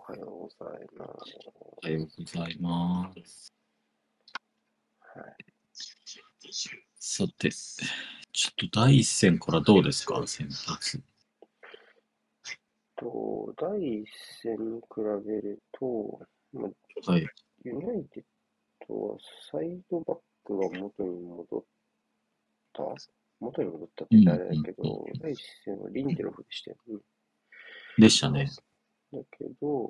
[0.00, 1.36] おはようございます。
[1.44, 3.52] おはようございます。
[4.98, 5.34] はい。
[6.98, 11.02] さて、ちょっと第一戦からどうですか、先発。
[12.96, 14.06] と、第一
[14.42, 14.86] 戦に比
[15.26, 16.68] べると、ま
[17.06, 17.26] あ、はい。
[17.64, 18.24] ユナイテッ
[18.88, 19.18] ドは
[19.52, 21.64] サイドバックが元に戻っ
[22.72, 22.82] た？
[23.38, 26.98] 元に戻ったって言ったらあれだけど、うんうん第一戦はリンデロフでしたよね。
[27.98, 28.48] でしたね。
[29.12, 29.86] だけど、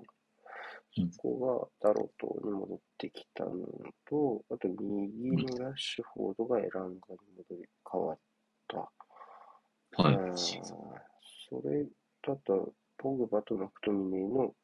[0.97, 3.55] うんそこがダロトに戻ってきたの
[4.09, 8.19] と、あと右のラッシュフォードがエランガに戻り変わっ
[8.67, 8.77] た。
[10.03, 10.15] はい。
[10.15, 10.37] あー
[11.49, 11.87] それ
[12.23, 14.55] と、あと、ポグバとマクトミネーの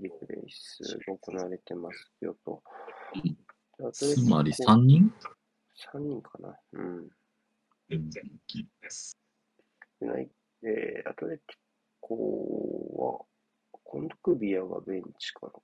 [0.00, 2.62] リプレイスが行われてますよと。
[3.92, 5.12] つまりこ3人
[5.92, 6.58] ？3人かな。
[6.72, 7.08] うん。
[7.90, 8.20] うんで
[10.00, 10.30] ない
[10.62, 11.56] で、アトレティ
[12.00, 13.24] コは、
[13.90, 15.60] コンドクビアがベンチからか。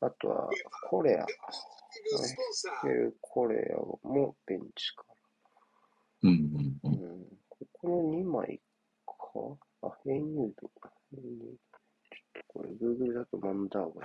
[0.00, 0.50] あとは、
[0.88, 1.18] コレア。
[1.18, 1.26] ね、
[3.20, 5.04] コレアもベンチか
[6.22, 6.30] ら。
[6.30, 6.92] うんうんうん。
[6.92, 8.60] うん、ここの2枚
[9.06, 9.12] か？
[9.82, 10.68] あ、ヘイニュード。
[11.12, 11.54] ヘイニュード。
[12.10, 13.90] ちょっとこれ、Google だとマンダーヴァ。
[13.92, 14.02] ちょっ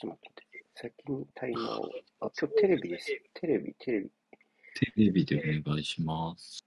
[0.00, 0.46] と待って。
[0.76, 1.90] 先にタイマーを。
[2.20, 3.06] あ、今日テレビです。
[3.34, 4.10] テレビ、テレビ。
[4.74, 6.64] テレビでお願いします。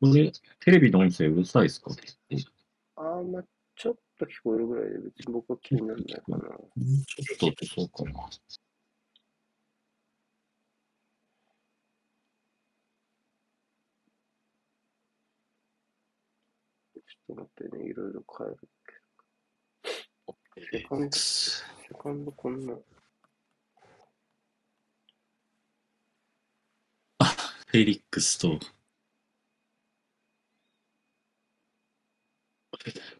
[0.00, 1.90] これ、テレビの音声うるさいですか？
[2.96, 3.44] あー、まあ、
[3.76, 6.38] ちょっと聞こえるぐらいで別に僕は気にならないかな。
[6.38, 8.28] ちょっと落とそうかな。
[8.30, 18.56] ちょっと待ってね、いろいろ変える
[18.86, 18.92] け
[20.26, 20.36] ど。
[20.70, 21.62] セカンド、セ
[22.00, 22.74] カンドこんな。
[27.66, 28.60] フェリックスと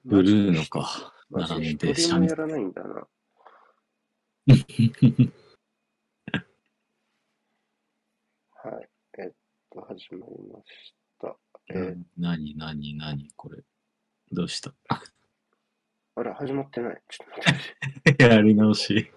[0.04, 1.12] ブルーノか。
[1.30, 3.06] 並んで一人もやらないんだな。
[8.62, 8.88] はい。
[9.18, 9.32] えっ
[9.70, 11.36] と、始まりました。
[11.70, 13.62] えーなになになにこれ。
[14.32, 14.72] どうした？
[16.16, 17.02] あれ、始まってない。
[17.08, 17.50] ちょっと待
[18.10, 18.22] って。
[18.24, 19.10] やり直し。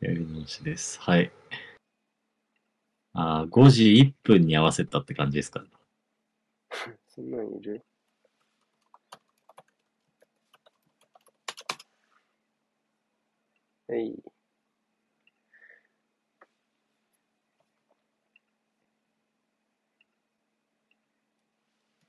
[0.00, 1.00] やり直しです。
[1.00, 1.30] はい。
[3.14, 5.62] あー5時1分に合わせたって感じですか？
[5.62, 5.70] ね。
[7.16, 7.82] そんなんいる？
[13.88, 14.22] えい。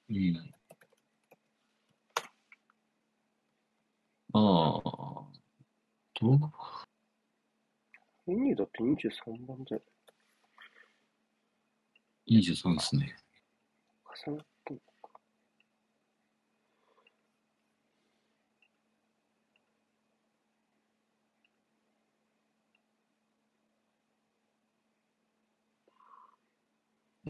[0.10, 0.54] うん。
[4.34, 4.82] ああ。
[6.20, 6.38] どう？
[8.30, 9.78] エニーだって23番じゃ
[12.30, 13.16] ?23 ですね。
[14.26, 15.20] 重なってんのか。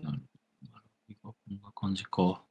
[0.03, 0.21] なる
[1.23, 1.33] ほど。
[1.33, 2.43] こんな感じか。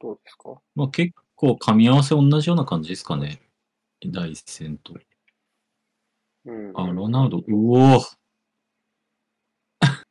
[0.00, 0.60] どうですか？
[0.74, 3.40] まあ結構噛み合わせ同じような感じですかね。
[4.04, 4.94] 第一戦と。
[6.44, 6.72] うん。
[6.74, 8.16] あ、ロナウド、うおー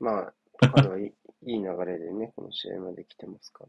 [0.00, 3.64] まあ、彼はいいいい流れでね、この試合まで来てますか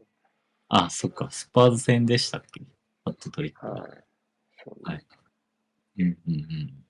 [0.68, 2.60] あ、そっか、スパーズ戦でしたっけ？
[3.04, 3.66] ハットトリック。
[3.66, 4.04] はい。
[4.64, 4.94] そうね。
[4.94, 5.06] はい
[6.00, 6.86] うんうんうん。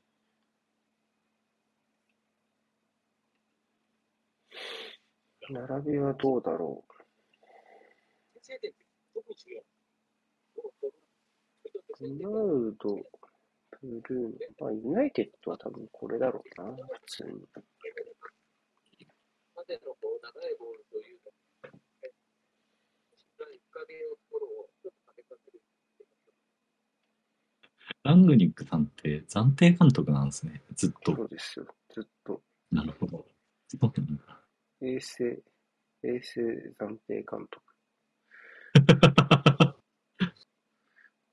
[5.50, 6.92] 並びはどうだろう？
[12.00, 12.94] ロナウド、
[13.80, 17.48] ブルーノ、まあ、ユナイテッドは多分これだろうな、普通に。
[28.04, 30.62] ラングニックさんって暫定監督なんですね。
[30.74, 31.16] ずっと。
[31.16, 32.40] そうですよ、ずっと。
[32.70, 33.26] なるほど。
[33.68, 34.37] そうなんだ
[34.80, 35.42] 衛星、
[36.02, 36.40] 衛星
[36.78, 37.62] 暫定監督。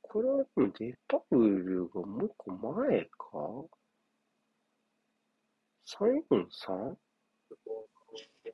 [0.01, 3.65] これはでもデパウルがもう一個前か
[5.85, 6.97] ?343?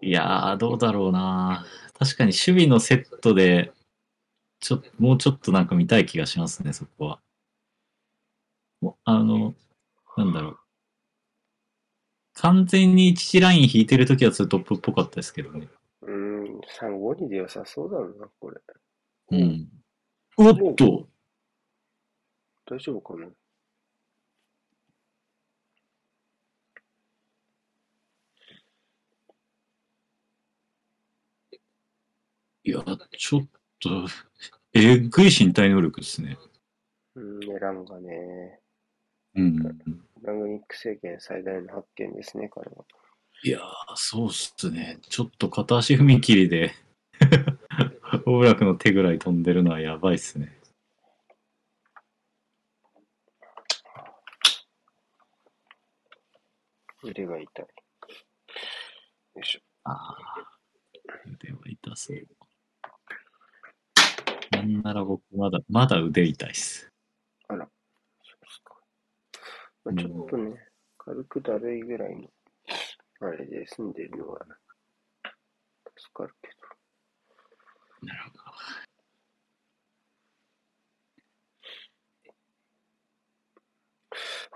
[0.01, 1.65] いやー、どうだろうな。
[1.97, 3.71] 確かに守備のセットで、
[4.59, 7.21] ちょもうちょっとなんか見たい気がしますね、そこは。
[8.81, 9.53] もうあの、
[10.17, 10.60] なんだろう。
[12.33, 15.67] 完全に一次ライン引いてるときはツートップっぽかったですけどね。
[16.01, 18.61] うーん、3、5にで良さそうだな、これ。
[19.31, 19.67] うん。
[20.37, 21.07] おっと
[22.65, 23.27] 大丈夫かな？
[32.63, 32.83] いや、
[33.17, 33.47] ちょっ
[33.79, 34.05] と、
[34.73, 36.37] えぐい身体能力ですね。
[37.15, 38.60] うん、ね、ランがね、
[39.35, 39.57] うん。
[40.21, 42.85] ラグニック政権最大の発見ですね、彼は。
[43.43, 43.61] いやー、
[43.95, 44.99] そうっすね。
[45.09, 46.73] ちょっと片足踏み切りで、
[48.25, 49.41] オブラクの手ぐらい飛ん。
[49.41, 50.59] でるのはやばいっすね。
[57.03, 57.65] 腕が痛い。
[57.65, 59.59] よいしょ。
[59.85, 60.15] ああ、
[61.25, 62.17] 腕は痛そう。
[64.51, 64.81] なん。
[64.83, 66.90] なら僕まだ、まだ腕痛いっす。
[69.83, 70.53] まあ、ちょっとね、
[70.97, 72.29] 軽くだるいぐらいの、
[73.21, 74.39] あれで済んでるのは、
[75.97, 78.07] 助かるけど。
[78.07, 78.41] なるほど。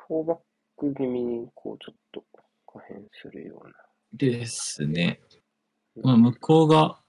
[0.07, 0.37] フォーバッ
[0.77, 2.23] ク気味に、こう、ちょっと
[2.67, 3.73] 可変するような。
[4.13, 5.19] ですね。
[6.03, 6.99] まあ、向こうが、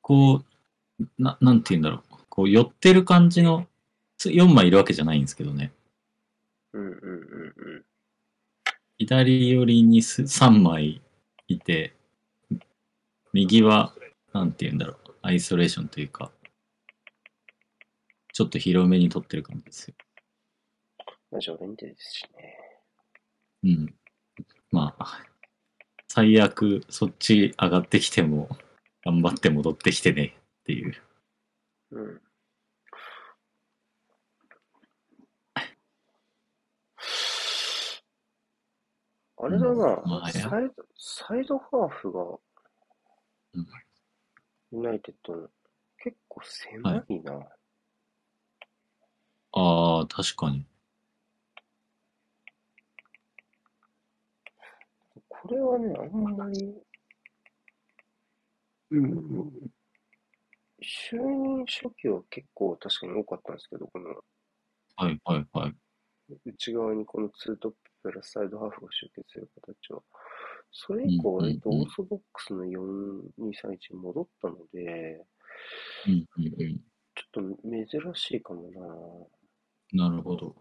[0.00, 0.44] こう、
[1.18, 2.02] ななんて言うんだろう。
[2.28, 3.66] こう、寄ってる感じの、
[4.18, 5.72] 4枚いるわけじゃないんですけどね。
[6.76, 7.84] うんうんうんうん。
[8.98, 11.00] 左寄りにす3枚
[11.48, 11.94] いて、
[13.32, 13.94] 右は、
[14.34, 15.14] なんて言うんだろう。
[15.22, 16.30] アイソレーションというか、
[18.32, 19.94] ちょっと広めに取ってる感じですよ。
[21.30, 22.56] まあ、ですしね。
[23.64, 23.94] うん。
[24.70, 25.22] まあ、
[26.08, 28.50] 最悪そっち上がってきても、
[29.04, 30.94] 頑張って戻ってきてねっていう。
[31.92, 32.20] うん。
[39.38, 42.22] あれだな、サイド、サイドハーフが
[43.54, 43.66] うん、
[44.72, 45.48] ユナイテッドの
[45.98, 47.40] 結構狭いな。
[49.52, 50.66] ああ、確かに。
[55.28, 56.74] これはね、あんまり、
[58.90, 59.70] うん、
[60.82, 64.10] 就任初期は結構確かに多かったんですけど、この
[64.96, 65.74] はいはいはい。
[66.44, 70.00] 内側にこのツートッププラスサイドハーフが集結する形は、
[70.70, 75.26] それ以降割とオーソドックスの4-2-3-1に戻ったので、
[76.06, 76.80] うんうんうん。
[77.16, 79.28] ちょっと珍しいかも
[79.92, 80.54] なるほど。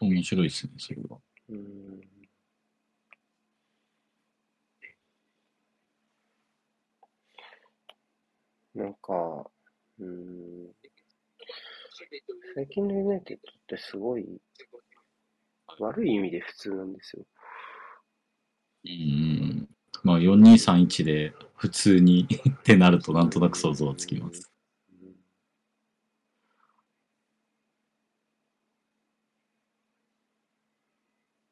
[0.00, 1.18] 面白いですね、それは。
[1.48, 2.00] なうん。
[8.74, 9.50] なんか、
[9.98, 10.75] うん、
[12.54, 14.26] 最近のユナイテッドってすごい
[15.78, 17.24] 悪い意味で普通なんですよ。
[18.84, 19.68] うん。
[20.02, 24.52] まあ、4231で普通に ってなるとなんとなく想像はつきます。
[24.90, 25.16] うん。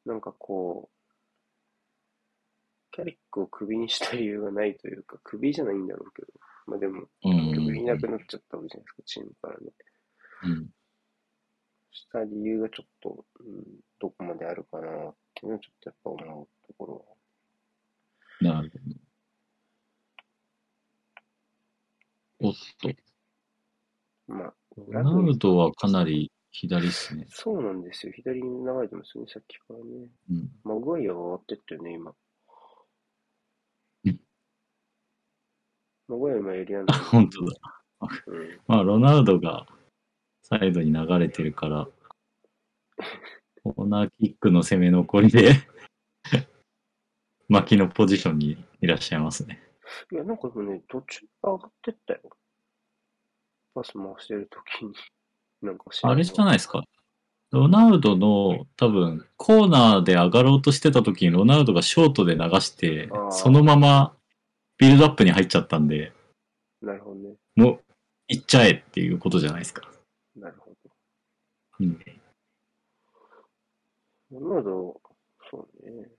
[0.05, 0.95] なんかこう、
[2.91, 6.27] キャリックをクビにした理由がないというか、クビじゃないんだろうけど、
[6.67, 9.71] まあでも、うんうん結局いなくなっちゃったわけじゃないですか、チームからね。
[10.45, 10.69] うん。
[11.91, 13.63] した理由がちょっと、うん、
[13.99, 17.05] どこまであるかなっていうのはちょっとやっぱ思うところ
[18.41, 18.77] なるほ
[22.41, 22.49] ど。
[22.49, 22.93] おっと、は。
[24.27, 27.25] まあ、ロナウドはかなり左っすね。
[27.29, 28.13] そうなんですよ。
[28.13, 30.09] 左に流れてますよね、さっきからね。
[30.29, 30.49] うん。
[30.63, 32.13] マグワイアが上がってったよね、今。
[34.05, 34.19] うん
[36.07, 37.83] マグワイア今エリアンだあ、 本当だ。
[38.27, 38.59] うん。
[38.67, 39.65] まあ、ロナウドが
[40.47, 41.87] サイドに流れてるから、
[43.63, 45.53] コーナーキックの攻め残りで、
[47.49, 49.63] 巻きのポジションにいらっしゃいますね。
[50.11, 52.21] いや、なんかね、途中上がってったよ。
[53.73, 54.93] パス回してるときに。
[55.63, 56.83] なんかあれじゃないですか。
[57.49, 64.15] ロナウドの多分コーナーで上がろうとしてた時にロナウドがショートで流してそのまま
[64.77, 66.11] ビルドアップに入っちゃったんで
[66.81, 67.35] なるほどね。
[67.55, 67.79] もう
[68.27, 69.89] 行っちゃえっていうことじゃないですか。
[71.79, 71.99] うん、
[74.31, 75.01] ロナウド、
[75.51, 76.09] そうね。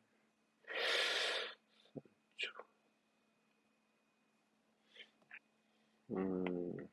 [6.11, 6.91] うーん。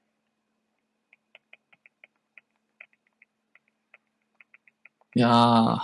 [5.15, 5.77] いやー、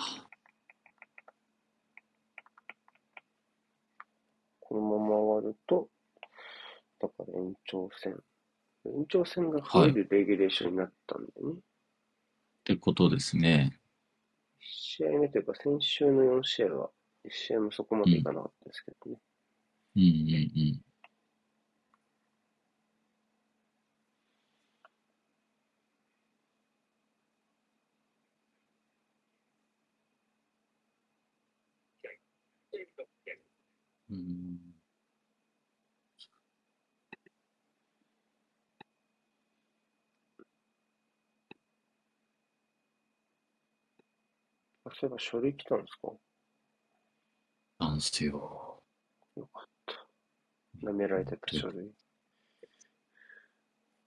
[4.62, 5.90] このまま終わると、
[7.00, 8.18] だから延長戦。
[8.86, 11.62] 延長戦が増えるレギュレーションになったんだよね。
[12.74, 13.80] ってことですね。
[14.62, 16.92] 試合目というか、先週の4試合は、
[17.26, 19.20] 1試合もそこまでいかなかったですけどね。
[19.96, 20.10] うんうん
[34.10, 34.16] うん。
[34.16, 34.49] うん。
[34.49, 34.49] あ
[45.00, 46.12] そういえば書類来たんですか？
[47.80, 48.84] なんですよ。
[49.38, 50.06] よかった。
[50.86, 51.92] 舐められてた書類。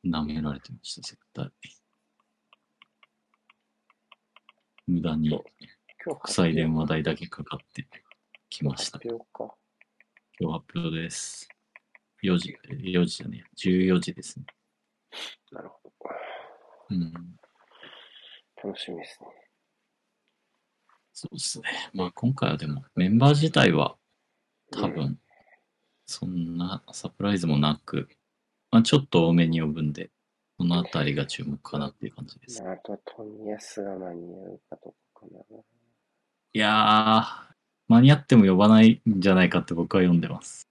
[0.05, 1.51] 舐められてました、絶対。
[4.87, 7.89] 無駄に今日国際電話代だけかかって
[8.51, 8.99] きました。
[8.99, 9.55] 発表か。
[10.39, 11.49] 今日発表です。
[12.23, 14.45] 4時、4時じゃねえ、14時ですね。
[15.53, 15.95] なるほど。
[16.91, 17.13] うん。
[18.63, 19.29] 楽しみですね。
[21.13, 21.65] そうですね。
[21.95, 23.97] まあ今回はでもメンバー自体は
[24.71, 25.19] 多分
[26.07, 28.09] そんなサプライズもなく、
[28.71, 30.11] まあちょっと多めに呼ぶんで、
[30.59, 32.63] そのあたりが注目かなっていう感じです。
[32.63, 35.59] まあ、あとは富安が間に合うかどうかかな。
[36.55, 37.25] いやー、
[37.89, 40.69] 間に合っても呼ばないんじゃないかって僕は読んでます。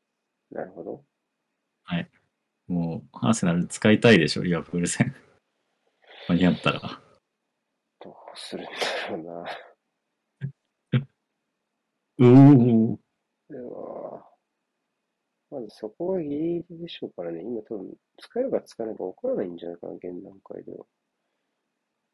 [0.52, 1.04] なるほど。
[2.72, 5.14] もう、アーセナル使いたいでしょ、リバプール戦。
[6.30, 7.02] 間に合ったら。
[8.00, 8.72] どうするんだ
[9.10, 9.46] ろうな。
[12.22, 13.00] うお
[13.50, 14.24] では、
[15.50, 17.42] まずそこがギリギリでしょうからね。
[17.42, 20.86] 今多分、使えるか使えないか分からないんじゃないかな、現段階では。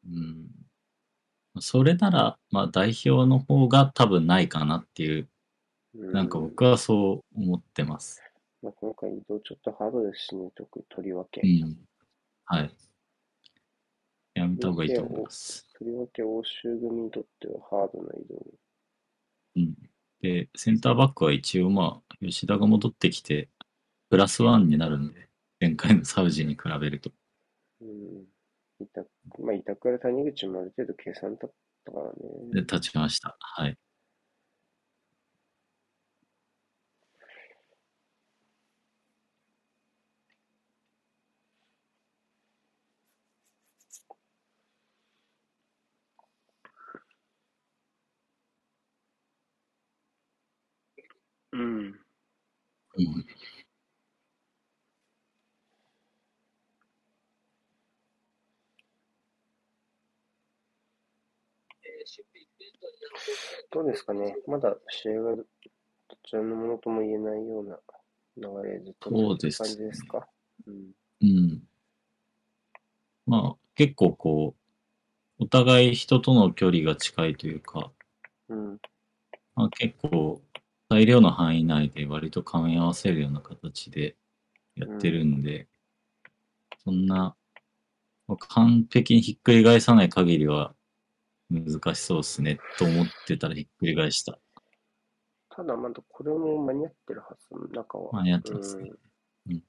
[0.06, 0.48] うん。
[1.60, 5.28] それなら、まあ代表の方が多分ないかなっていう、
[5.94, 8.22] うなんか僕はそう思ってます。
[8.62, 11.42] まあ、今回移動ちょっとハードですしね、特にとりわけ。
[11.42, 11.78] うん。
[12.46, 12.74] はい。
[14.34, 15.70] やめた方がいいと思います。
[15.78, 18.46] とりわけ欧州組にとってはハードな移動。
[19.56, 19.74] うん。
[20.22, 23.48] で、センターバックは一応まあ、吉田が戻ってきて、
[24.10, 25.28] プラスワンになるんで、
[25.60, 27.10] 前回のサウジに比べると。
[27.82, 28.26] うん。
[28.80, 29.02] 板
[29.40, 31.52] まあ、板倉谷口もある程度計算だっ
[31.84, 32.20] たからで、
[32.56, 32.60] ね。
[32.62, 33.36] 立ちました。
[33.40, 33.76] はい。
[51.52, 51.86] うん。
[52.98, 53.26] うん。
[63.70, 64.36] どうですかね。
[64.46, 65.44] まだ試合がど
[66.24, 67.78] ちらのものとも言えないような
[68.36, 70.26] 流れずっとそうです感じですか。
[70.66, 70.90] うん。
[71.20, 71.62] うん。
[73.26, 74.54] まあ、結構こ
[75.38, 77.92] う、お互い人との距離が近いというか、
[78.48, 78.78] うん。
[79.54, 80.40] まあ、結構、
[80.88, 84.16] 裁量の範囲内で割と噛み合わせるような形で
[84.74, 85.68] やってるんで、
[86.84, 87.36] そんな、
[88.26, 90.74] まあ完璧にひっくり返さない限りは
[91.50, 94.38] 難しそうですね、と思ってたらひっくり返した。
[95.50, 98.12] ただまだこれも間に合ってるはず、中は。
[98.12, 98.90] 間に合ってますね
[99.48, 99.62] うん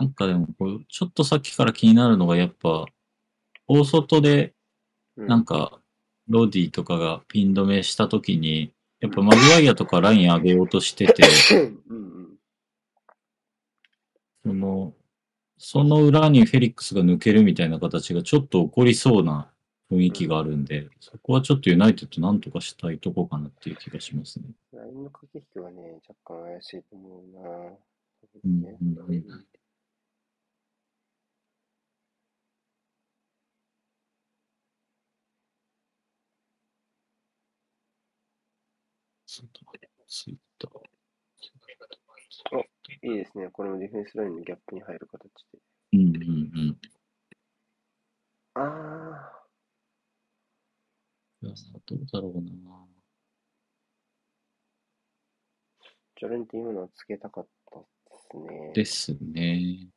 [0.00, 2.86] なんかでもこう、ちょっとさっきから気になるのがやっぱ、
[3.66, 4.54] 大外で
[5.16, 5.26] うん。
[5.26, 5.80] なんか、
[6.28, 11.24] ロディとかがピン止めしたときに、やっぱマグワイアとかライン上げようとしてて、
[11.88, 12.17] うんうん。
[14.48, 14.94] その、
[15.58, 19.52] その裏にフェリックスが抜けるみたいな形がちょっと起こりそうな
[19.90, 24.46] 雰囲気があるんで、そこはちょっとユナイテッドなんとかしたいとこかなっていう気がしますね。
[24.72, 27.50] ラインの駆け引きはね、若干怪しいと思うな。
[28.44, 29.44] うんねうん
[40.10, 40.97] ツイッター。
[43.02, 43.48] いいですね。
[43.50, 45.58] これもディフェンスラインのギャップに入る形で。
[45.92, 46.78] うんうんうん。
[48.54, 49.48] ああ、
[51.42, 51.54] いや、
[51.86, 52.86] どうだろうな。
[56.18, 57.86] ジョレンって今のはつけたかったで
[58.18, 58.72] すね。
[58.74, 59.88] ですね。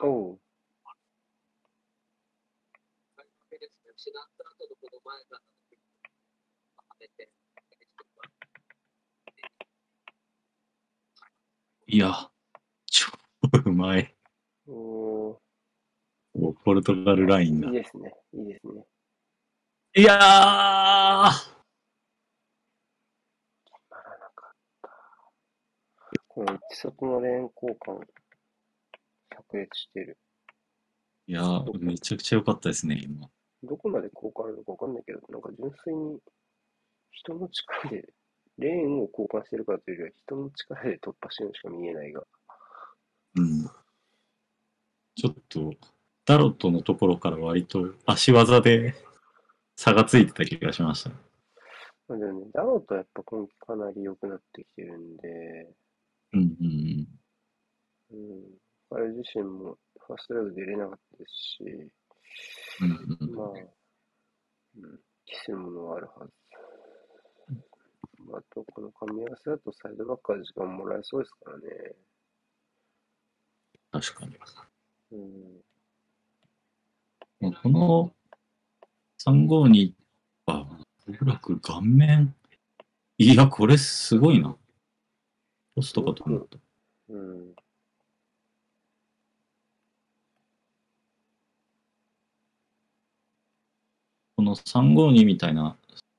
[0.00, 0.38] おう。
[11.90, 12.12] いや、
[12.86, 13.10] 超
[13.64, 14.14] うまい。
[14.66, 15.38] おー
[16.34, 17.74] おポルトガルラインだいい。
[17.74, 18.14] ですね。
[18.34, 18.84] いいですね。
[19.96, 20.20] いやーな
[23.90, 24.90] らなかった。
[26.28, 28.00] この内外の連交換、
[29.50, 30.18] 炸裂してる。
[31.26, 33.28] いやー、めちゃくちゃ良かったですね、今。
[33.62, 36.18] どこまで効果あるのかわかんないけど、なんか純粋に
[37.10, 38.08] 人の力で、
[38.58, 42.22] レーンを交換してるからというよりは人の力で突破してるのしか見えないが。
[43.36, 43.64] うん。
[45.14, 45.72] ちょっと、
[46.24, 48.94] ダロットのところから割と足技で
[49.76, 51.10] 差がついてた気がしました。
[52.08, 55.74] まあでもね、ダローとやっぱ今季かなり良くなってきてるんで、
[56.32, 57.08] うんうん
[58.10, 58.44] うん、
[58.90, 59.76] 彼自身も
[60.06, 61.64] ファーストライブ出れなかったですし、
[62.80, 63.34] うん。
[63.34, 66.32] まあ、うん、期するものはあるはず。
[68.34, 71.64] あと、この噛み合わせだとサイドバックは時間もらえそうですからね。
[73.90, 74.36] 確かに。
[75.12, 75.62] うん、
[77.40, 78.12] まあこの
[79.24, 79.94] 352
[80.46, 80.66] は、
[81.08, 82.34] おそらく顔面、
[83.16, 84.56] いや、これすごいな。
[85.74, 86.58] ポストかと思った。
[87.08, 87.54] うん、
[94.48, 95.76] の352みたいな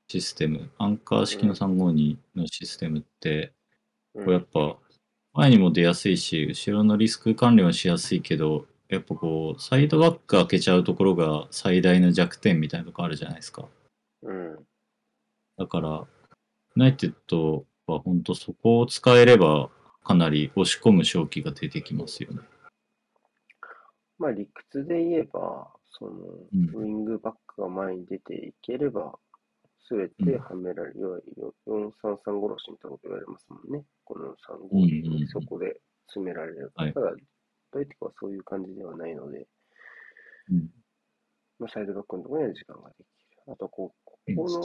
[0.08, 3.52] システム、アンカー式の352のシステムって、
[4.14, 4.76] うんこうやっぱ
[5.32, 13.68] 前にも出やすいし、後ろのリスク管理もしやすいけど、やっぱこう、サイドバック開けちゃうところが最大の弱点みたいなとこあるじゃないですか。
[14.22, 14.66] うん、
[15.56, 16.06] だから、ユ
[16.74, 19.70] ナイテッドは本当そこを使えれば、
[20.02, 22.40] かなり押し込む勝機が出てきますよね。
[24.18, 29.18] まあ理屈で言えば、その、うんウィングバックが前に出ていければ、
[29.86, 31.18] すべてはめられる、要は
[31.66, 33.84] 433殺しみたいなこと言われますもんね。
[34.04, 36.72] この3号うんうんうんそこで詰められる。
[36.74, 37.12] はいただ、
[37.72, 39.46] ドイツはそういう感じではないので、
[40.50, 40.70] うん。
[41.58, 43.52] まあ、サイドバックのところには時間ができる。
[43.52, 44.60] あとこう、ここの、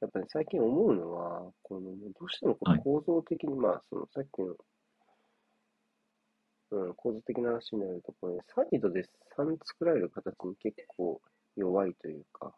[0.00, 4.54] やっぱり最近思うのは、この、どうしてもこはいの構造的に、まあ、そのさっきの、
[6.72, 9.02] うん、構造的な話になると、これ、サイドで
[9.36, 11.20] 3作られる形に結構
[11.54, 12.54] 弱いというか、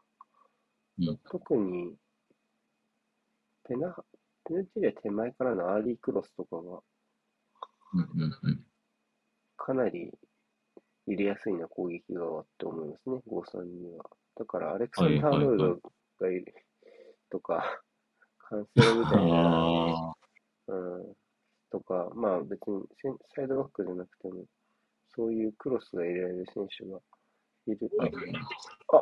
[0.99, 1.19] うん。
[1.29, 1.97] 特に、
[3.65, 3.93] ペナ、
[4.45, 6.81] ペナルティリア手前からのアーリークロスとかが。
[9.57, 10.13] かなり
[11.09, 14.05] 入れやすいな、攻撃側って思いますね、5-3には。
[14.37, 16.55] だから、アレクサンダー・アーノルドがいる
[17.31, 17.83] とか、
[18.39, 20.15] カンセロみたいな、
[20.69, 21.17] うん、
[21.75, 24.45] とか、まあ別にセンサイドバックじゃなくても、
[25.17, 27.01] そういうクロスが入れられる選手が
[27.67, 27.91] いる。
[27.99, 28.13] はい
[28.93, 28.97] あ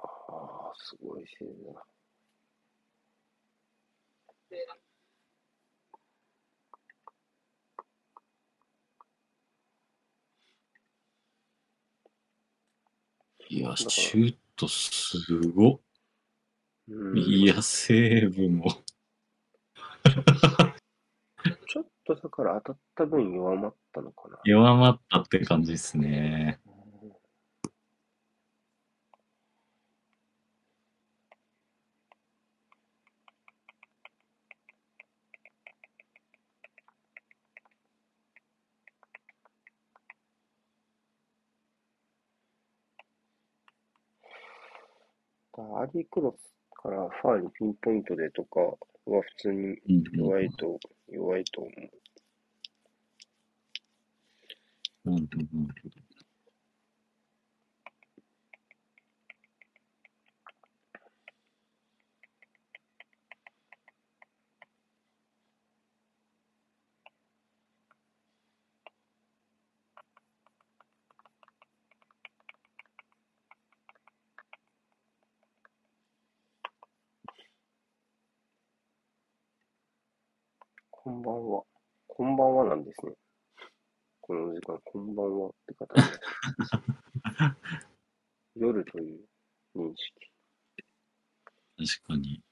[0.00, 1.82] ああ、すごいセーブだ。
[13.48, 15.80] いや、シュートすごっ。
[16.88, 18.82] うん、いや、セーブも。
[22.08, 24.38] とだから当たった分弱まったのかな。
[24.44, 26.58] 弱まったって感じですね。
[45.60, 49.76] アーリークロスからファーにピンポイントでとかは普通に
[50.12, 51.72] 弱いと、弱いと思う。
[55.06, 55.22] うんうんう
[55.60, 55.68] ん
[80.90, 81.62] こんばんは。
[82.06, 83.12] こんばんはなんですね。
[84.68, 86.02] この時間、こんばんはって方に
[88.56, 89.20] 夜という
[89.74, 90.30] 認識。
[91.78, 92.42] 確かに。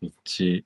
[0.00, 0.64] どっち、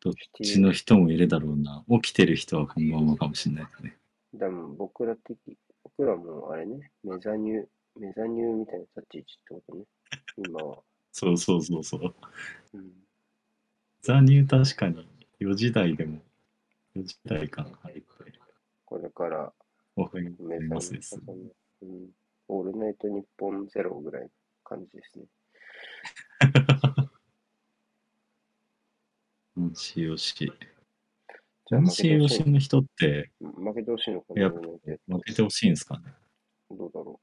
[0.00, 1.84] どっちの人もいるだろうな。
[2.02, 3.96] 起きてる人はこんばんはかもしれないですね。
[4.34, 5.38] でも僕ら的、
[5.84, 7.68] 僕らもあれね、メザニュー、
[8.00, 9.84] メザニューみたいな立ち位置ってことね。
[10.38, 10.82] 今は。
[11.12, 12.12] そうそうそうそう。
[12.74, 13.06] うん。
[14.00, 15.06] ザニュー確かに
[15.40, 16.20] 4時台でも
[16.96, 17.70] 4時台かな。
[17.82, 18.02] はい。
[18.84, 19.54] これから
[19.96, 21.20] わかりメザニューますです。
[21.82, 22.10] うん。
[22.48, 24.28] オールナイトニッポンゼロぐらいの
[24.64, 25.24] 感じですね。
[29.56, 30.34] 安心よし。
[30.34, 32.38] じゃあ安負けてほしい。
[32.38, 35.72] 心よしの人って負けてほしいのかな、負けてほしいん。
[35.72, 36.12] ですかね。
[36.70, 37.20] どうだろ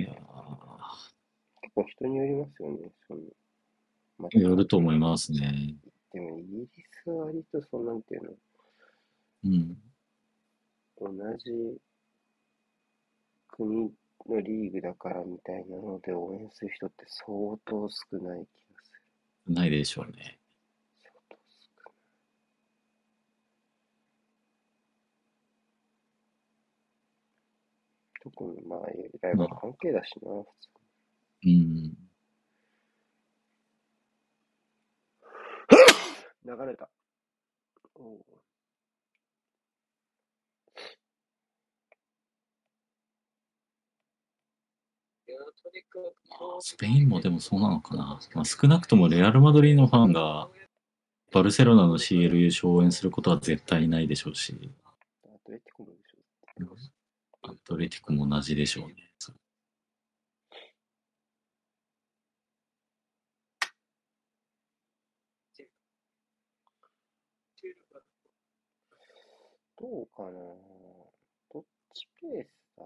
[0.00, 2.90] いやー構人によりますよね。
[3.06, 3.20] その
[4.18, 5.76] まよると思いますね。
[6.12, 6.68] でもイギリ
[7.04, 8.30] スは割とそうなんていうの、
[9.44, 9.76] うん。
[11.00, 11.78] 同じ
[13.48, 13.92] 国
[14.26, 18.92] のリーグだからみたいなので応援する人って相当少ない気がす
[19.46, 19.54] る。
[19.54, 20.40] ないでしょうね。
[21.04, 21.92] 相当少ない。
[28.20, 28.80] 特にまあ、
[29.22, 30.77] ライバル関係だしな、普通。
[31.44, 32.08] うん。
[36.44, 36.88] 流れた。
[37.94, 38.24] おう
[46.60, 48.20] スペインもでもそうなのかな。
[48.34, 50.48] まあ、少なくともレアル・マドリードのファンが
[51.32, 54.56] バルセロナの CL 優勝を応援することは絶対ないでしょうし、
[55.24, 57.48] アトレティコもでしょ。
[57.50, 59.07] アトレティコも同じでしょうね。
[69.80, 70.30] どうかな？
[71.52, 71.64] どっ
[71.94, 72.84] ちペースだ？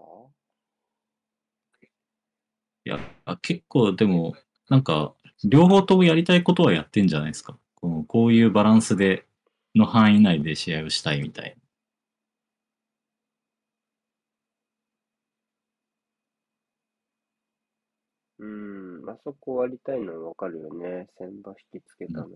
[2.85, 4.35] いや、あ結構でも、
[4.69, 7.57] なんか、両方ともやりたいことはやってんじゃないですか。
[7.75, 9.25] このこういうバランスで、
[9.75, 11.57] の範囲内で試合をしたいみたい
[18.37, 21.07] うん、あそこ割りたいのはわかるよね。
[21.17, 22.27] 千場引きつけたなら、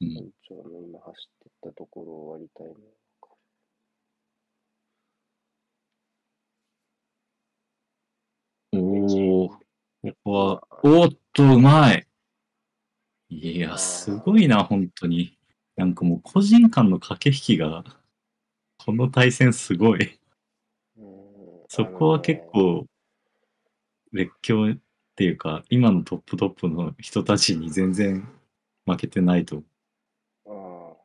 [0.00, 0.14] うん。
[0.14, 3.34] 山頂の今走ってったところを割りたいのはわか
[8.72, 8.80] な。
[8.80, 12.06] おお、ここは、おーっと、うまい。
[13.30, 15.38] いや、すごいな、本当に。
[15.74, 17.82] なんかもう個人間の駆け引きが、
[18.76, 20.20] この対戦すごい。
[21.68, 22.86] そこは結、構、
[24.12, 24.76] 熱狂っ
[25.16, 28.28] ていうか、今のトップトップの人たちに全然
[28.86, 29.62] 負けてないと。
[30.44, 30.96] あの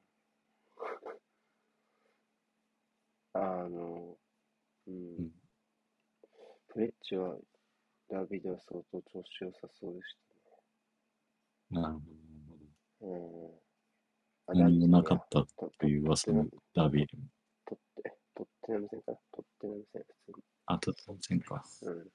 [3.33, 3.39] ああ。
[3.63, 4.17] あの、
[4.87, 5.27] うん。
[5.27, 5.31] ん
[6.67, 7.37] フレッチは、
[8.13, 10.15] ダビデは相当調子良さそうでし
[11.71, 12.01] なるほ
[13.01, 13.09] たね。
[14.51, 14.59] うん。
[14.59, 15.47] 何もなかったと
[15.79, 16.45] という噂の
[16.75, 17.07] ダービー。
[17.07, 17.19] 取
[17.73, 19.13] って、取ってなめせんか？
[19.13, 20.43] な取ってなめせん、普通に。
[20.67, 21.63] あと当然か。
[21.81, 22.07] うん。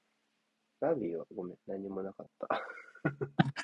[0.79, 2.47] ダービーはごめん、何もなかった。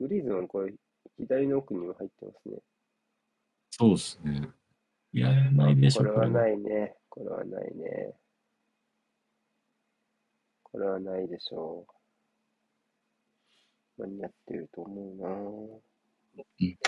[0.00, 0.72] グリーズマン、これ、
[1.18, 2.58] 左の奥にも入ってますね。
[3.70, 4.50] そうですね。
[5.16, 6.30] いや、ないでしょ、これはい。
[6.30, 6.94] ないね。
[7.08, 8.12] これはないね。
[10.62, 11.86] これはないでしょ
[13.98, 14.02] う。
[14.02, 16.78] 間に合ってると思うなうん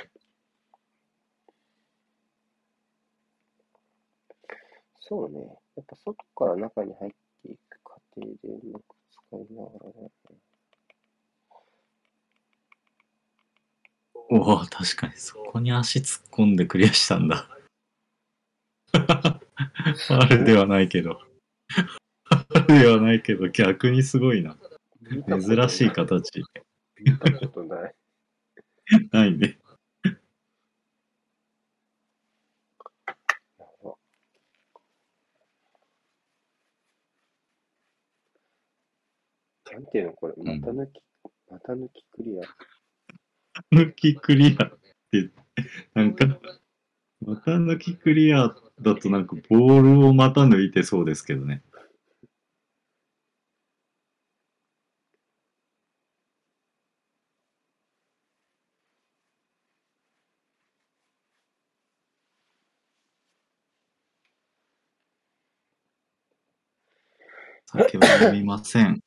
[5.01, 5.41] そうね。
[5.77, 7.13] やっぱ外から中に入っ
[7.43, 10.11] ていく過程でうまく使いながらね。
[14.29, 17.49] おお、確かにそこに足突っ込んでクリアしたんだ。
[20.11, 21.21] あれではないけど。
[22.31, 24.57] あれではないけど、逆にすごいな。
[25.29, 26.43] 珍しい形。
[27.01, 27.95] 見たことない。
[29.13, 29.59] ないね。
[39.71, 41.01] なんていうのこれ、ん股抜き、
[41.51, 43.77] 股抜きクリア？
[43.77, 44.79] 抜きクリアっ
[45.11, 45.31] て、
[45.95, 46.27] なんか、
[47.21, 48.49] 股抜きクリア
[48.81, 51.63] だとなんかボールを股抜いてそうですけどね。
[67.67, 69.03] 酒は飲みません。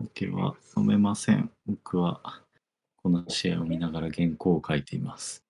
[0.00, 1.50] 酒は飲めません。
[1.66, 2.42] 僕は
[2.96, 5.44] この試合を見ながら原稿を書いています。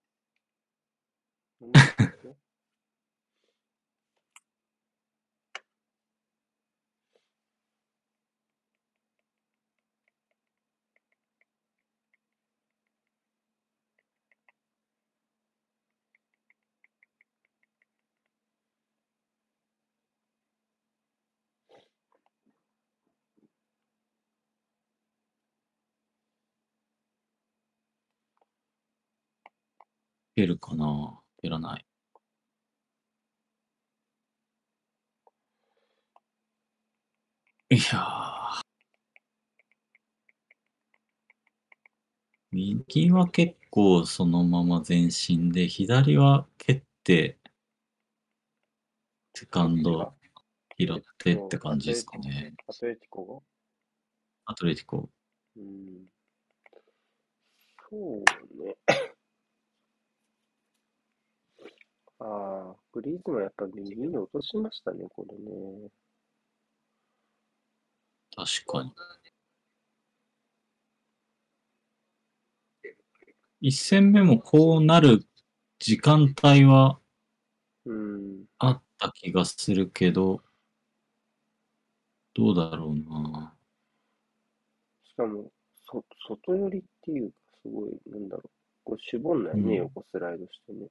[30.37, 31.21] け出るかな？
[31.43, 31.87] 出らない。
[37.71, 38.65] いやー。
[42.53, 47.39] 右は結構そのまま前進で、左は蹴って、
[49.35, 50.15] セカンド。
[50.77, 52.53] 拾ってって感じですかね。
[52.67, 53.45] アトレティコ
[54.47, 55.03] アトレティコ。
[55.03, 55.09] が
[55.57, 56.09] うん。
[57.91, 58.77] そうね。
[62.19, 65.91] ああ、グリーズマンやっぱ右に落としましたね、これね。
[68.37, 68.93] 確かに。
[73.61, 75.27] 一戦目もこうなる
[75.81, 77.01] 時間帯は
[77.85, 78.45] うん。
[78.59, 80.41] あった気がするけど、
[82.33, 83.57] どうだろうな。
[85.05, 85.51] しかも、
[85.91, 88.51] そ、外寄りっていうか、すごい、なんだろう。
[88.85, 90.87] こう絞んないね、うん横スライドしてね。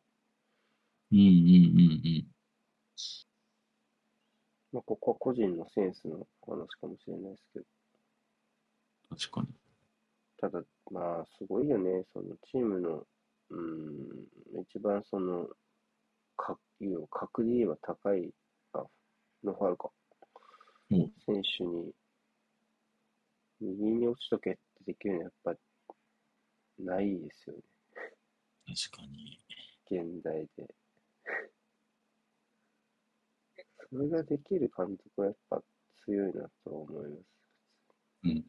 [1.13, 2.27] うんうんうん
[4.71, 7.65] まあ、ここは個人のセンスの話かもしれないですけど。
[9.11, 9.17] うん。
[9.17, 9.47] 確かに。
[10.41, 12.03] ただ、まあ、すごいよね。
[12.11, 13.05] そのチームの、
[13.51, 15.47] うん、一番その、
[16.35, 18.33] か、いうの格で言えば高い、
[18.73, 18.83] あ、
[19.43, 19.91] のファルか。
[20.89, 21.91] うん選手に、
[23.61, 25.55] 右に落ちとけってできるのはやっぱ、
[26.79, 27.61] ないですよね。
[28.91, 29.39] 確かに。
[29.91, 30.73] 現代で。
[33.93, 35.61] それができる監督はやっぱ
[36.03, 37.23] 強いなと思います。
[38.23, 38.43] うん。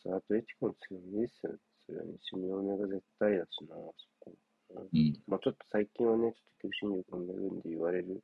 [0.00, 1.58] それアトレティコの強みですよね。
[1.84, 4.32] それはね、シミオネが絶対だしな、そこ。
[4.70, 5.20] うん。
[5.26, 8.22] まあちょっと最近はね、ちょっと求心力の恵んで言われる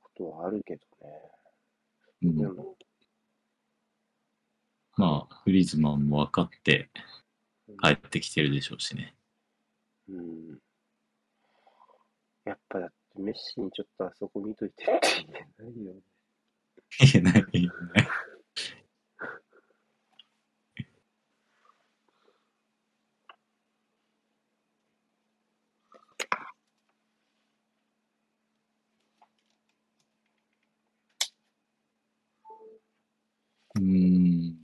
[0.00, 0.82] ことはあるけど
[2.22, 2.42] うんね。
[2.42, 2.76] でも、
[4.96, 6.90] まあ、フリーズマンも分かって
[7.68, 9.14] うん帰ってきてるでしょうしね。
[10.08, 10.58] うん。
[12.44, 16.00] やっぱだってメッシにちょっとあそこ見といてって言えないよね。
[17.00, 18.08] 言えない、言えない。
[33.76, 33.82] うー
[34.52, 34.56] ん。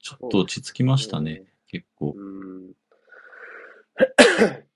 [0.00, 2.14] ちょっと落ち着きましたね、結構。
[2.16, 2.74] うん。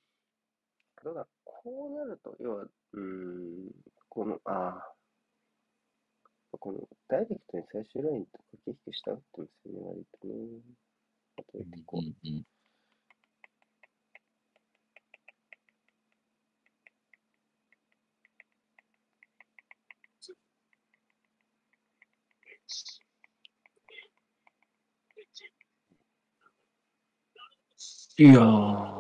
[1.03, 1.27] ただ、
[1.61, 3.71] こうなると、要は、うん、
[4.09, 4.79] この、あ
[6.53, 10.35] あ、このダイレクトに最終ラインと駆け引きしたがってますよね、割とね。
[11.39, 11.99] アトレティコ。
[11.99, 12.45] うんうん
[28.21, 28.98] いやー、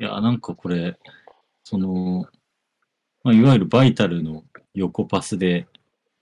[0.00, 0.98] いや、なんかこれ、
[1.62, 2.24] その、
[3.22, 5.66] まあ、いわゆるバイタルの横パスで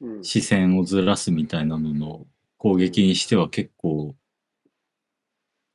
[0.01, 0.25] うん。
[0.25, 4.15] 視線をずらすみたいなのの攻撃にしては結構、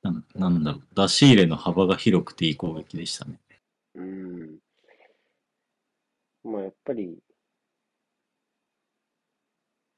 [0.02, 3.40] なんなんだろう、出し入れの幅が広くていい攻撃でしたね。
[3.96, 4.60] うん。
[6.44, 7.18] まあ、やっぱり、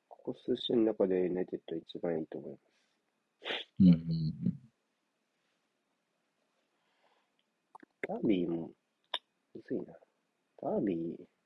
[0.08, 2.62] ここ数週の中でユナイテッド一番いいと思います。
[3.80, 3.94] うんうんう
[4.50, 4.65] ん。
[8.08, 8.70] ダービーも、
[9.54, 9.86] むずいな。
[10.62, 10.98] ダービー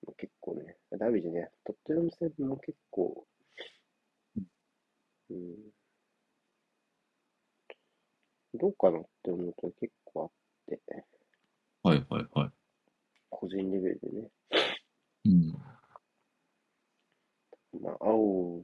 [0.05, 3.25] も結構ね、ダービーじゃねえ、トッテナム戦も結構、
[5.29, 5.55] うん、
[8.55, 10.31] どうかなって思うと結構あっ
[10.67, 11.05] て、
[11.83, 12.51] はいはいはい。
[13.29, 14.29] 個人レベルでね。
[15.25, 15.53] うん。
[17.81, 18.63] まあ、青、こ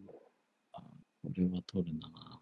[1.34, 2.35] れは取るな。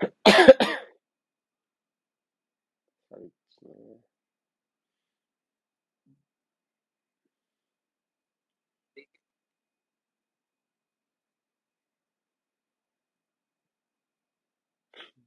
[0.00, 0.06] サ
[3.16, 3.72] ビッチね。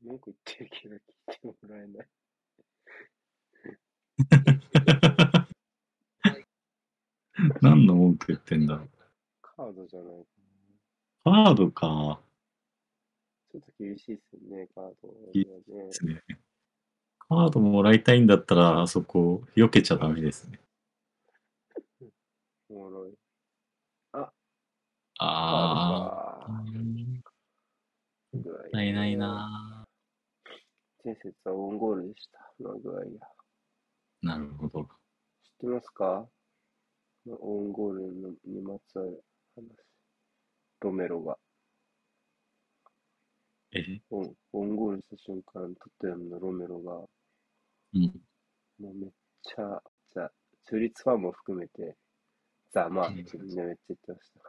[0.03, 1.01] 文句言ってるけど聞い
[1.39, 2.07] てもらえない。
[7.62, 8.89] 何の文句言ってんだろう。
[9.41, 10.29] カードじゃないか
[11.23, 12.21] カードか。
[13.54, 13.58] な。
[13.58, 15.46] ちょっと厳しいっすよね、カードね。
[15.68, 16.24] ですね。
[17.30, 20.60] カードもらいたいんだったら、あそこ、避けちゃダメですね。
[22.70, 23.14] おもろい。
[24.14, 24.34] あカ
[25.20, 26.48] あ。
[26.48, 26.66] ー
[27.16, 27.34] ドか。
[28.34, 29.86] もぐらいったいないな。
[31.04, 32.54] 前節はオウンゴールでした。
[32.60, 34.28] マグワイア。
[34.28, 34.84] なるほど。
[34.84, 34.90] 知っ
[35.62, 36.30] てますか？
[37.28, 39.24] オウンゴールのにまつわる
[39.56, 39.66] 話。
[40.82, 41.38] ロメロが。
[43.73, 47.07] えオウンオウンゴールした瞬間、トッテナムのロメロが、
[47.93, 48.21] うん。
[48.79, 49.12] もうめっ
[49.43, 49.81] ちゃ、
[50.13, 50.29] じゃ
[50.67, 51.95] 中立ファンも含めて、
[52.73, 54.41] ざまあってみんなめっちゃ言ってました。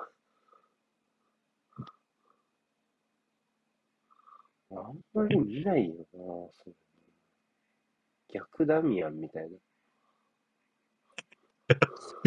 [4.77, 6.05] あんまり見ないよな、
[6.53, 6.73] それ。
[8.35, 9.59] 逆ダミアンみたいな。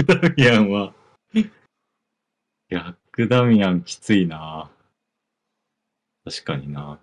[0.05, 0.93] ダミアンは、
[2.69, 4.71] 逆ダミアンきついな。
[6.26, 7.00] 確かにな。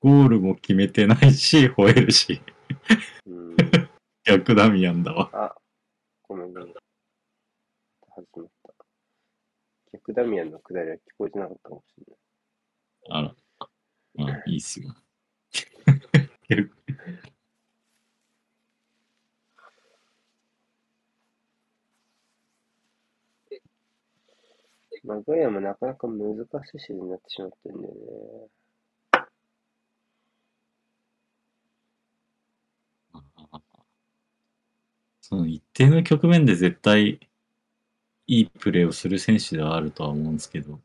[0.00, 2.42] ゴールも決めてないし、吠えるし。
[3.26, 3.56] うん。
[4.22, 5.30] 逆ダミアンだわ。
[5.32, 5.54] あ、
[6.28, 6.68] ごめんごめん。
[6.68, 8.74] 始まった。
[9.94, 12.04] 逆ダミアンのくだりは聞こえてなかったかもしれ
[13.08, 13.18] ない。
[13.18, 13.34] あら。
[14.34, 14.94] あ、 いいっすよ。
[16.50, 16.70] 逆
[25.02, 28.00] マグワイアもなかなか難しいシーになってしまってるんだよね。
[35.28, 37.18] その一定の局面で絶対
[38.28, 40.78] いいプレーをする選手ではあるとは思うんですけど、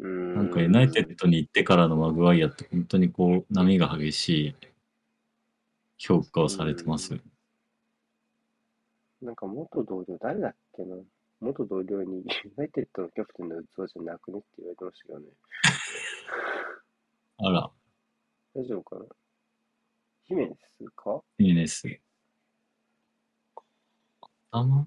[0.00, 0.34] ん。
[0.34, 4.56] なんかユナイテッドに行ってからのマグワイアって本当にこう波が激しい
[5.96, 7.20] 評価をされてます。
[9.20, 10.96] なんか元同僚、誰だっけな？
[11.38, 15.26] 元同僚に ユナイテッドのキャプテンの器じゃなくねって言われてましたけどね。
[17.38, 17.70] あら、
[18.54, 19.04] 大丈夫かな？
[20.24, 21.22] ヒメネスか？
[21.38, 21.86] いいです。
[24.52, 24.86] 頭？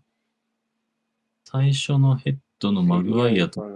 [1.43, 3.73] 最初のヘッドのマグワイアと、かな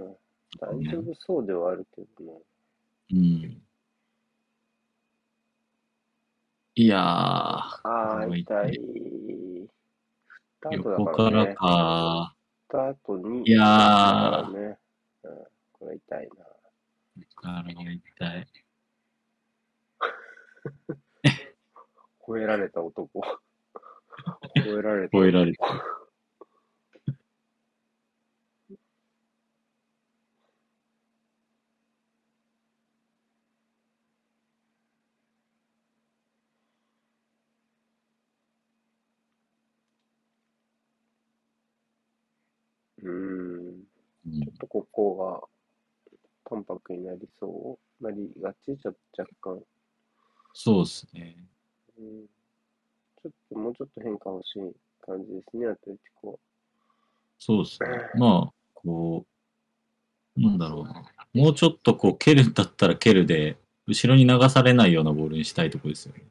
[0.59, 2.31] 大丈夫そうではあるけどな。
[3.11, 3.61] うん。
[6.75, 8.79] いやー、ああ、これ痛い。
[10.71, 11.55] 横かから。
[11.55, 12.35] か。
[12.69, 13.47] 振った後に。
[13.47, 14.77] いやーね。
[15.23, 15.31] うん、
[15.73, 16.45] これ痛いな。
[17.35, 18.47] からが痛い。
[22.27, 23.21] 吠えられた男。
[24.57, 25.65] 吠えられた吠えられた。
[43.01, 43.09] うーん。
[44.27, 45.47] うんちょっとここが
[46.45, 48.77] 淡白になりそうなりがち？
[48.77, 49.63] ちょっと若干。
[50.53, 51.47] そうですね。
[51.97, 52.25] うん、
[53.21, 56.37] ちょっともうちょっと変化欲しい感じですね、アトレティコは。
[57.37, 57.89] そうですね。
[58.15, 59.25] まあ、こ
[60.37, 61.03] う、なんだろうな。
[61.33, 66.23] もうちょっとこう、蹴るんだったら蹴るで、後ろに流されないようなボールにしたいところですよね。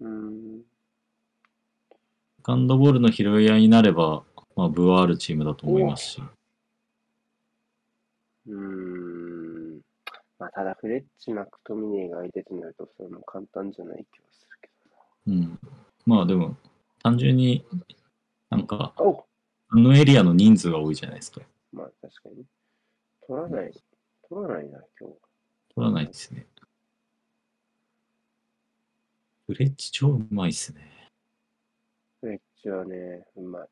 [0.00, 0.58] うん。
[2.36, 4.24] セカンドボールの拾い合いになれば、
[4.56, 6.22] まあ、分はあるチームだと思いますし。
[8.48, 9.80] うーん。
[10.38, 14.70] まあ、ただフレッチ、マクトミネーが相手となると、それも簡単じゃない気がするけ
[15.30, 15.58] うん。
[16.06, 16.56] まあでも、
[17.02, 17.64] 単純に
[18.48, 21.40] なんか、あのエリアの人数が多いじゃないですか。
[21.72, 22.44] まあ、確かに。
[23.26, 23.72] 取らない。
[24.28, 25.16] 取らないな、今日。
[25.74, 26.46] 取らないですね。
[29.46, 31.10] フレッチ超うまいっすね。
[32.20, 33.68] フレッチはね、うまい。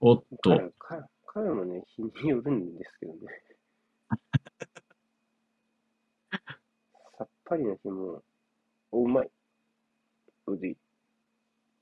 [0.00, 3.18] おっと、彼彼彼もね、日によるんですけどね。
[7.18, 8.22] さっぱりの日も、
[8.90, 9.30] おうまい。
[10.46, 10.76] うでい。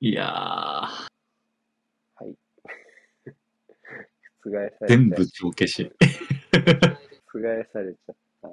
[0.00, 1.08] いやー、は
[2.24, 2.36] い。
[4.42, 5.90] 覆されちゃ全部帳消し。
[7.26, 7.40] 覆
[7.72, 8.48] されちゃった。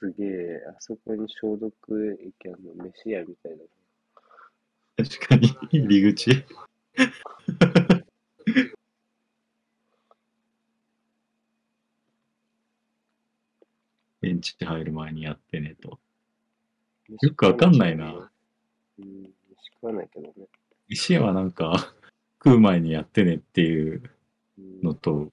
[0.00, 5.04] すげえ、あそこに消毒液あの飯屋みたいな。
[5.04, 6.44] 確かに、入り口。
[14.28, 15.98] ベンチ入る前にやってねと。
[17.22, 18.30] よくわかんないな。
[18.98, 19.30] うん、飯
[19.80, 20.32] 食わないけどね。
[20.88, 21.94] 石はなんか、
[22.44, 24.02] 食う前にやってねっていう
[24.58, 25.32] うんのと、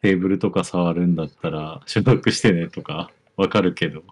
[0.00, 4.02] テーブルとか触るんだったら消毒してねとかわかるけど。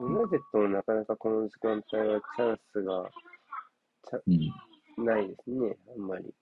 [0.00, 3.10] ユナイテッドもなかなかこの時間帯はチャンスが
[4.26, 5.04] うん。
[5.04, 6.34] ないですね、あんまり。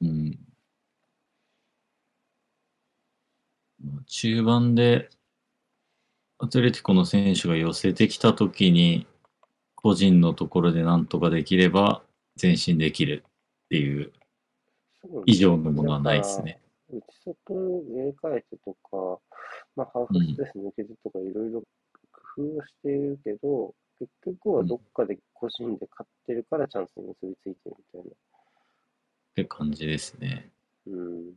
[0.00, 0.43] うん。
[4.06, 5.10] 中盤で
[6.38, 9.06] アトレティコの選手が寄せてきたときに、
[9.74, 12.02] 個人のところでなんとかできれば
[12.40, 13.24] 前進できる
[13.66, 14.12] っていう
[15.26, 16.58] 以上のものはないですね。
[16.90, 19.20] 内外を入れ替えてとか、
[19.76, 21.62] まあ、ハーフスペース抜けてとかいろいろ
[22.36, 28.10] 工夫をしているけど、結局はどっかで個人で勝ってるからチャンスに結びついてるみたいな。
[28.10, 28.14] っ
[29.34, 30.50] て感じですね。
[30.86, 31.32] うん。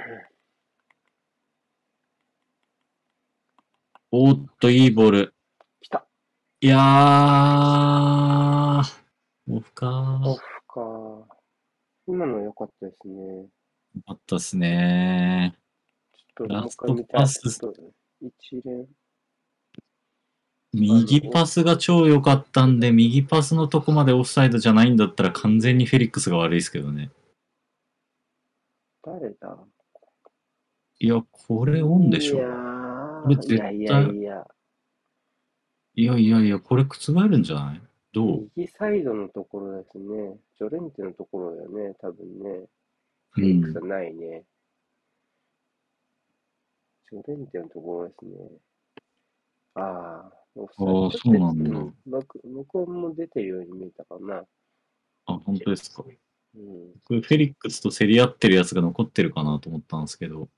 [4.12, 5.34] おっと、いいボール。
[5.80, 6.06] 来た。
[6.60, 6.80] いやー、
[9.50, 11.28] オフかオフか
[12.06, 13.48] 今の良かったですね。
[13.94, 15.56] 良かったですね。
[16.12, 17.40] ちょっと、ラストパス。
[18.20, 18.86] 一連。
[20.72, 27.10] 右パスが超良かったんで、右パスのとこまでオフサイドじゃないんだったら完全にフェリックスが悪いですけどね。
[29.02, 29.58] 誰だ？
[31.02, 32.36] いや、これオンでしょ。
[32.36, 34.46] これー絶対いやいやいや。
[35.94, 37.80] いやいやこれ覆るんじゃない？
[38.12, 38.48] どう？
[38.54, 40.36] 右サイドのところですね。
[40.58, 42.50] ジョレンテのところだよね、多分ね。
[42.50, 42.68] う
[43.30, 43.82] フェリックスん。
[43.90, 44.44] はないね。
[47.10, 48.32] ジョレンテのところですね。
[49.74, 49.80] あ
[50.30, 54.44] あ、オフサイドあーそうなんだうん僕もう出てるように見えたかな。
[55.26, 56.02] あ、本当ですか。
[56.02, 56.10] こ
[56.56, 56.92] うん。
[57.10, 60.48] れフェリックスと競り合ってるやつが残ってるかなと思ったんですけど。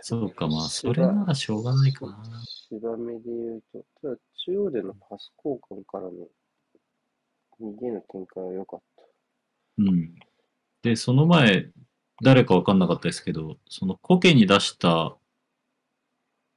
[0.00, 2.22] そうか、まあ、それならしょうがないかな。
[2.68, 6.12] 芝目で言うと、ただ中央でのパス交換からの
[7.58, 9.02] 右への展開は良かった。
[9.78, 10.14] うん。
[10.82, 11.70] で、その前、
[12.22, 15.18] 誰かわかんなかったですけど、そのコケに出した、コ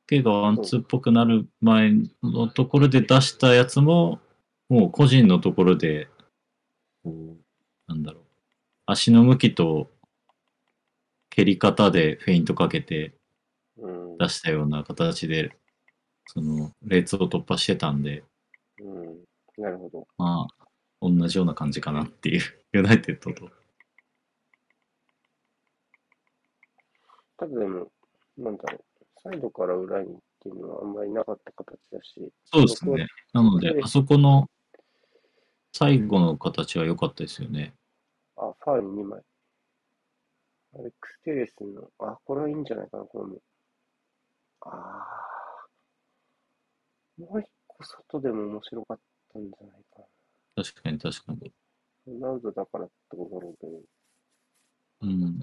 [0.07, 4.19] ケがワンツーっぽくなる前のところで出したやつも、
[4.69, 6.07] もう個人のところで、
[7.03, 7.37] こう、
[7.87, 8.23] なんだろう、
[8.85, 9.89] 足の向きと
[11.31, 13.20] 蹴り方でフェイントかけてうん。
[14.17, 15.51] 出したような形で、
[16.27, 18.23] その、列を突破してたんで、
[18.79, 19.23] うん。
[19.57, 20.07] なるほど。
[20.17, 20.65] まあ、
[21.01, 22.41] 同じような感じかなっていう、
[22.73, 23.51] ユナイテッドと。
[27.37, 27.91] ただでも、
[28.37, 33.07] なんだろう、サイドから裏にっていうのはあんまりなかった形だし、そうですね。
[33.33, 34.49] なのであそこの
[35.73, 37.73] 最後の形は良かったですよね。
[38.35, 39.21] あ、ファウル2枚。
[40.73, 43.41] アレックス・テレスの、あ、これはいいんじゃないかな、これも。
[44.61, 45.67] ああ。
[47.17, 48.99] もう一個外でも面白かっ
[49.33, 50.03] たんじゃないか
[50.55, 51.39] 確かに確かに。
[52.07, 52.13] な。
[52.13, 53.73] ロナウドだからってことだろうけど。
[55.01, 55.23] うん。
[55.23, 55.39] うん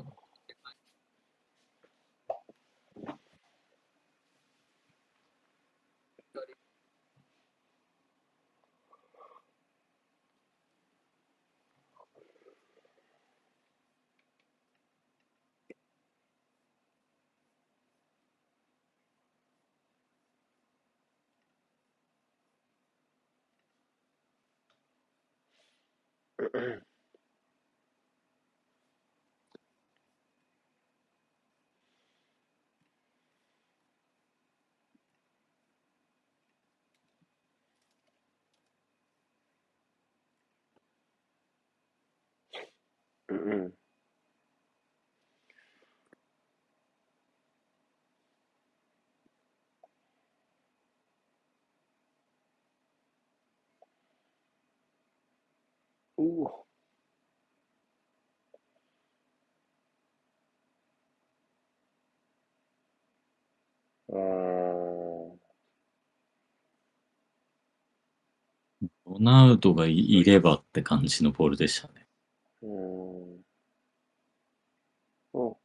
[26.55, 26.81] mm
[43.31, 43.78] mm
[56.19, 56.53] うわ。
[64.11, 65.39] あー
[69.07, 72.07] ロナウドがいいればって感じのボールでしたね。
[72.63, 72.69] うー
[73.39, 73.45] ん。
[75.33, 75.59] お。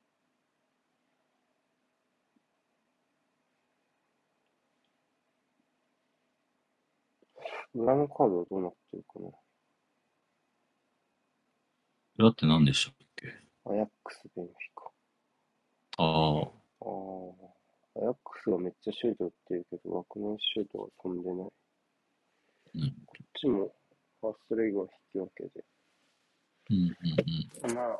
[7.76, 9.30] 裏のカードはどうなってるかな
[12.24, 13.28] 裏って何でしたっけ？
[13.65, 14.86] アヤックス、ベンフィカ。
[15.97, 18.01] ああ、ああ。
[18.01, 21.38] アヤックスがめっちゃシュート打ってるけど、枠内シュートが飛んでない。
[21.38, 22.91] うん。
[23.05, 23.76] こっちも
[24.21, 25.65] ファーストレグは引き分けで。
[26.69, 26.88] うんうん
[27.69, 27.76] うん。
[27.76, 27.99] まあ、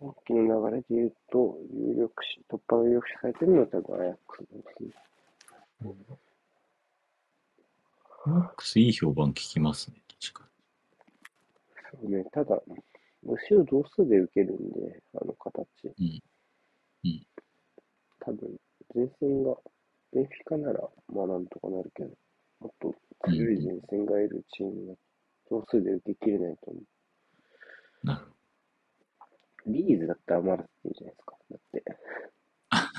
[0.00, 4.46] さっきの流れで言うと、有力視、突破が有力視されてるのは多分アヤックスで
[4.76, 4.90] すね。
[8.26, 10.48] マックスいい評判聞きますね、確か
[11.92, 12.60] そうね、ただ、
[13.24, 15.66] 後ろ同数で受けるんで、あの形。
[15.98, 16.22] に。
[17.04, 17.26] うん。
[18.20, 18.56] 多分、
[18.94, 19.56] 前線が、
[20.12, 22.10] ベンフィカなら、まあなんとかなるけど、
[22.60, 22.94] もっと
[23.30, 24.94] 強い前線がいるチームが
[25.50, 28.06] 同数で受けきれないと思う。
[28.06, 28.32] なる
[29.66, 31.36] リーズだったらアマラスっていいじゃないですか。
[31.50, 31.84] だって、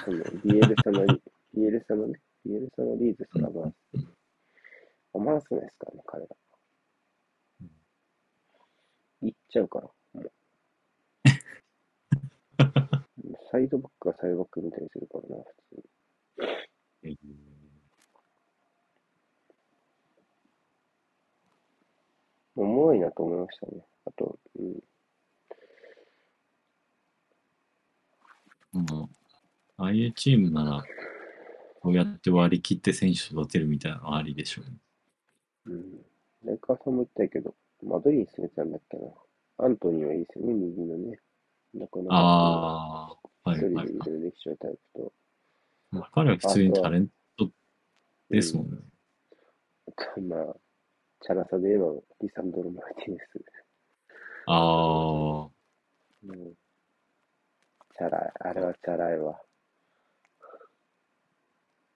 [0.06, 1.06] そのビエルサの、
[1.54, 4.08] ビエルサのね、ビエルサのリーズしたらアマラスって。
[5.14, 6.36] アマラスないですからね、彼ら。
[9.22, 10.32] 行っちゃうから、もう。
[13.54, 15.84] サイドバックがサイドバックみたいにするからな、普通に。
[17.04, 17.16] えー
[22.56, 23.84] おもろいなと思いましたね。
[24.06, 24.84] あと、うん、
[28.74, 29.10] うん
[29.78, 30.84] ああいうチームなら、
[31.82, 34.78] こうやって割り切って選手育てるみたいなのはありでしょうね。
[35.66, 36.06] うん。
[36.46, 39.04] レイカーさんも言ったけど、マドリースめちゃんだっけな。
[39.58, 41.20] アントニーはいいですよね、右のね。
[41.74, 45.14] なかなかああ、はい一人はいでいろいろできちゃうタイプと。
[45.92, 46.10] まあ。
[46.14, 47.50] 彼は普通にタレント
[48.30, 48.78] ですもんね。
[50.18, 50.56] うんまあ、
[51.22, 53.46] チャラさで言えば、リサンドロ・マルティネス。
[54.46, 55.50] ああ、
[56.24, 56.54] うん。
[57.98, 58.32] チャラい。
[58.40, 59.40] あれはチャラいわ。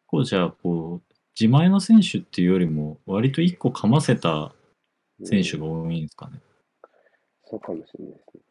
[0.05, 4.53] こうじゃあ、こう、自前の選手っていうよりも、割と一個かませた
[5.19, 6.39] うん選手が多いんですかね。
[7.45, 8.41] そうかもしれないですね。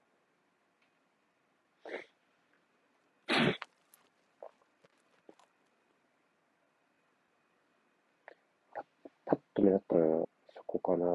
[8.74, 8.84] パ
[9.26, 11.06] パッと目立ったのはそこかな。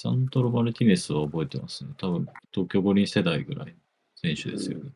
[0.00, 1.90] サントロ・マルティネスは覚えてますね。
[1.98, 3.72] 多分、東京五輪世代ぐらいの
[4.14, 4.92] 選手ですよね。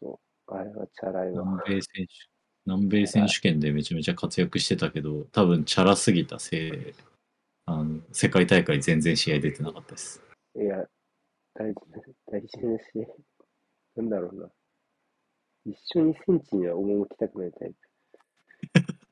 [0.00, 0.54] そう。
[0.54, 1.44] あれはチャラいわ。
[1.44, 2.12] 南米選手、
[2.66, 6.94] 南米選手権でめちゃめちゃ活躍してたけど、多分、チャラすぎたせいで、
[7.66, 10.22] あの、世界大会全然試合出てなかったです。
[10.54, 10.84] いや、
[11.54, 12.84] 大事な、大事なし、
[13.96, 14.50] なんだろうな。
[15.64, 17.76] 一緒に戦地には赴きたくないタイプ。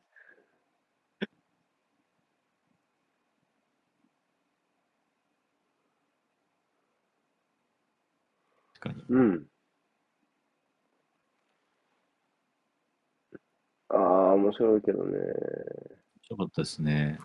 [8.74, 9.04] 確かに。
[9.08, 9.46] うん。
[13.88, 15.16] ああ、面白いけどね。
[15.16, 15.24] 面
[16.22, 17.18] 白かったですね。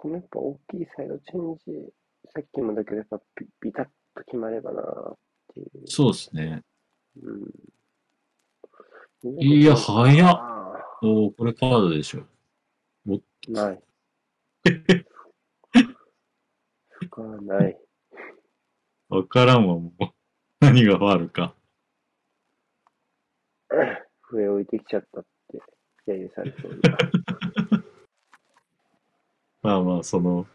[0.00, 1.62] このやっぱ大きいサイドチェンジ、
[2.32, 4.84] さっきもだけどやっぱビビタッと決まればなっ
[5.52, 5.66] ていう。
[5.84, 6.62] そうですね。
[7.22, 7.28] う
[9.28, 9.42] ん。
[9.42, 10.72] いや早っあ
[11.02, 12.22] おお、これカードでしょ。
[13.06, 13.82] ーない。
[17.00, 17.78] 深ない。
[19.10, 20.06] わからんわ、もう。
[20.60, 21.54] 何がファールか。
[24.22, 25.60] 笛置いてきちゃったって、
[26.10, 26.78] 揶揄されそうな。
[29.62, 30.46] まあまあ、その、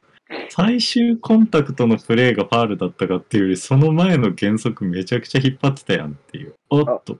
[0.50, 6.56] 最終コンタクトのプレーがファールだったかっていうより、その前の原則めちゃくちゃ引っ張ってたやんっていう。
[6.70, 7.20] おっと、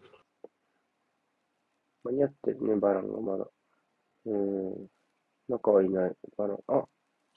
[2.04, 3.48] 間に合ってるね、バランがまだ。
[4.26, 4.88] うん。
[5.48, 6.58] 中はいない、バラン。
[6.68, 6.86] あ、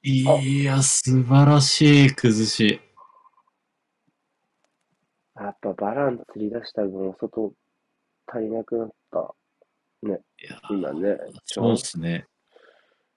[0.03, 2.80] いや、素晴らしい崩し。
[5.34, 7.53] やっぱバラン釣り出した分、お外
[8.26, 9.34] 足りなくなった。
[10.03, 10.18] いや、
[10.70, 11.18] 今ね。
[11.44, 12.26] そうですね。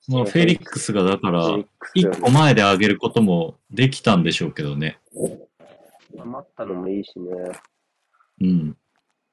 [0.08, 1.58] まあ、フェリックスがだから
[1.93, 4.99] 一個前で上げることもできたんでしょうけどね。
[6.20, 7.32] 余ったのもいいしね。
[8.41, 8.76] うん。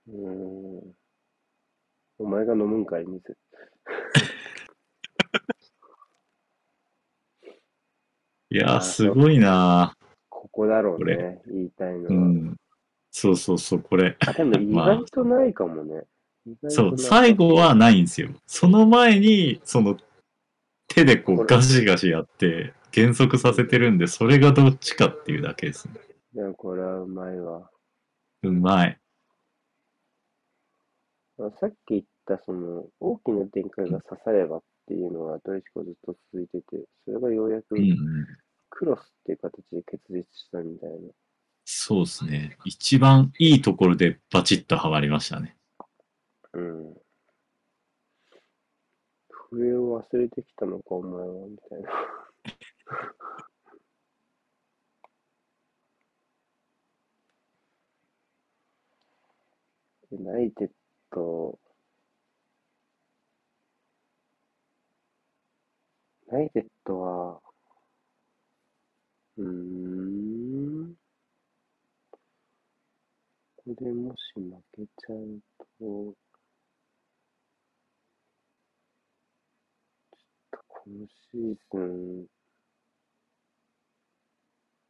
[0.09, 0.95] うん。
[2.19, 3.37] お前が飲むんかい、水。
[8.51, 9.95] いやすごいな
[10.31, 12.11] ここだろうこね、言いたいのは。
[12.11, 12.57] うん。
[13.11, 14.17] そうそうそう、これ。
[14.27, 16.05] あ、でも 意外とないかもね。
[16.47, 18.31] 意外とそう、最後はないんですよ。
[18.47, 19.97] その前に、その、
[20.99, 25.95] 手でこうガシガシやって、減速させてるんで、それがどっちかっていうだけですね。
[26.35, 27.71] いや、これはうまいわ。
[28.43, 28.99] うまい。
[31.39, 37.97] あさっき言った、その、大きな展開が刺さればっていうのは、ドイツ語ずっと続いてて、それがようやくうんうん。
[38.71, 40.97] クロスっていう形で結実したみたいな。
[41.65, 42.57] そうですね。
[42.65, 45.57] 一番いいところでバチッとはまりましたね。
[46.55, 46.95] うん。
[49.51, 51.91] 笛を忘れてきたのか、お前は、みたいな。
[60.11, 60.71] ユナイテッ
[61.11, 61.59] ド、
[66.29, 67.41] ナイテッドは、
[69.39, 70.95] うーん、
[73.57, 75.39] ここでもし負けちゃう
[75.79, 76.15] と、ちょっ
[80.51, 80.59] と
[80.89, 82.27] 今シーズン、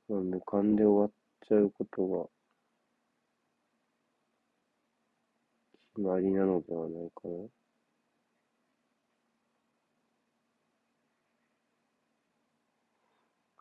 [0.08, 1.10] まあ、無冠で終わっ
[1.48, 2.28] ちゃうことが
[5.96, 7.48] 決まりなのではないかな。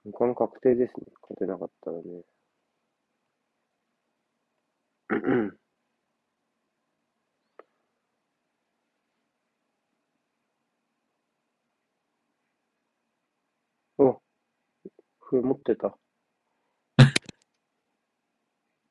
[0.06, 1.08] 無冠確定ですね。
[1.22, 2.04] 勝てなかったらね。
[14.00, 14.22] お、
[15.30, 15.98] 笛持ってた。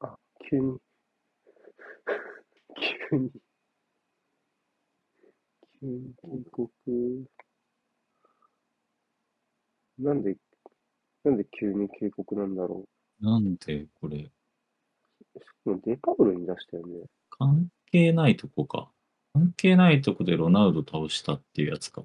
[0.01, 0.19] あ、
[0.51, 0.79] 急に。
[3.11, 3.31] 急に。
[5.81, 6.71] 急に警告。
[9.99, 10.37] なんで、
[11.25, 12.85] なんで急に警告なんだろ
[13.23, 14.31] うなんでこれ、
[15.65, 15.71] う。
[15.71, 17.07] もうデカブルに出したよね。
[17.31, 18.91] 関係ないとこか。
[19.33, 22.05] 関係ないとこでロナウド倒したっていうやつか。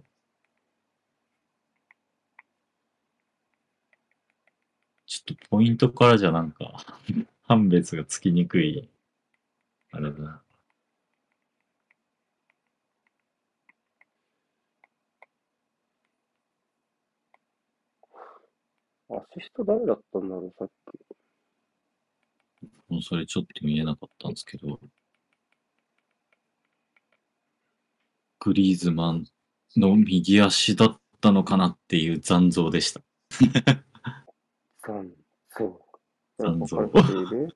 [5.26, 6.86] ちょっとポイントからじゃなんか、
[7.44, 8.90] 判別がつきにくい。
[9.92, 10.44] あれだな。
[19.10, 22.72] アシスト誰だったんだろう、さっき。
[22.88, 24.80] もうそれちょっと見えなかったんですけど、
[28.40, 29.28] グリーズマン
[29.78, 33.02] の右足だったのかなっていう残像でした。
[34.84, 35.12] 残
[35.58, 35.80] 像。
[36.40, 37.56] 残像なんかわかっている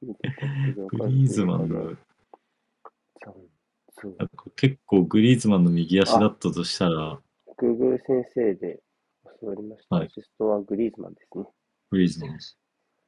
[0.00, 1.96] 見てこっちでわかっているかなグリーズマンの、
[4.56, 7.20] 結構グリーズマンの右足だったとしたら、
[7.60, 8.80] Google 先生で
[9.40, 9.96] 教わりました。
[9.96, 11.44] はいアシストはグリーズマンですね。
[11.90, 12.38] グリーズマン。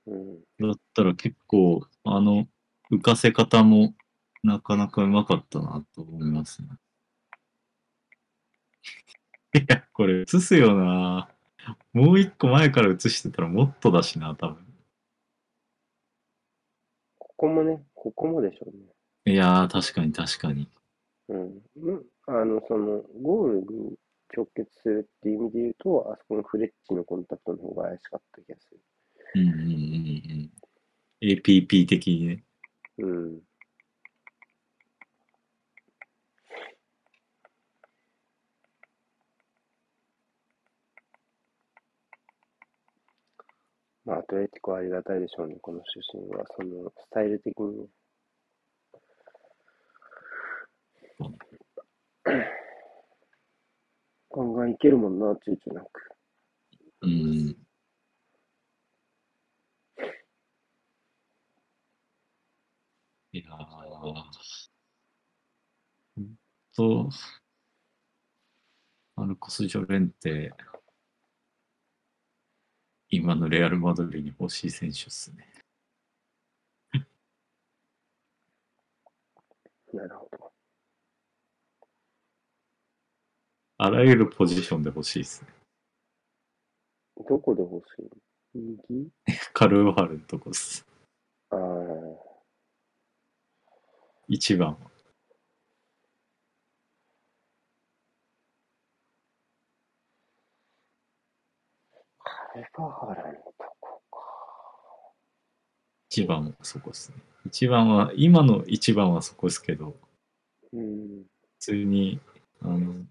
[0.07, 0.69] うん。
[0.69, 2.47] だったら結構、あの、
[2.93, 3.95] 浮かせ方も
[4.43, 6.69] なかなかうまかったなと思いますね。
[9.55, 11.29] いや、これ映すよな
[11.93, 14.65] もう一個前から映してたらもっとだしな、多分。
[17.19, 19.33] ここもね、ここもでしょうね。
[19.33, 20.69] いやー、確かに確かに。
[21.29, 21.63] うん。
[21.77, 23.97] うんあの、その、ゴールに
[24.37, 28.81] 直結するっていう意味で言うと、あそこのフレッチのコンタクトの方が怪しかった気がする。
[29.35, 29.69] うんうんうんう
[30.45, 30.51] ん。
[31.23, 32.45] APP 的にね。
[32.99, 33.41] うん。
[44.05, 46.45] まあ、アトレティコはありがたいでしょうね、この出身は。
[46.57, 47.87] その、スタイル的にね。
[54.33, 56.11] ガンガンいけるもんな、躊躇なく。
[57.03, 57.57] うん。
[63.33, 63.57] いやー、
[66.15, 66.37] ほん
[66.75, 67.11] と、
[69.17, 70.53] マルコス・ジョレンテ、
[73.11, 75.49] 今のレアル・マドリーに欲しい選手っすね。
[79.93, 80.53] なるほど。
[83.79, 85.49] あらゆるポジションで欲しいっすね。
[87.29, 88.11] どこで欲しい？
[88.89, 89.11] 右？
[89.53, 90.87] カルーハルのとこっす。
[91.51, 91.59] ああ、
[94.29, 94.91] 一番は。
[102.53, 104.19] カルバハラのとこか。
[106.09, 107.17] 一番はそこっすね。
[107.47, 109.95] 一番は、今の一番はそこですけど、
[110.73, 111.23] うん。
[111.23, 111.27] 普
[111.61, 112.19] 通に、
[112.61, 113.05] あの、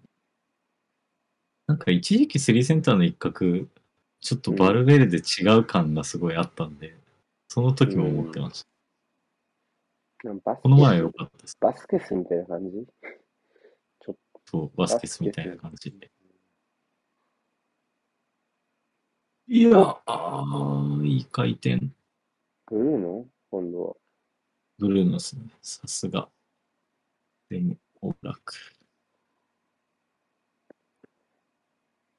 [1.68, 3.64] なんか一時期スリーセンターの一角、
[4.20, 6.94] ちょっとバルベルで違う感がすごいあったんで、
[7.48, 8.62] その時も思ってまし
[10.22, 10.28] た。
[10.28, 11.56] なんこの前は良かったです。
[11.58, 12.86] バスケスみたいな感じ？
[14.44, 16.10] そう、バスケスみたいな感じで。
[19.52, 21.80] いや、あーいい回転。
[22.66, 23.26] ブルーの？
[23.50, 23.96] 今度は。
[24.78, 25.42] ブルーノですね。
[25.60, 26.28] さすが。
[27.48, 28.54] でも、オラク。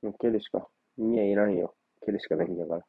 [0.01, 0.67] もう蹴るしか。
[0.97, 1.73] 意味はいらんよ。
[2.05, 2.85] 蹴るしかないんだから。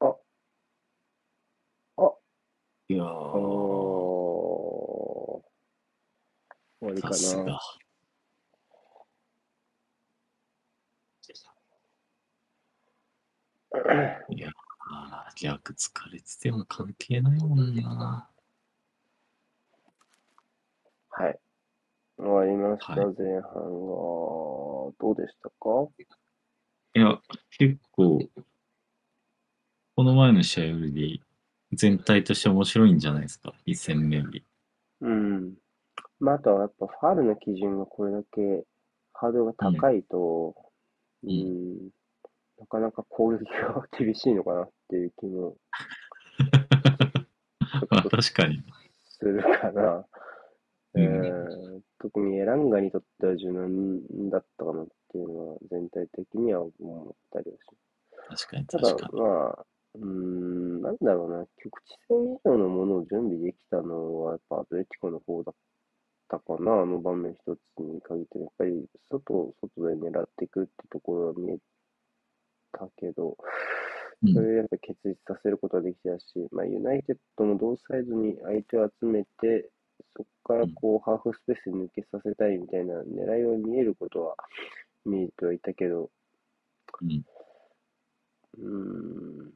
[0.00, 0.16] あ、
[1.98, 2.12] あ、
[2.88, 3.42] いやあーー、
[6.80, 7.60] 終わりかさすがな。。
[14.28, 14.52] いやー、
[15.36, 18.28] 逆疲れてても関係ないもんな。
[21.08, 21.38] はい。
[22.18, 23.62] 終わりました、はい前半が。
[24.98, 25.88] どうでしたか？
[26.94, 27.18] いや、
[27.58, 28.20] 結構、
[29.96, 31.22] この前の試合より
[31.72, 34.44] 全体として面白いんじゃないですか、一戦目より。
[35.00, 35.54] うん。
[36.20, 38.64] まあ、あとはやっぱファールの基準がこれだけ
[39.14, 40.54] ハードルが高いと、
[41.24, 41.90] うんん、
[42.62, 45.56] なかなか攻撃が厳しいのかなっていう気も
[47.90, 48.62] ま あ確かに。
[49.18, 50.06] するかな。
[50.94, 57.60] うんえー特にエランガにとっては柔軟だったかなっていうのは全体的には思ったりはし
[58.28, 58.46] ます。
[58.48, 59.08] 確かにただ。
[59.12, 65.54] まあ、うーん、なんだろうな、局地戦以上のものを準備できたのは、やっぱアトレティコの方だっ
[66.28, 71.58] たかな、あの場面一つに限って、やっぱり外を外で狙っていくってところは見え
[72.72, 73.36] たけど、
[74.24, 79.68] うんそれをやっぱ結実させることができたし、まあ、ユナイテッドも同サイドに相手を集めて、
[80.16, 84.36] そこからこう、ハーフスペースに抜けさせたいみたいな狙いは見えることは
[85.04, 86.08] 見えてはいたけど、
[87.00, 87.24] うん。
[88.58, 89.52] う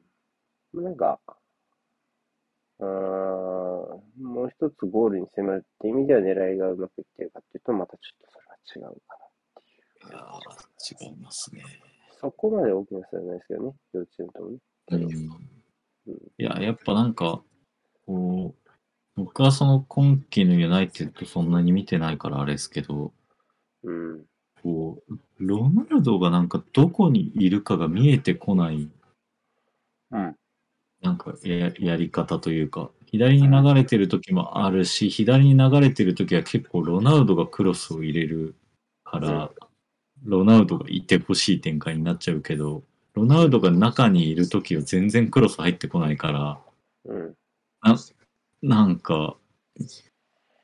[0.75, 1.17] ーん、なんか、
[2.79, 4.01] あーも
[4.45, 8.27] う一つゴールに迫るって意味では狙いがうまくいってるかっていうと、またちょっと
[8.69, 9.17] それは違うか
[10.09, 10.09] な。
[10.09, 11.63] いやー違いますね。
[12.19, 14.57] そこまで大きな差はないですけどね、両チームともね。
[16.07, 16.13] うん。
[16.13, 17.41] いや、やっぱなんか、
[18.05, 18.69] こう、
[19.15, 23.13] 僕はその今季のユナイテッドそんなに見てないからあれですけど、
[23.83, 24.25] うん。
[24.63, 28.89] こう、ロナルドがなんかどこにいるかが見えてこない、
[30.11, 30.35] うん。
[31.01, 38.55] なんかややり方というか、左に流れてる時もあるし、左に流れてる時は結構ロナウドがクロスを入れる
[39.03, 39.51] から、
[40.23, 46.59] ロナウドがいてほしい展開になっちゃうけど、ロナウドが中にいる時は全然クロス入ってこないから、
[47.05, 47.35] うん。
[47.81, 47.97] な
[48.61, 49.37] なんか、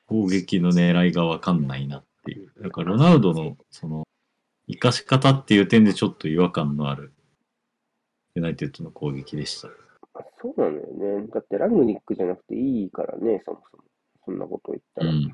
[0.08, 2.52] 攻撃の狙いがわかんないなっていう。
[2.62, 4.04] だからロナウドのその、
[4.68, 7.14] 生かし方っていう点でちょっと違和感のある、
[8.36, 9.70] ユナイテッドの攻撃でした。
[10.42, 11.28] そうなのよね。
[11.34, 13.84] だってラグニックじゃなくていいからね、そもそも。
[14.26, 15.12] そんなこと言ったら。
[15.12, 15.34] うん。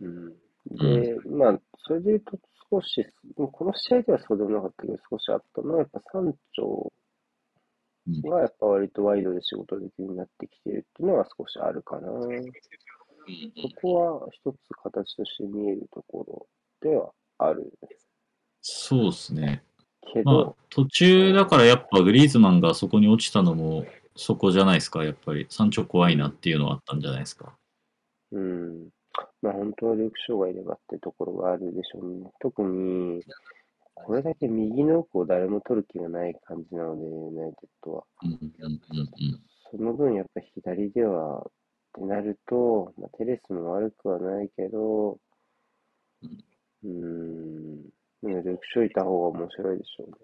[0.00, 1.02] うん。
[1.02, 2.38] で、まあ、それで言うと
[2.70, 3.06] 少し、
[3.36, 6.92] この試合ではそうでもなかったけど、少しあったのは、やっぱ三丁
[8.06, 12.08] うんがやっぱ割とワイドで仕事できるようになってきてるっていうのは少しあるかな。
[12.10, 16.24] そこは一つ形として見えるとこ
[16.80, 17.70] ろではある
[18.62, 19.62] そうですね。
[20.12, 23.84] けまあど、、途中だからやっぱグリーズマンがそこに落ちたのも、
[24.16, 25.46] そこじゃないですか、やっぱり。
[25.50, 27.56] 山頂怖いなっていうのはあったんじゃないですか。
[28.32, 28.88] うん。
[29.42, 32.30] まあ本当はルーク・ショーがいればってところがあるでしょうね。
[32.40, 33.22] 特に、
[33.94, 38.04] これだけ右の奥を誰も取る気がない感じなので、ユナイテッドは。
[39.70, 41.50] その分やっぱ左ではっ
[41.92, 45.18] てなると、まあ、テレスも悪くはないけど、
[46.22, 47.82] うーん、
[48.22, 50.16] でもルーク・ショーいた方が面白いでしょうね。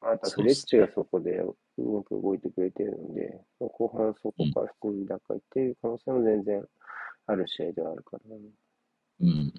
[0.00, 6.64] あとフレッチがそこでうまく動いてくれてるので、まあ後半そこから普通に打開っていう可能性も全然
[7.26, 9.52] ある試合ではあるかうんうん。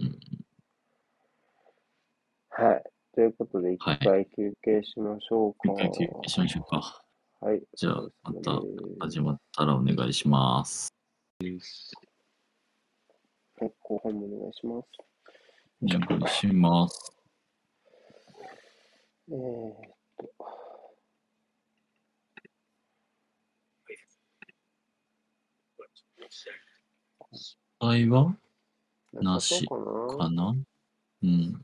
[2.57, 2.65] な。
[2.65, 2.84] はい。
[3.13, 5.74] ということで、一はい回休憩しましょうか。
[5.74, 7.03] 一回休憩しましょうか。
[7.41, 7.61] はい。
[7.76, 8.61] じゃあ、また
[9.01, 10.93] 始まったらお願いします。
[13.59, 14.88] はい、後半もお願いします。
[15.84, 17.11] お願いします。
[19.30, 19.76] えー、っ
[20.18, 20.57] と。
[27.79, 28.35] 題は
[29.13, 30.29] なさそうかな？
[30.29, 30.55] かな？
[31.23, 31.63] うん。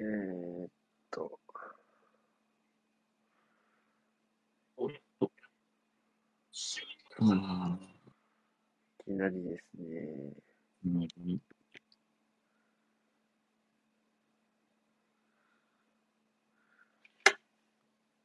[0.00, 0.70] えー、っ
[1.12, 1.38] と。
[4.78, 4.88] う
[7.34, 7.78] ん。
[9.00, 10.32] いきなりですね。
[10.84, 11.08] うん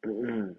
[0.03, 0.09] う
[0.51, 0.57] ん。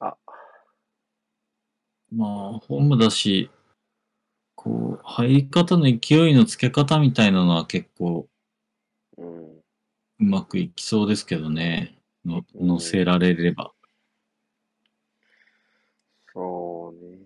[0.00, 0.16] あ、
[2.12, 3.50] まあ、ホームだし、
[4.54, 8.28] こう、入り方の勢いのつけ方みたいなのは結構
[9.16, 9.58] うん。
[9.58, 9.62] う
[10.18, 11.98] まくいきそうですけどね。
[12.24, 13.72] の乗せられれば。
[16.32, 17.18] そうね。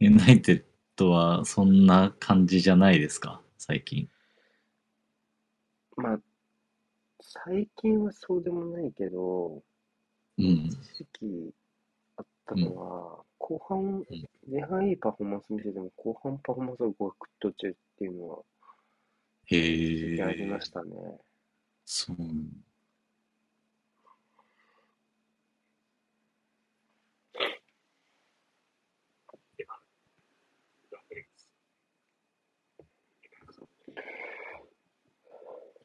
[0.00, 0.64] ユナイテッ
[0.96, 4.08] ドはそんな感じじゃないですか、最近。
[5.96, 6.20] まあ、
[7.20, 9.62] 最近はそうでもないけど、
[10.38, 10.44] うん。
[10.44, 11.54] 一時期
[12.16, 14.04] あったのは、後半、
[14.46, 18.44] 前半いいパフォーマンス見せても、後半パフォーマンスがごくっと落ちるっていうのは
[19.46, 20.22] へえ。
[20.22, 20.90] ありましたね。
[21.84, 22.16] そう。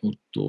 [0.02, 0.42] おっと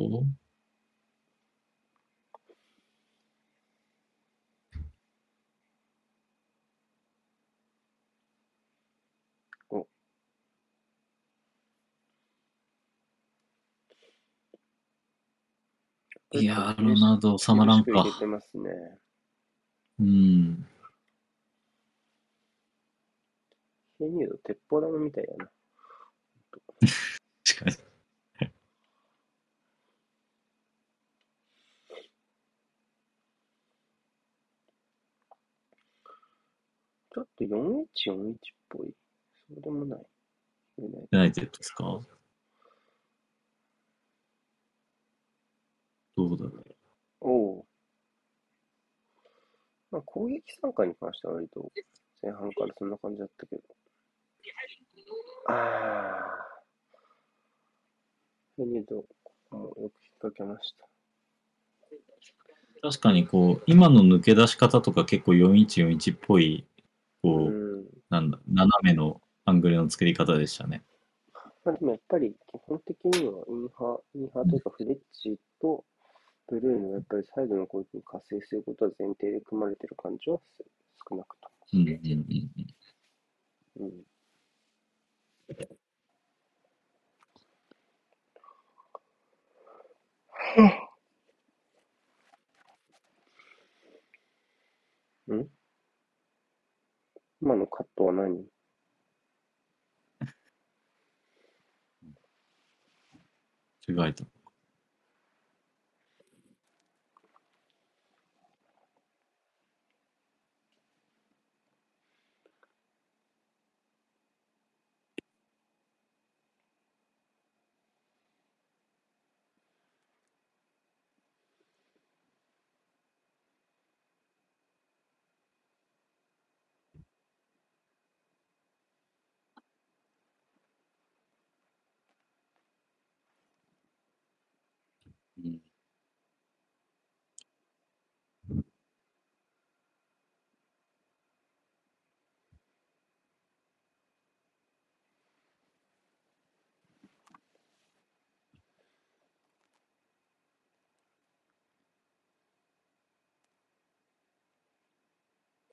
[9.71, 9.87] お
[16.41, 17.93] いやー、ロナウド収まらんか。
[17.93, 18.71] 入れてますね。
[20.01, 20.67] うん。
[23.99, 25.51] ヘニュード、鉄砲玉みたいやな。
[27.45, 27.77] 確かに。
[37.11, 38.95] ちょっと4141っぽい。
[39.49, 40.07] そうでもない。
[40.79, 42.01] ユナイテッドですか？
[46.17, 46.77] どうだろう。
[47.21, 47.65] おう
[49.91, 51.71] まあ、攻撃参加に関しては割と
[52.23, 53.63] 前半からそんな感じだったけど。
[55.49, 56.47] ああ。
[58.57, 59.91] ヘニュード、ここもよく引っ
[60.21, 60.87] 掛けました。
[62.83, 66.67] 確かにこう、今の抜け出し方とか結構4141っぽい、
[67.23, 67.87] こう、うん。
[68.09, 70.85] なんだ、斜めのアングルの作り方でしたね。
[71.65, 72.37] まあ、でもやっぱり基
[72.67, 75.85] 本的にはインハインハーというかフレッチと
[76.49, 80.39] ブルーのやっぱりサイドの攻撃に活性することは前提で組まれてる感じは
[81.09, 84.07] 少なくとうんうんうんうん。
[90.57, 90.87] も。
[95.29, 95.41] うん。
[95.41, 95.49] ん
[97.43, 98.45] 今のカットは何？
[103.89, 104.36] 違えた。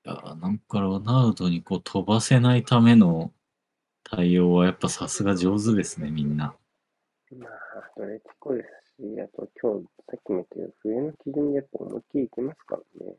[0.04, 3.32] やーなんかロナウドにこう飛ばせないための
[4.04, 6.56] 対応はやっぱさすが上手ですね、みんな。
[7.38, 7.50] まあ、
[7.80, 8.64] アトレティコで
[8.98, 13.16] すし、あと今日さっきも言ったけど、冬の基準でやっぱ思いっきりいきますからね。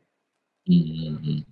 [0.67, 0.77] うんう
[1.31, 1.45] ん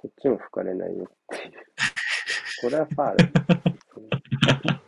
[0.00, 1.52] こっちも吹かれないよっていう。
[2.62, 3.32] これはファール。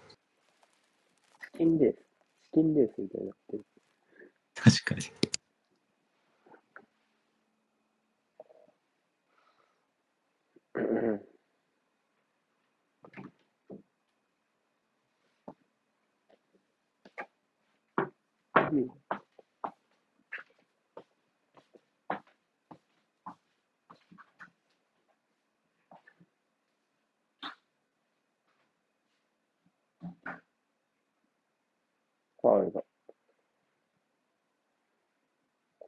[1.52, 1.96] チキンレース。
[2.44, 3.64] チキンレースみたいになってる。
[4.62, 5.12] 確かに。
[10.74, 11.20] うん
[18.54, 18.90] うん
[32.42, 32.82] ファウルだ。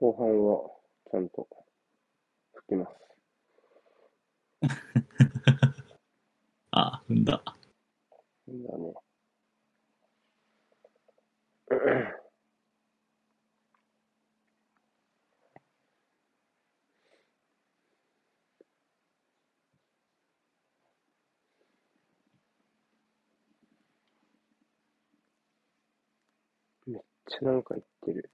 [0.03, 0.69] 後半は
[1.13, 1.47] ちゃんと
[2.55, 2.93] 吹きます。
[6.73, 7.41] あ、踏んだ。
[8.49, 8.95] だね。
[26.89, 28.32] めっちゃなんか言ってる。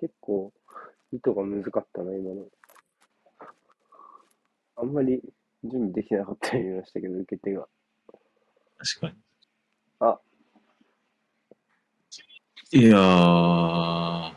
[0.00, 0.52] 結構、
[1.12, 2.46] 意図が難かったな、今の。
[4.76, 5.20] あんまり
[5.62, 7.68] 準備できなかったように見えましたけど、受け手が。
[8.78, 9.18] 確かに。
[9.98, 10.20] あ、
[12.72, 14.36] いやー、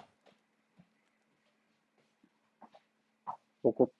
[3.63, 3.91] 怒っ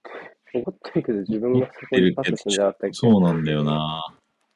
[0.51, 4.03] て、怒ってるけど、自分がそこにパスすんじゃなかったっけそうなんだよな。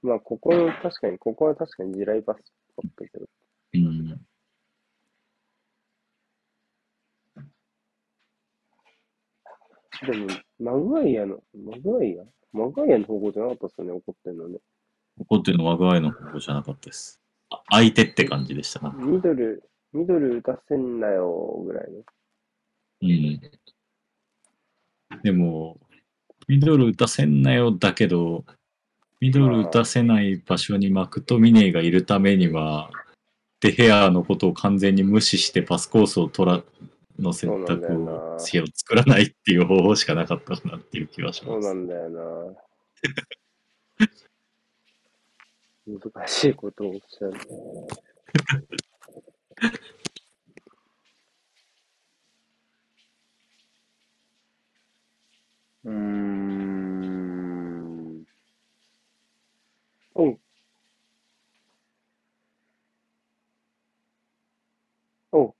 [0.02, 2.44] まあ、ここの、確かに、ここは確かに地雷パスだ
[2.86, 3.26] ったけど、
[3.76, 4.28] うん。
[10.06, 10.28] でも、
[10.60, 12.24] マグワイアの、マグワイア
[12.54, 14.60] マグワイアの方向じゃなかったっすよね、怒ってんのね。
[15.20, 17.22] 怒ってるのはマグワイの方向じゃなかったです。
[17.50, 22.04] あ相手って感じでしたかミドル、ミドル打たせんなよ、ぐらいの。
[23.02, 23.42] うん。
[25.24, 25.80] でも、
[26.48, 28.46] ミドル打たせんなよだけど、
[29.20, 32.92] ミドル打たせない場所にマクトミネーがいるためには、
[33.60, 36.64] デヘアのことを完全に無視してパスコースを取ら
[37.20, 41.68] の選択をなしを作らないっていう方法しかなかったかなっていう気はします。
[41.68, 42.56] そうなんだよな。
[45.88, 47.34] 難しいことをおっしゃる。
[55.86, 56.38] うーん。
[60.16, 60.40] おう。
[65.32, 65.54] おう。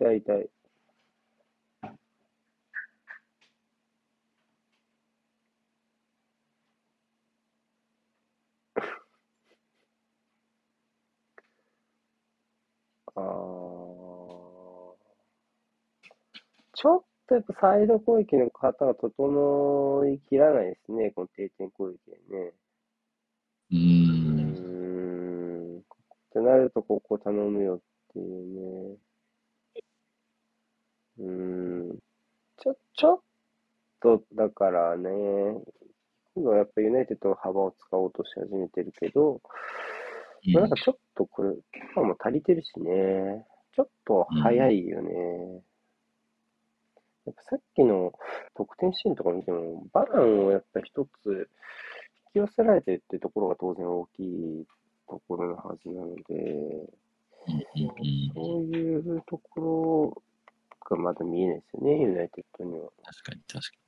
[0.00, 0.50] 痛い痛い。
[13.14, 14.96] あー
[16.72, 22.52] ちょっとやっぱサイド攻撃の方が整いきらないですね、この定点攻撃でね。
[23.70, 23.76] うー。
[23.76, 23.80] う
[25.76, 25.78] ん。
[25.78, 25.82] っ
[26.32, 27.80] てなると、ここ頼むよっ
[28.14, 29.09] ていうね。
[31.20, 31.98] うーん。
[32.58, 33.20] ちょ、ちょっ
[34.00, 35.10] と、だからね、
[36.34, 39.40] 今度はやっぱユナイテッドの幅を使おうとし始めてるけど、
[40.54, 43.46] まあ、なんかちょっとこれ、キャパも足りてるしね。
[43.74, 45.62] ちょっと早いよね。
[47.26, 48.12] やっぱさっきの
[48.54, 51.48] 得点シーンとか見ても、バランをやっぱ一つ
[52.32, 54.66] 引き寄せられてるってところが当然大きい
[55.08, 56.34] ところのはずなので、
[57.46, 60.22] うんうんそういうところ
[60.90, 62.90] がまだ見えないですよね、ユナイテッドには。
[63.04, 63.80] 確かに確かに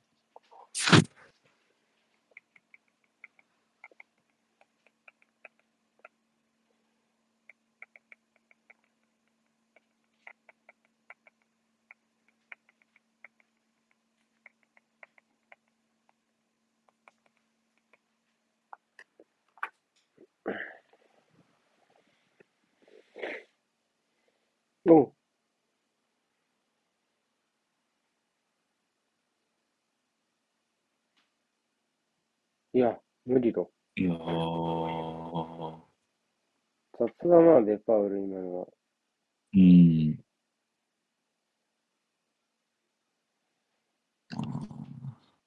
[24.85, 25.13] う
[32.73, 32.99] いや、
[33.33, 33.61] 無理だ。
[33.95, 34.03] に。
[34.05, 34.17] いやー、
[36.99, 38.67] 雑だな、デパウル、今のは。
[39.55, 40.23] うん。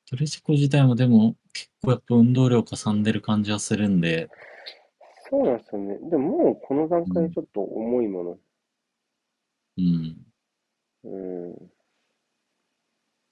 [0.09, 4.28] トレジコ自体もでも結構やっぱ運動量かさんでる感じはするんで、
[5.28, 5.99] そうなんですよね。
[6.11, 8.39] でももうこの段階でちょっと重いもの。
[9.78, 10.16] うん。
[11.05, 11.53] うん。
[11.53, 11.57] っ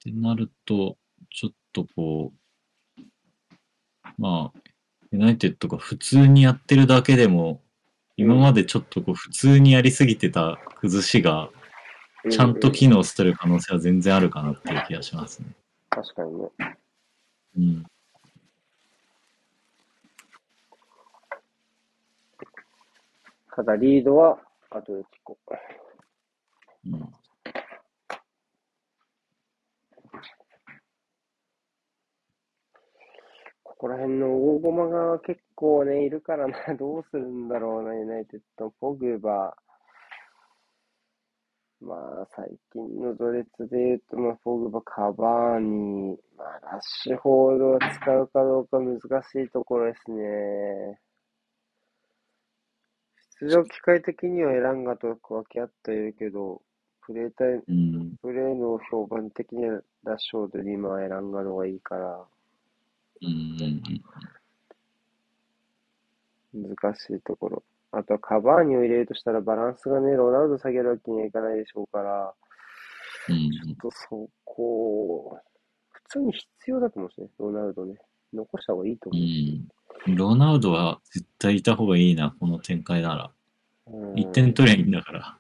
[0.03, 0.97] てなると、
[1.31, 2.39] ちょっとこう、
[4.19, 4.61] まあ、
[5.11, 7.61] ユナイテッドが普通にやってるだけでも、
[8.17, 11.51] 今までちょっとこう普通にやりすぎてた崩しが、
[12.31, 15.47] ちゃんと機能してる可能性は全然あるかなっていう気がしますね。
[15.91, 16.51] 確かにね。
[17.57, 17.85] うん。
[23.55, 24.39] ただリードは
[24.71, 25.39] アトレティコ。
[26.87, 27.13] うん、
[33.85, 38.71] ここら辺の大駒が結構ね、いるからな、 どうするんだろうな、ユナイテッド。
[38.81, 39.55] ポグバ。
[41.83, 50.99] まあ、最近の序列で言うと、まあ、ポグバ、カバーニ、まあ、ラッシュフォードは使うかどうか難しいところですね。
[53.39, 56.63] 出場機会的にはエランガと分け合っているけど、
[57.03, 58.17] プレータイム、うん。
[58.17, 62.27] プレーの評判的にはラッシュフォードより今はエランガの方がいいから、
[63.23, 63.83] うん。
[66.55, 66.63] うん。
[66.77, 67.63] 難しいところ。
[67.93, 72.35] あとはカバーニを入れるとしたらバランスがね、ロナウド下げるわけにはいかないでしょうから、
[73.29, 73.51] うん。
[73.51, 75.39] ちょっとそこ、
[75.91, 77.97] 普通に必要だと思うんですね、ロナウドね。
[78.33, 79.23] 残した方がいいとう思
[80.07, 80.11] う。
[80.11, 80.17] ん。
[80.17, 83.31] ロナウドは絶対いた方がいいな、この展開なら。
[83.87, 85.39] うん1点取りゃいいんだから。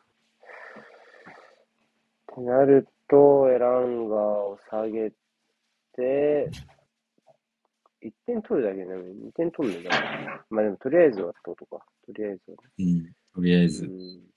[2.32, 5.10] ってなると、エランガを下げ
[5.96, 6.50] て、
[8.04, 10.44] 1点取るだけなのに2点取るんだな。
[10.50, 11.84] まあでもとりあえずはってことか。
[12.06, 12.62] とりあえずはね。
[12.78, 13.12] うん。
[13.34, 13.86] とりあえず。
[13.86, 14.34] うん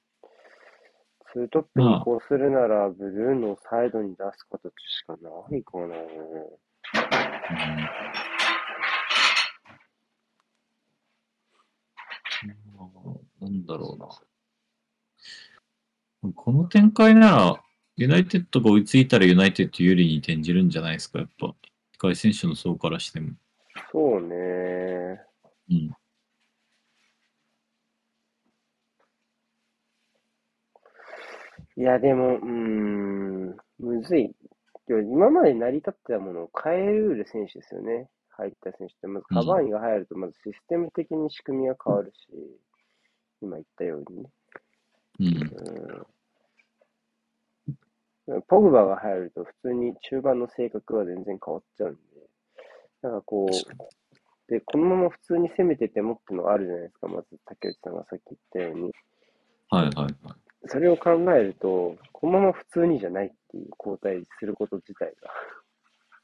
[1.33, 5.85] ツートップにこうするなら、ブルーのサイドに出す形しかないかな。
[5.85, 5.93] うん
[13.41, 14.07] なんだろうな。
[16.21, 17.63] ここの展開なら、
[17.95, 21.55] ユナイテッドが追いついたらユナイテッド有利に転じるんじゃないですか、やっぱ。
[21.99, 23.31] 外選手の層からしても。
[23.91, 25.21] そうね。
[25.69, 25.91] うん。
[31.75, 34.35] いや、でも、うーん、むずい。
[34.89, 38.09] 今まで成り立ってたものを変えうる選手ですよね。
[38.29, 39.07] 入った選手って。
[39.07, 42.27] まず、カバーニが入ると、まずシステム的に仕組みが変わるし、
[43.41, 44.29] 今言ったようにね。
[45.19, 45.27] うん。
[48.33, 48.41] うん。
[48.47, 51.99] ポグバが入ると、普通に中盤の性格は全然変わっちゃうんで。
[53.01, 57.07] なんかこう、で、このまま普通に攻めててもってのがあるじゃないですか。
[57.07, 58.93] まず、竹内さんがさっき言ったように。
[59.69, 60.15] はいはいはい。
[60.65, 65.29] それを考えると、このまま普通にじゃないっていう交代すること自体が。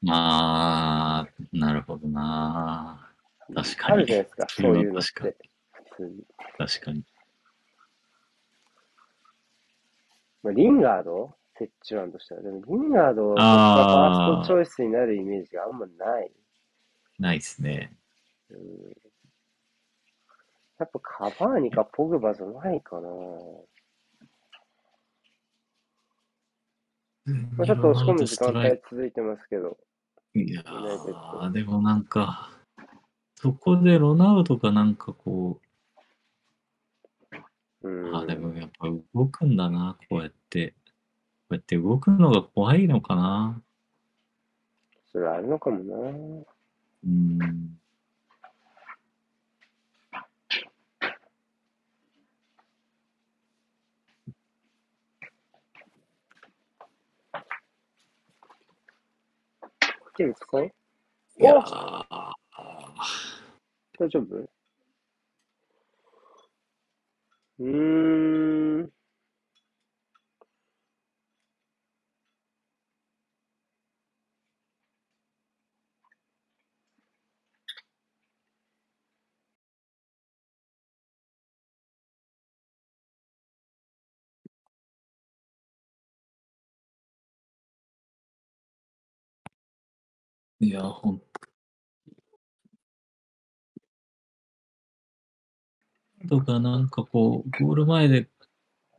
[0.10, 3.10] あー、なるほどな
[3.54, 5.50] 確かにあるじゃないですか、そういうのっ確かにて。
[5.74, 6.26] 普通に。
[6.58, 7.04] 確かに。
[10.44, 11.36] まあ、リンガード？
[11.60, 12.42] 折衷案としては。
[12.42, 16.32] でも、リンガードがファーストチョイスになるイメージがあんまない。
[17.20, 17.95] ないっすね。
[18.49, 18.57] うん、
[20.80, 23.09] やっぱカバーニかポグバじゃないかな。
[27.55, 29.78] まあ、ちょっと押し込む時間帯続いてますけど。
[30.36, 32.49] いやー、でもなんか、
[33.36, 35.61] そこでロナウドがなんかこ
[37.84, 40.72] うんう、あ、でもやっぱ動くんだな、こうやって。
[40.72, 40.76] こ
[41.51, 43.61] うやって動くのが怖いのかな。
[45.11, 46.53] それあるのかもな。
[47.06, 47.39] うん。
[60.16, 60.70] 手に使うい
[61.43, 61.56] や
[63.99, 64.36] 大丈夫？
[67.60, 68.91] うーん。
[90.64, 91.22] いや、ほん
[96.30, 98.30] とがなんかこう、ゴール前で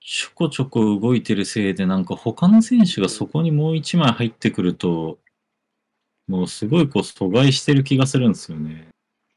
[0.01, 5.19] ちょこちょこ動いてるせいで、なんか他の選手がそこにもう一枚入ってくると、
[6.27, 8.89] もうすごいこう阻害してる気がするんですよね。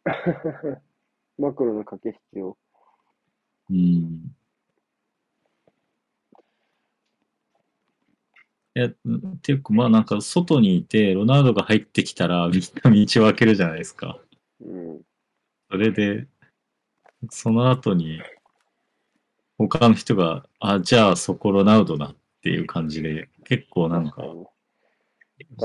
[1.39, 2.57] マクロの駆け引きを。
[3.69, 4.35] うん。
[8.77, 8.91] いや、っ
[9.41, 14.21] ていうか、まあなんか外にいて、ロナウドが入ってきたら、みんな 道を開けるじゃないですか。
[14.61, 15.01] うん。
[15.71, 16.27] それで、
[17.31, 18.21] その後に、
[19.57, 24.21] 他の人が、あ、じゃあそこロナウドだっていう感じで、結構なんか、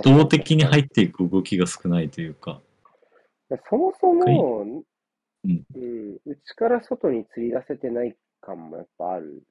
[0.03, 2.63] 動的に入っていく動きが少ないというか、
[3.69, 4.63] そもそも、
[5.45, 9.43] うんうん、内から外に釣り出せてない感もやっぱある。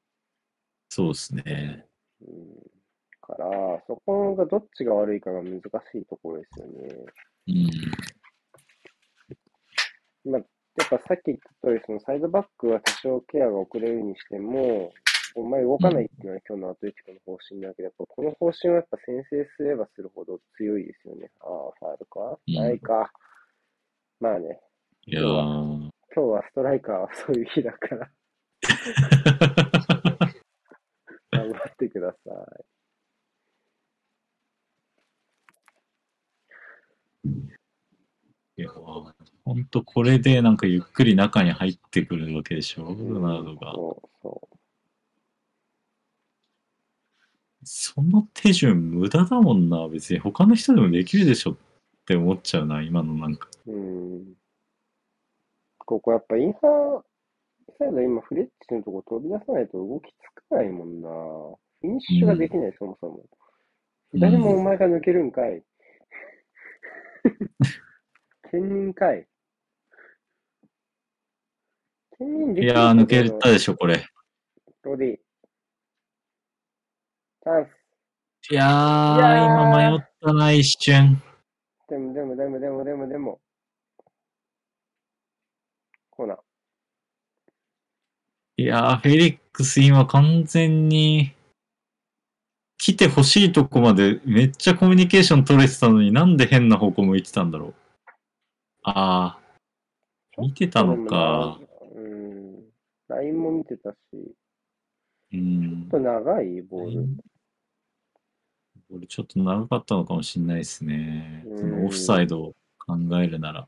[0.89, 1.85] そうですね。
[2.21, 2.80] うん、
[3.21, 5.63] から、そこがどっちが悪いかが難し
[5.97, 6.89] いところですよね。
[10.25, 10.31] うん。
[10.31, 10.45] まあ、や
[10.85, 14.91] っぱさっき言った通り、そのサイドバックは多少ケアが遅れるにしても、
[15.35, 21.31] お前動かないっていうのは今日のアトレティコの方針だけど、やっぱこの方針はやっぱ先制すればするほど強いですよね。
[21.39, 21.47] ああ、
[21.79, 22.37] ファールか？
[22.47, 23.13] うんないか。
[24.19, 24.59] まあね、
[25.05, 28.11] いやー、今日はストライカーはそういう日だから、
[31.31, 32.17] 頑張ってくださ
[32.59, 32.63] い。
[37.25, 39.13] いやー、
[39.45, 43.73] ほんとこれでなんかゆっくり中に入ってくるわけでしょ、ロナウドが。
[43.73, 44.49] そうそ
[47.63, 49.87] その手順無駄だもんな。
[49.87, 51.57] 別に他の人でもできるでしょっ
[52.05, 53.49] て思っちゃうな、今のなんか。
[53.67, 53.71] う。
[53.71, 54.33] うん。
[55.77, 57.01] ここやっぱインハー
[57.77, 61.09] サイド今フレッチのとこ飛び出さないと動きつかないもんな。
[61.09, 63.25] フィニッシュができない、そもそも。
[64.13, 65.63] 左もお前が抜けるんかい。
[68.51, 69.27] 兼任かい。
[72.17, 74.05] 兼任できるいやー、抜けたでしょ、これ。
[74.83, 75.17] ロディ。
[75.17, 77.81] チャンス。
[78.51, 81.21] いやー、いやー今迷ったな、一瞬。
[81.87, 83.41] でも、でも、でも、でも、でも、でも。
[86.09, 86.37] コーナー。
[88.57, 91.33] いやー、フェリックス今完全に
[92.81, 97.73] 来てほしいとこまでめっちゃコミュニケーション取れてたのになんで変な方向向いてたんだろう。
[98.81, 101.59] あー、見てたのか。
[101.95, 102.63] うん。
[103.07, 103.95] LINE も見てたし。
[105.31, 106.09] うんちょっと。
[106.09, 106.61] 長い？
[106.63, 107.07] ボー
[108.99, 109.07] ル。
[109.07, 111.43] ちょっと長かったのかもしれないですね。
[111.45, 113.67] うんそのオフサイドを考えるなら、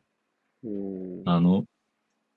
[0.64, 1.22] うん。
[1.26, 1.65] あの、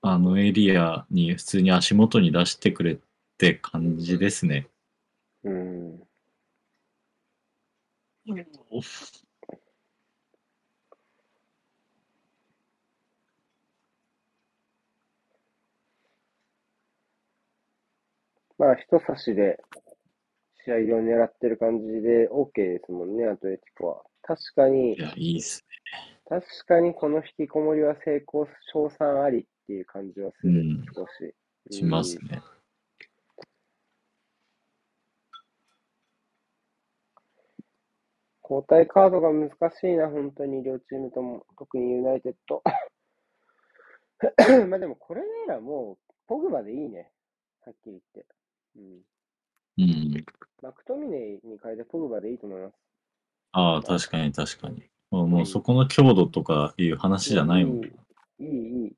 [0.03, 2.97] あのエリアに普通に足元に出してくれっ
[3.39, 4.67] て感じですね。
[5.43, 6.06] うん。
[18.57, 19.59] まあ、人差しで
[20.65, 24.03] 試合を狙ってる感じで OK ですもんね、アトレティコは。
[24.23, 25.63] 確かにい、や、いいっす
[26.27, 31.23] 確かにこの引きこもりは成功、賞賛ありっていう感じはする、うん少し。
[31.23, 31.33] ね。
[31.69, 32.41] しますね。
[38.49, 42.63] 交代カードが難しいな、本当に両チームとも、特にユナイテッド。
[44.67, 47.11] まあでもこれならもう、ポグバでいいね。
[47.61, 48.25] はっきり言って。
[48.77, 49.03] うん。
[49.79, 50.25] うん。
[50.61, 52.75] マクトミネに変えてポグバでいいと思います。
[53.51, 54.89] ああ、確かに確かに。
[55.11, 57.85] もうもうそこの強度とかいう話じゃないもん。
[57.85, 57.89] い
[58.39, 58.95] い、いい、いい。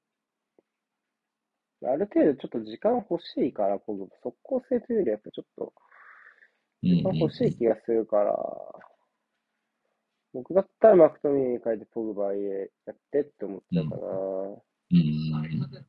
[1.86, 4.16] ある程度ちょっと時間欲しいから、ポグバ。
[4.22, 5.74] 速攻性というよりやっぱちょっと、
[6.84, 8.34] うん時間欲しい気がするから、
[10.34, 12.38] 僕だったらマクトミーに変えてポグバへ
[12.86, 14.02] やってって思っちゃうかな。
[14.08, 14.54] うん
[14.92, 15.89] うん。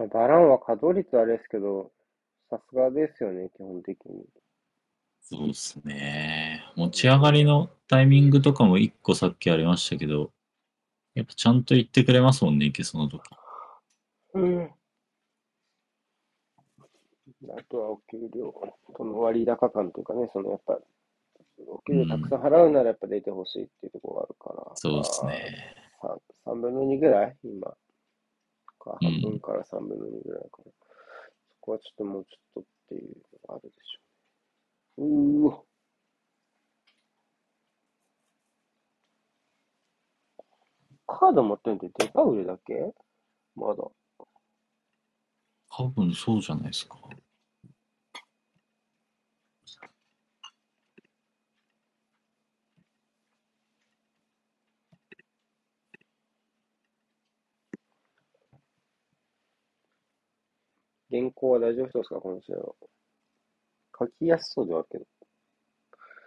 [0.00, 1.90] まあバランは稼働率あれですけど、
[2.48, 4.24] さすがですよね、基本的に。
[5.20, 6.64] そうですね。
[6.74, 10.32] 持ち上がりのタイミングとかも一個さっきありましたけど、
[11.14, 13.20] やっぱちゃんと言ってくれますもんね、池その時。
[14.32, 14.70] うん。
[17.50, 18.54] あとはお給料
[18.96, 20.78] との割高感というかね、そのやっぱ、
[21.68, 24.72] お給料たくさん払うならやっぱ出てほしいっていうところがあるから。
[24.76, 25.76] そうですね。
[26.02, 26.18] まあ。
[26.46, 27.76] 3, 分の2ぐらい今。
[28.80, 30.72] かうん半分から3分の2ぐらいかな。
[30.72, 30.72] そ
[31.60, 35.04] こはちょっともうちょっとっていうのがあるでしょう。
[35.04, 35.62] うーわ。
[41.06, 42.94] カード持ってるのってデパウルだけ？
[43.56, 43.84] まだ。
[45.68, 46.98] 多分そうじゃないですか。
[61.10, 62.74] 原稿は大丈夫そうですかこの試合は。
[63.98, 65.04] 書きやすそうではあるけど。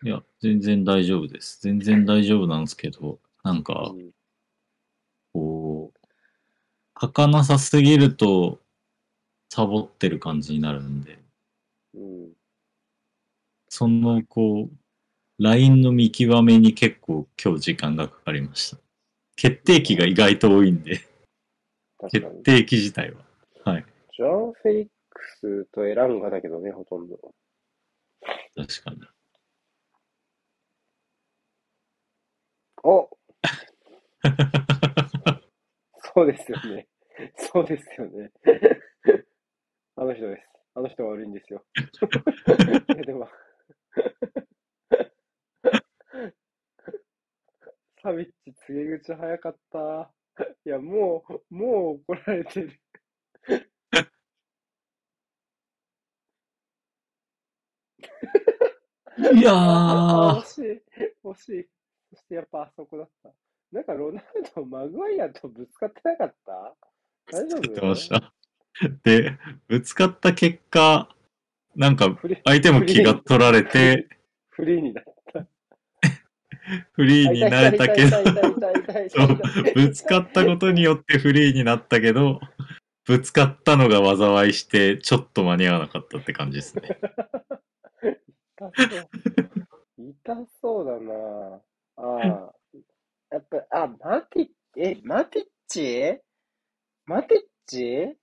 [0.03, 1.61] いや、全然大丈夫です。
[1.61, 4.11] 全然大丈夫なんですけど、なんか、うん
[5.33, 6.09] こう、
[6.99, 8.59] 書かなさすぎると、
[9.49, 11.19] サボってる感じになるんで、
[11.95, 12.33] うん。
[13.67, 18.77] その、こう、ラインの見極めに結構今日時間がかかりました。
[19.35, 21.01] 決定機が意外と多いんで。
[22.11, 23.21] 決定機自体は。
[24.17, 24.17] はい。
[24.17, 27.17] ジョアン・フェリックスとエランガだけどね、ほとんど。
[28.55, 29.01] 確かに。
[32.83, 33.09] お
[36.15, 36.87] そうですよね。
[37.35, 38.31] そうですよね。
[39.95, 40.49] あの人です。
[40.75, 41.63] あの人が悪いんですよ。
[43.05, 43.27] でも、
[48.03, 50.11] サビッチ告げ口早かった。
[50.65, 52.79] いや、もう、もう怒られてる。
[59.33, 60.81] いやあー、 惜しい、
[61.23, 61.67] 惜しい。
[62.11, 63.31] そしてやっぱあそこだった。
[63.71, 64.25] なんかロナウ
[64.55, 66.75] ド、マグワイアとぶつかってなかった？
[67.31, 67.61] 大丈夫？
[67.61, 68.33] 言ってました。
[69.03, 71.09] で、ぶつかった結果、
[71.75, 72.15] なんか
[72.45, 74.07] 相手も気が取られて、
[74.49, 75.03] フリーになっ
[75.33, 75.45] た。
[76.93, 78.23] フリーになれたけど、
[79.73, 82.39] ぶつかったことによってフリーになったけど、
[83.05, 86.99] ぶつかったのが災いして、ちょっと間に合わなかったって感じですね。
[88.71, 89.09] 痛そう。
[89.97, 91.61] 痛そうだな
[91.97, 92.53] ああ。
[93.31, 96.19] やっぱ、あ、マティ、え、マティッチ？
[97.05, 98.17] マティッチ？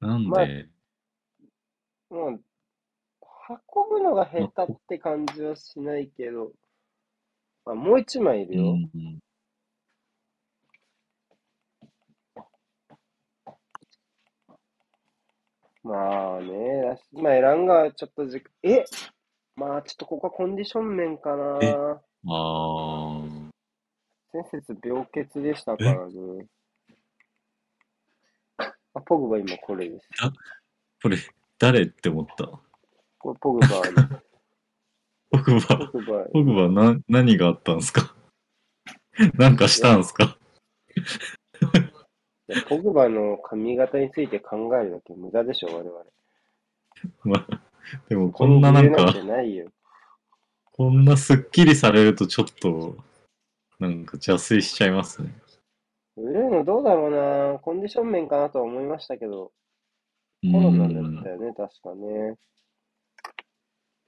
[0.00, 0.68] なんまあで、
[2.10, 2.40] もう、
[3.76, 6.52] 運ぶのが下手って感じはしないけど、
[7.66, 8.62] あ、もう一枚いるよ。
[8.62, 9.20] うんうん
[15.84, 18.84] まあね、まあ、エランガはちょっとじ、え
[19.56, 21.30] まあ、ちょっとここはコンディション面か
[21.62, 21.90] えな。
[21.92, 23.22] ああ。
[24.32, 26.46] 前節病欠でしたからね。
[28.94, 30.08] あ、ポグバ今これです。
[31.02, 31.16] これ、
[31.58, 32.46] 誰って思った？
[33.18, 33.72] これポグバに。
[35.30, 38.14] ポグバ、ポグバポグバな、何があったんですか？
[39.34, 40.38] なんかしたんすか？
[42.68, 46.04] ポグバの髪型について考えるだけ無駄でしょ、我々。
[47.24, 47.60] まあ、
[48.08, 49.12] でもこんななんか
[50.74, 52.96] こんなスッキリされるとちょっと、
[53.78, 55.32] なんか邪推しちゃいますね。
[56.16, 57.58] 売れるのどうだろうな。
[57.58, 59.52] コンディション面かなとは思いましたけど、
[60.42, 61.30] うコロナだんった。
[61.30, 62.36] よね、確かね。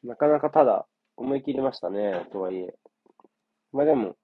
[0.03, 2.75] なかなかただ、思い切りましたね、とはいえ。
[3.73, 4.16] まあでも、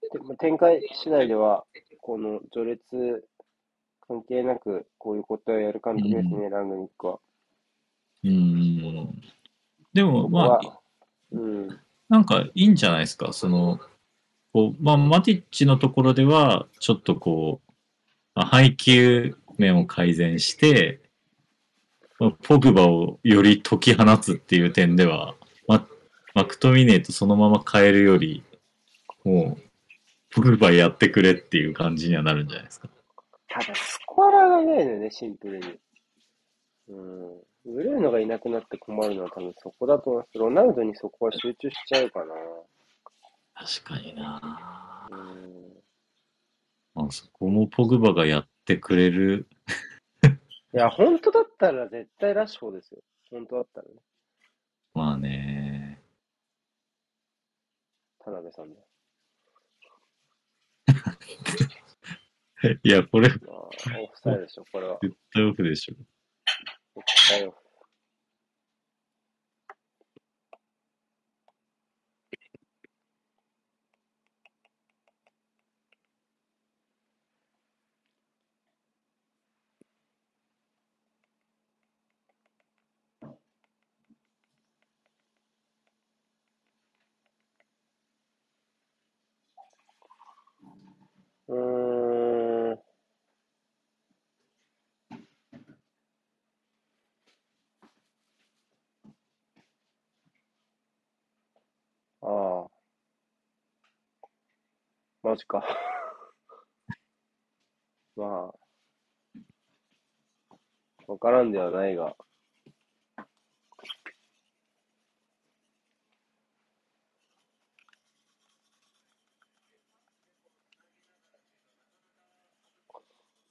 [0.00, 1.64] て展開次第では、
[2.06, 3.24] この序列
[4.06, 7.18] 関係なく、こういうことをやる監督ですね、ラングニックは。
[8.24, 9.22] うん。
[9.94, 10.80] でも、まあ
[11.32, 11.68] うん。
[12.10, 13.32] なんかいいんじゃないですか？
[13.32, 13.80] その、
[14.52, 17.72] こう、まあ、マティッチのところでは、ちょっとこう、
[18.34, 21.00] まあ配球面を改善して、
[22.20, 25.36] まあポグバをより解き放つっていう点では、
[25.66, 25.88] マ
[26.34, 28.44] マクトミネーとそのまま変えるより、
[29.24, 29.62] もう、
[30.34, 32.88] ポグバやってくれっていう感じにはなるんじゃないですか。
[33.48, 35.78] ただ、スコアラーがいないのよね、シンプルに。
[36.88, 37.38] うん。
[37.66, 40.38] 売れるのがいなくなって困るのは多分そこだと思います。
[40.38, 42.34] ロナウドにそこは集中しちゃうかな。
[43.54, 45.72] 確かになうん。
[46.94, 49.46] まあ、そこもポグバがやってくれる。
[50.74, 53.02] いや、本当だったら絶対ラッシュフォーですよ。
[53.30, 53.94] 本当だったらね。
[54.94, 56.02] まあね。
[58.18, 58.80] 田辺さんだ。
[62.82, 64.98] いや、これ、まあ、オフサイドでしょ、これは。
[65.02, 65.94] 絶対オフでしょ。
[66.96, 67.56] 絶対オフ。
[91.48, 92.78] うーん。
[102.22, 102.26] あ
[105.22, 105.23] あ。
[105.34, 105.64] マジか。
[108.14, 108.58] まあ。
[111.08, 112.14] わからんではないが。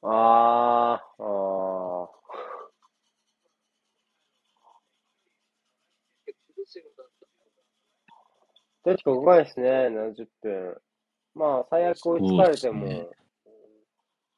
[0.04, 0.96] ああ、あ
[2.06, 2.10] あ。
[8.86, 10.82] 確か動かないですね、70分。
[11.36, 13.08] まあ、最悪追いつかれても、ね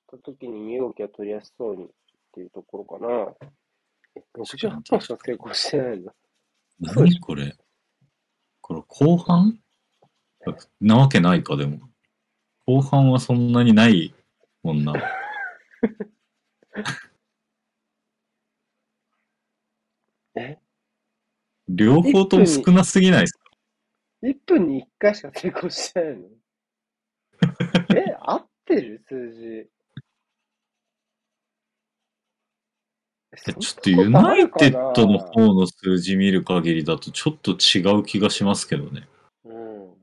[0.08, 1.88] た時に身動きが取りやすそうにっ
[2.32, 3.34] ていうところかな。
[4.16, 6.14] え確かに68本しか成功してないんだ。
[6.80, 7.56] 何これ？
[8.62, 9.60] これ後半？
[10.80, 11.90] なわけないか、でも。
[12.68, 14.14] 後半はそんなにない
[14.64, 14.94] もんな。
[20.36, 20.60] え？
[21.68, 23.40] 両方とも少なすぎないですか
[24.24, 26.30] ?1 分に1回しか成功してないの？
[28.74, 29.02] ってる？
[29.08, 29.70] 数字。
[33.34, 39.08] えちょっとユナイテッドの方の数字見る限りだとちょっと違う気がしますけどね。
[39.44, 39.94] うん。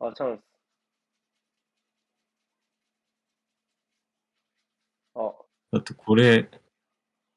[0.00, 0.40] あ、チャンス。
[5.14, 5.32] あ、
[5.72, 6.48] だってこれ、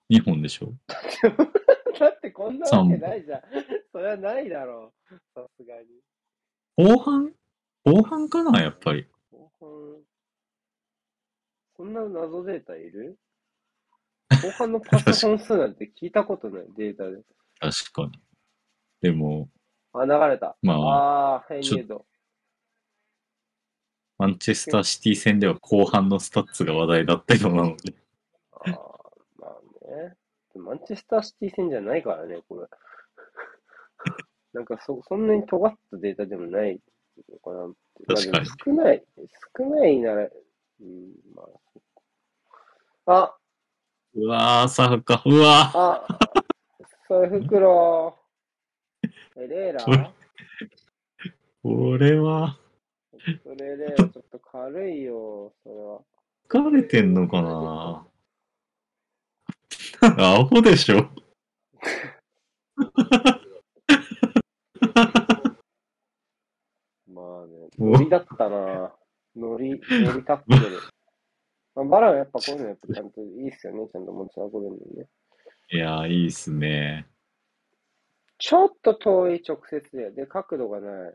[0.09, 0.73] 2本でしょ？
[1.99, 3.41] だってこんなわけないじゃん。
[3.91, 5.15] それはないだろう。
[5.35, 6.01] さすがに。
[6.77, 7.33] 後半？
[7.85, 9.05] 後半かなやっぱり。
[11.75, 13.17] そんな謎データいる？
[14.29, 17.17] 後半のパス本数なんて聞いたことないデータで。
[17.59, 18.11] 確かに。
[19.01, 19.49] でも、
[19.93, 20.55] あ、流れた。
[20.61, 22.05] まあ、あヘイニウド。
[24.17, 27.93] マンチェスターシティ戦では後半のスタッツが話題だったようなので。
[28.51, 28.73] ああ、
[29.37, 29.51] まあ
[30.07, 30.15] ね。
[30.55, 32.67] マンチェスターシティ戦じゃないからね、これ。
[34.53, 36.79] なんかそ、そんなに尖ったデータでもない
[37.29, 38.05] のかなって。
[38.05, 39.03] 確かに少ない。
[39.57, 40.29] 少ないなら、
[40.83, 41.43] うん、ま
[43.05, 43.37] あ、あ、
[44.15, 45.21] うわー、サハか。
[45.25, 45.79] うわー。
[45.79, 46.19] あ、
[47.07, 48.17] そういう袋。
[49.37, 50.13] エレーラ
[51.63, 52.57] これは、
[53.43, 56.01] それで、ちょっと軽いよ、それは。
[56.49, 58.05] 疲れてんのかな？
[60.17, 61.07] アホでしょ？
[67.07, 68.93] まあね、おノリだったな
[69.35, 70.79] ノリ、ノリタックル。
[71.75, 73.87] まあ、バランやっぱこういうのやっぱちゃんといいっすよね。
[73.87, 75.09] ちゃんと持ち運べるのね。
[75.71, 77.07] いやー、いいっすね。
[78.37, 81.13] ちょっと遠い直接で、で、角度がない。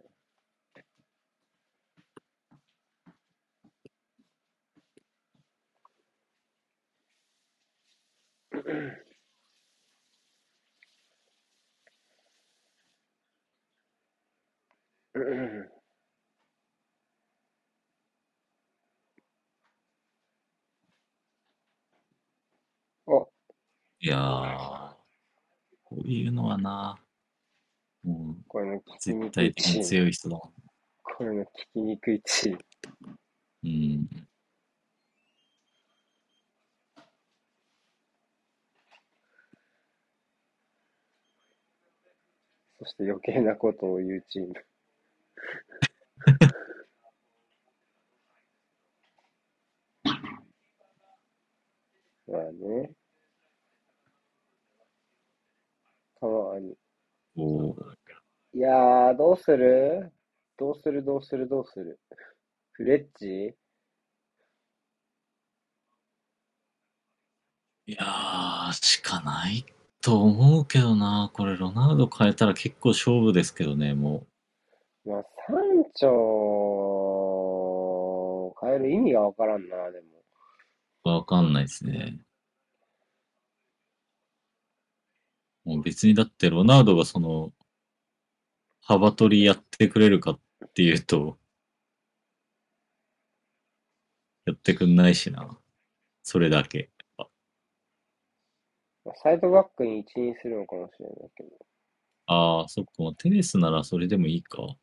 [15.15, 15.78] お、
[24.09, 24.95] いやー、
[25.85, 26.99] こういうのはな、
[28.03, 29.85] もう、これの聞き絶にくい対的にチーム。
[29.85, 30.51] 強い人だも
[31.03, 32.59] これの聞きにくいチーム。
[32.59, 32.61] ん。
[33.65, 34.09] うん。
[42.79, 44.55] そして余計なことを言うチーム。
[52.27, 52.98] まあね。
[56.21, 56.75] かわに。
[57.37, 57.95] おー
[58.55, 60.13] いやー、どうする？
[60.57, 61.05] どうする？
[61.05, 61.49] どうする？
[61.49, 62.01] どうする？
[62.73, 63.55] フレッチ？
[67.87, 69.65] いやー、しかない
[70.01, 74.27] と思うけどな、これロナウド変えたら結構勝負ですけどね、も
[75.07, 76.09] まあ、サンチョ
[78.61, 80.07] 変える意味がわからんな、でも。
[81.05, 82.19] う、わかんないですね。
[85.69, 87.53] もう別にだってロナウドがその、
[88.81, 90.41] 幅取りやってくれるかっ
[90.73, 91.37] ていうと、
[94.47, 95.59] やってくんないしな。
[96.23, 96.89] それだけ。
[97.19, 97.27] ま
[99.13, 101.51] あサイドバックに一任するのかもしれないけど。
[102.25, 102.91] ああ、そっか。
[103.19, 104.75] テニスならそれでもいいか。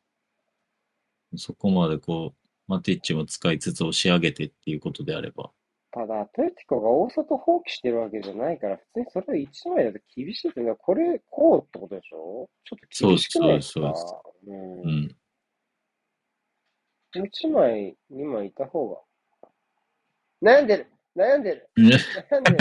[1.34, 5.50] そこまでこう、マティッチも使いつつ押し上げてっていうことであれば。
[5.96, 12.50] ただ、アトレティコが大外放棄してるわけじゃないから、普通にそれは一枚だと厳しいっていうのは、これ、こうってことでしょ？
[12.64, 13.94] ちょっと厳しくないですか？
[13.96, 15.16] そうううん
[17.14, 17.22] う。
[17.22, 17.24] ん。
[17.26, 19.00] 一枚、二枚いた方が。
[20.42, 20.86] 悩んでる
[21.16, 21.96] 悩んでるね
[22.30, 22.56] 悩んでる。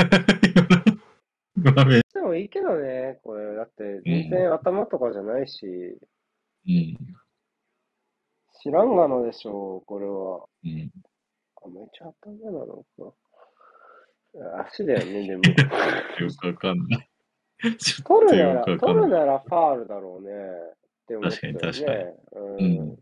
[2.13, 3.53] でもいいけどね、これ。
[3.53, 6.97] だって、全然頭とかじゃないし、うん。
[8.61, 10.47] 知らんがのでしょう、これは。
[10.63, 10.89] うん。
[11.63, 13.13] あ、めっちゃ頭なのか。
[14.67, 15.43] 足だよね、でも。
[16.19, 17.09] よくわかんない。
[18.03, 18.77] 取るなら。
[18.77, 20.31] 取るならファールだろうね。
[20.31, 21.59] って思ったよね。
[21.59, 22.99] 確かに確かうんうん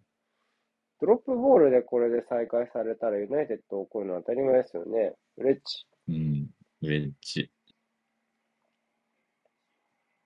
[1.04, 5.14] ドロップボールでこれで再開されたらユナイテッド怒るのは当たり前ですよね。
[5.36, 5.86] レッチ。
[6.08, 6.50] うん。
[6.82, 7.52] ウェッジ。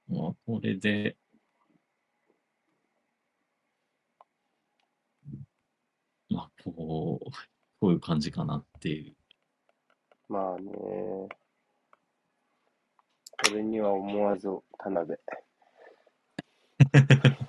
[0.08, 1.18] もうこれで、
[6.30, 7.32] まあ、こう、
[7.80, 9.16] こういう感じかなっていう。
[10.30, 10.72] まあね。
[13.49, 15.18] これには思わず田辺。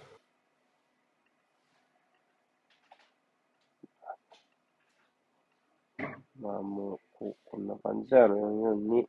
[6.41, 9.07] まあもう、こうこんな感じやろ、442。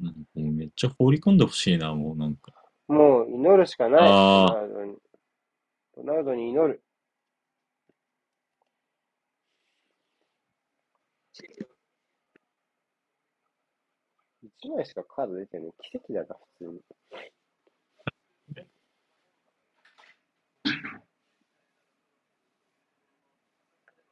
[0.00, 2.52] なんかもうめっちゃ放り込んでほしいな、もうなんか。
[2.88, 4.00] もう祈るしかない。
[4.02, 4.66] あ
[5.94, 6.82] ドナウドに祈る。
[14.60, 15.72] 一枚しかカード出てない。
[15.90, 16.80] 奇跡だな、普通に。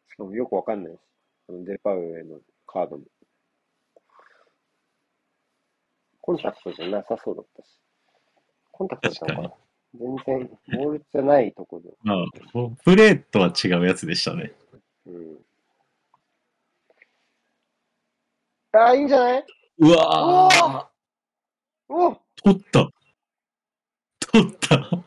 [0.09, 1.03] しかもよくわかんないです。
[1.47, 3.05] このデパウエのカードも。
[6.21, 7.81] コンタクトじゃなさそうだったし。
[8.73, 9.55] コンタクトだったのかな
[9.99, 11.91] 全然、ボールじゃないとこで。
[12.03, 12.17] まあ、
[12.85, 14.53] プレーとは違うやつでしたね。
[15.07, 15.39] うん。
[18.73, 19.45] ああ、いいんじゃない？
[19.79, 20.87] うわー。
[21.89, 22.91] おお取った。
[24.21, 25.05] 取った。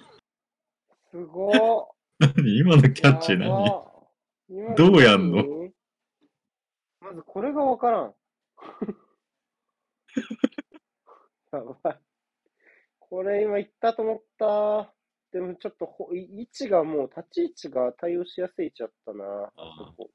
[1.09, 1.87] すごー。
[2.37, 2.57] 何？
[2.59, 3.65] 今のキャッチや何
[4.75, 5.37] どうやんの？
[5.37, 5.73] 何
[7.01, 8.15] まずこれがわからん。
[11.51, 11.99] やばい。
[12.99, 14.93] これ今言ったと思った。
[15.31, 19.51] でもちょっと位置がもう立ち位置が対応しやすい位置だったな。
[19.55, 19.87] あー。
[19.87, 20.11] そこ。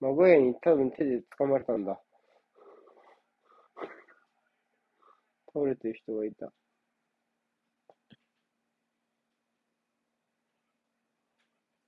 [0.00, 2.00] 名古屋に多分手で掴まれたんだ。
[5.54, 6.52] 倒れてる人がいた。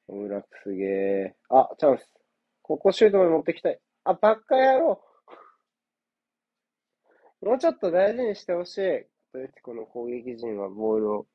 [0.09, 1.37] オムラクすげえ。
[1.51, 2.09] あ、チャンス。
[2.63, 3.81] ここシュートまで持ってきたい。
[4.05, 5.03] あ、バッカ野郎。
[7.43, 9.07] もうちょっと大事にしてほしい。
[9.33, 11.27] トレティコの攻撃陣はボールを。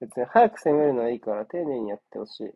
[0.00, 2.50] 別に早く攻めるのはいいから丁寧にやってほしい。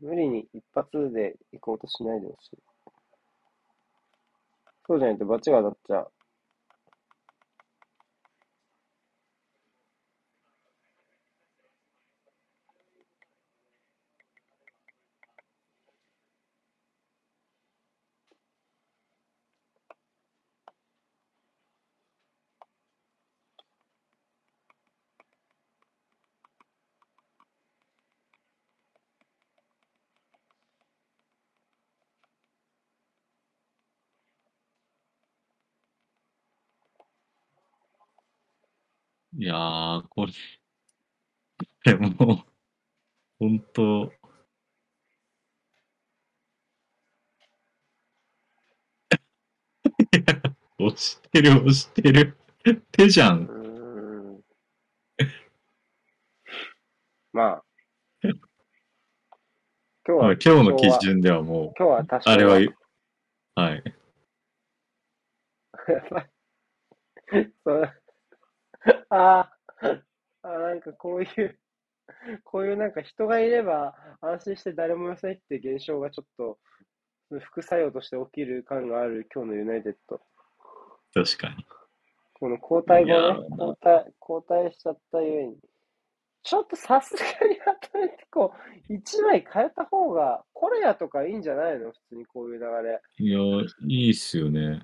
[0.00, 2.73] 無理に一発で行こうとしないでほしい。
[4.86, 6.12] そうじゃないと罰が当たっちゃう。
[39.44, 40.32] いやー、これ、
[41.84, 42.46] でも、
[43.38, 44.10] 本当
[50.78, 52.38] 押してる押してる。
[52.90, 53.32] 手じゃ。
[53.32, 53.50] うんー
[54.38, 54.44] ん。
[57.34, 57.64] まあ。
[58.22, 58.32] 今
[60.06, 62.54] 日は、はい今日の基準ではも今日は多う、少あれは、
[63.56, 63.84] はい。
[67.62, 68.03] そう
[69.10, 70.02] あー
[70.42, 71.58] あー、なんかこういう、
[72.44, 76.58] こういうなんか人がいれば安心して誰も寄せないって現象がちょっと
[77.40, 80.20] 副作用として起きる感がある今日のユナイテッド。
[81.14, 81.64] 確かに。
[82.34, 85.56] この交代後いやね、ー交代、交代しちゃったゆえに。
[86.42, 88.52] ちょっとさすがにアトレティコ、
[88.90, 91.90] 1枚変えた方が、コレアとかいいんじゃないの？
[91.92, 93.00] 普通にこういう流れ。
[93.18, 93.38] いや、
[93.88, 94.82] いいっすよね。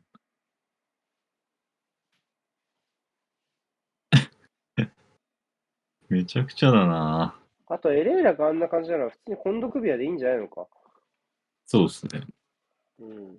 [6.10, 7.40] めちゃくちゃだな。
[7.68, 10.66] あと、エレーラがあんな感じなら、普通にコンドクビアでいいんじゃないのか。
[11.66, 12.26] そうっすね。
[12.98, 13.38] うん。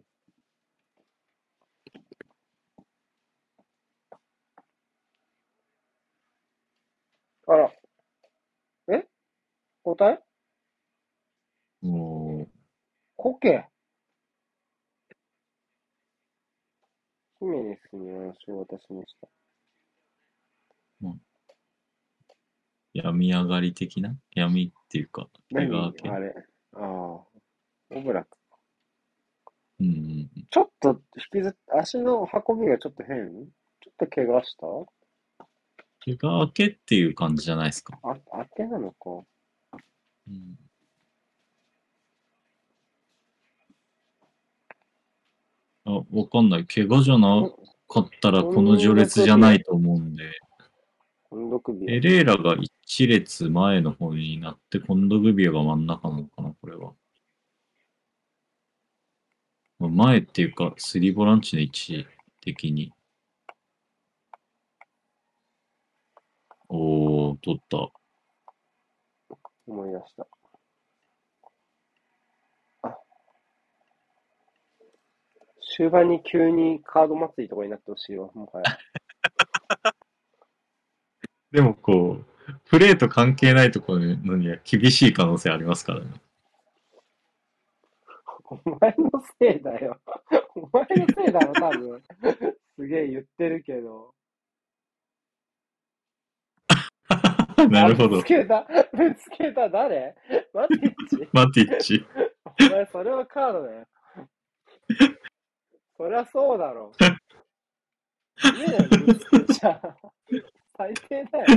[7.48, 7.72] あら。
[8.90, 9.08] え？
[9.84, 10.22] 交代
[11.82, 12.48] も
[13.18, 13.68] コケ
[17.40, 19.28] ヒメネスに話を渡しました。
[21.02, 21.08] う、
[22.94, 24.16] 病み上がり的な？
[24.34, 25.78] 闇っていうか、怪何？
[25.78, 26.10] 我明け？
[26.10, 26.36] あれ。
[26.74, 26.82] ああ。
[26.84, 28.26] オブラ。
[29.80, 30.30] うんうんうん。
[30.50, 31.02] ちょっと
[31.34, 33.48] 引きずっ、足の運びがちょっと変？
[33.82, 34.68] ちょっと怪我した？
[36.04, 38.00] 怪我明けっていう感じじゃないですか。
[38.04, 39.26] あ、当てなのか。
[40.28, 40.58] うん、
[45.86, 46.66] あ、わかんない。
[46.66, 47.50] 怪我じゃな
[47.88, 50.24] かったらこの序列じゃないと思うんで、
[51.88, 56.94] エレーラが一列前の方になって、コンドグビアが真ん中なのかな、これは。
[59.80, 62.06] まあ前っていうか、スリーボランチの位置
[62.42, 62.92] 的に。
[66.68, 67.90] おー、取った。
[69.68, 70.28] 思い出した。
[72.82, 72.98] あ。
[75.78, 78.78] 終盤に急にカード祭りとかになってほしいわ、もはや。
[81.52, 86.08] でもこう、プレーと関係ないところのには厳しい可能性ありますからね。
[88.50, 89.98] お前のせいだよ。
[90.56, 92.04] お前のせいだろ、多分。
[92.78, 94.14] すげえ言ってるけど。
[97.70, 98.26] なるほどあぶつ。
[98.26, 100.16] けた、ぶつけた誰？
[100.54, 101.30] マティッチ？
[101.32, 102.06] マティッチ。
[102.46, 103.88] お前、それはカードだよ。
[105.98, 106.92] そりゃそうだろ。
[107.00, 109.80] ね、ぶつけちゃ。
[110.82, 111.48] 最低だよ。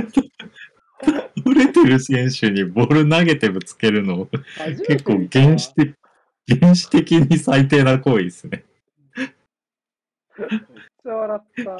[1.43, 4.29] 取れてる選手にボール投げてぶつけるの、
[4.87, 5.95] 結構原始的、
[6.47, 8.63] 原始的に最低な行為ですね。
[10.37, 10.49] めっ
[11.03, 11.77] ちゃ笑った。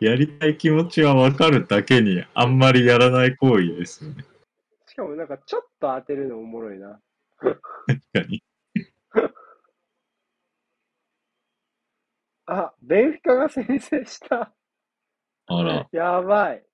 [0.00, 4.24] やりたい気持ちはわかるだけに、あんまりやらない行為ですよね。
[4.86, 7.00] しかもなんかちょっと当てるのおもろいな。
[7.38, 7.60] 確
[8.12, 8.44] かに。
[12.46, 14.54] あ、ベンフィカが先制した。
[15.46, 16.64] あら、 やばい。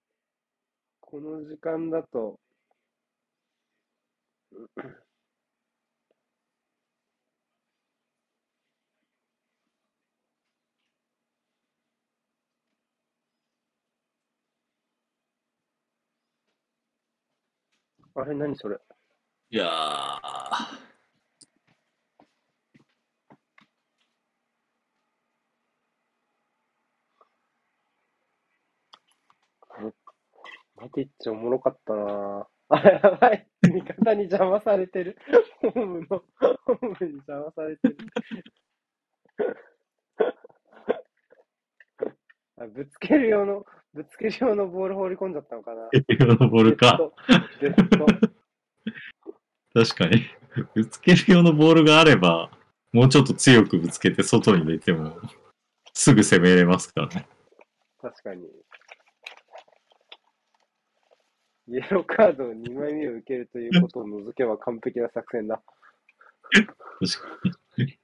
[1.00, 2.38] この時間だと。
[18.14, 18.78] あれ、何それ。
[19.50, 20.89] いやー、
[30.80, 33.46] マティッチおもろかったな あ、やばい。
[33.62, 35.18] 味方に邪魔されてる。
[35.60, 37.96] ホームの、ホームに邪魔されてる。
[42.58, 45.88] あぶつける用の、ぶつける用のボール放り込んじゃったのかな。
[45.92, 47.10] 用のボールか。
[49.74, 50.22] 確かに。
[50.74, 52.50] ぶつける用のボールがあれば、
[52.92, 55.20] もうちょっと強くぶつけて外に出ても、
[55.92, 57.28] すぐ攻めれますからね。
[58.00, 58.46] 確かに。
[61.70, 65.62] イエローカード2枚目を受けるということを除けば完璧な作戦だ。
[66.52, 68.00] 確かに。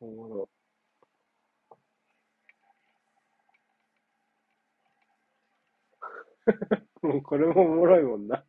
[0.00, 0.48] おもろ。
[7.02, 8.44] もうこれもおもろいもんな。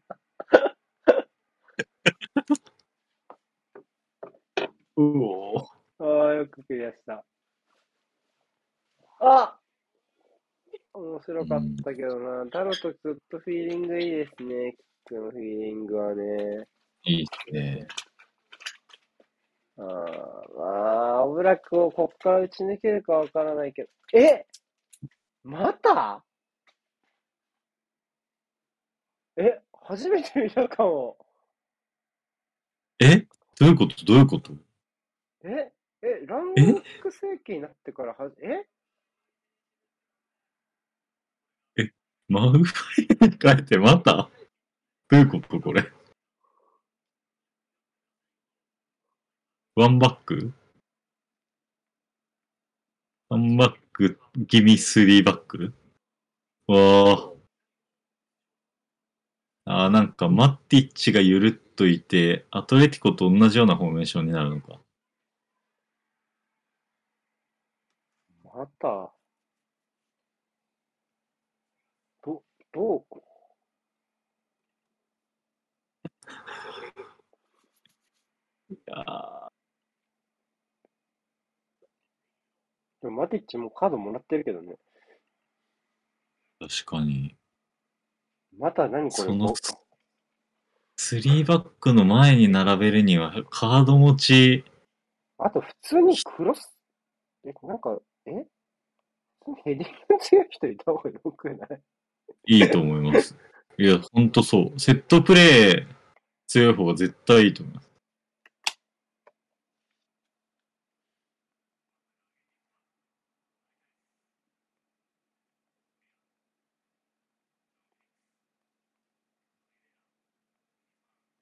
[4.98, 5.66] うおー
[6.00, 7.24] ああ、よくクリアした。
[9.20, 9.60] あ
[10.96, 12.50] 面白かったけどな。
[12.50, 14.76] タロとずっとフィーリングいいですね。
[15.08, 16.68] キックのフィーリングはね。
[17.04, 17.88] いいっすね。
[19.78, 19.86] ああ、
[20.58, 20.66] ま
[21.18, 23.90] あ、オブラックをこっから打ち抜けるかわからないけど。
[24.18, 24.46] え？
[25.44, 26.24] また？
[29.36, 29.60] え？
[29.74, 31.18] 初めて見たかも。
[33.02, 33.28] え？
[33.60, 34.06] どういうこと？
[34.06, 34.54] どういうこと？
[35.44, 35.74] え？
[36.02, 38.66] え、ラングロック世紀になってからはじ、え？
[42.28, 44.30] マウファイに変えてまた？
[45.10, 45.92] どういうことこれ？
[49.76, 50.54] ワンバック？
[53.30, 55.74] ワンバック、ギミスリーバック？
[56.68, 57.32] わ
[59.68, 59.84] あ。
[59.86, 64.80] あーなんかマッティッチがゆるっといて、アトレティコと同じようなフォーメーションになるのか。
[68.44, 69.15] また？
[72.76, 73.22] ど、ど
[78.70, 78.74] う？
[78.74, 79.50] いやー。
[83.02, 84.76] でもマティッチもカードもらってるけどね。
[86.60, 87.38] 確かに。
[88.58, 89.28] また何これ？
[89.28, 89.54] そのぼ
[90.98, 94.66] スリーバックの前に並べるには、カード持ち、
[95.38, 96.74] あと普通にクロス、
[97.46, 98.32] え、なんか、え？
[98.32, 98.48] 普
[99.46, 101.82] 通にヘディング強い人いた方がよくない？
[102.48, 103.36] いいと思います。
[103.78, 104.80] いや、ほんとそう。
[104.80, 105.96] セットプレー
[106.48, 107.90] 強い方が絶対いいと思います。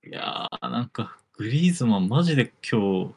[0.05, 3.15] いやー、なんか、グリーズマンマジで今日、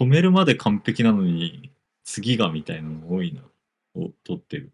[0.00, 1.72] 止めるまで完璧なのに、
[2.04, 3.42] 次がみたいなの多いな。
[3.96, 4.72] を取ってる。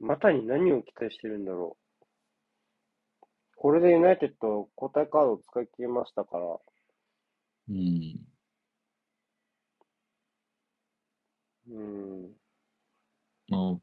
[0.00, 1.90] またに何を期待してるんだろう。
[3.54, 6.58] これでユナイテッド交代カードを使い切りましたから、
[7.68, 8.20] うん。
[11.68, 12.19] うん。
[13.50, 13.78] まあ、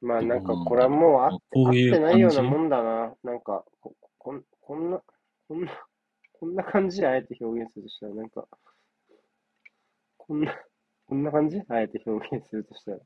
[0.00, 3.14] まあなんかこれはもうあこういうてないようなもんだな。
[3.22, 5.02] なんかここんこんな、
[5.48, 5.72] こんな、
[6.32, 8.46] こんな感じであえて表現するとしたら、なんか、
[10.16, 10.56] こんな、
[11.06, 12.98] こんな感じあえて表現するとしたら。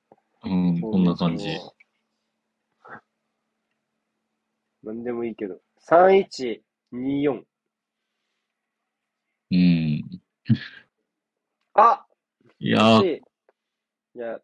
[0.44, 1.59] うん、こんな感じ。。
[4.82, 5.59] なんでもいいけど。
[5.81, 7.44] 3124。
[9.51, 10.20] うん。
[11.74, 12.07] あ
[12.59, 13.23] いやー、い
[14.15, 14.40] や、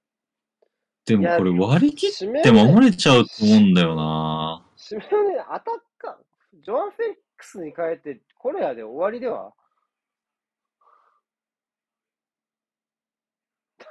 [1.04, 4.64] でもこれ割り切って守れちゃうと思うんだよな。
[4.76, 9.52] 締めはね、アタッカー、ジョアン・フェリックスに変えて、コレアで終わりでは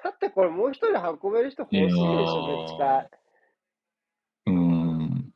[0.04, 0.88] だってこれもう一人
[1.24, 3.10] 運べる人欲しいでしょ、いやーどっちか。
[4.48, 5.34] うん。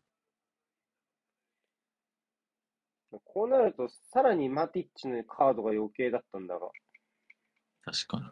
[3.25, 6.69] こうなると、さらにマティッチのカードが余計だったんだが。
[7.83, 8.23] 確かに。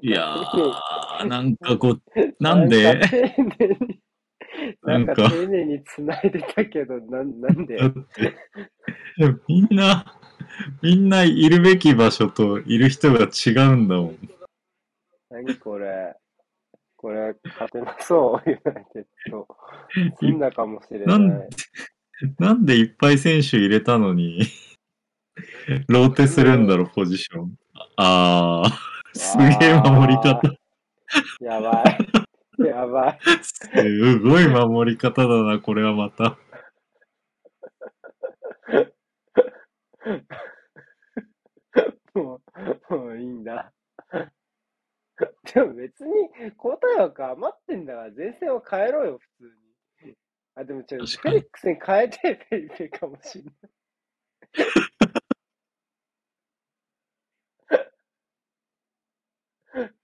[0.00, 2.02] いやー、なんかこう、
[2.40, 3.00] なんで？
[4.82, 7.76] なんか丁寧に、なんかないでたけど、なんなんで？
[7.76, 8.34] だって、
[9.46, 10.18] みんな、
[10.82, 14.18] みんないるべき場所といる人が違うんだもん。
[15.30, 16.16] 何これ？
[16.96, 19.46] これ、勝てなそう、ユナイテッド。
[20.18, 21.18] 済んだかもしれな。
[21.18, 21.48] ないん
[22.38, 24.42] なんでいっぱい選手入れたのに、
[25.88, 27.56] ローテするんだろう、ポジション。
[27.96, 30.40] あー、すげえ守り方。
[31.40, 32.64] やばい。
[32.66, 33.18] やばい。
[33.42, 36.38] すごい守り方だな、これはまた。
[42.14, 42.40] も
[42.90, 43.72] う、もういいんだ。
[45.52, 46.12] でも別に
[46.56, 49.63] 交代枠余ってんだから前線を変えろよ、普通に。
[50.56, 53.54] あ、でもちょ、フ確かにェリックスに変えてフェリペかもしんない。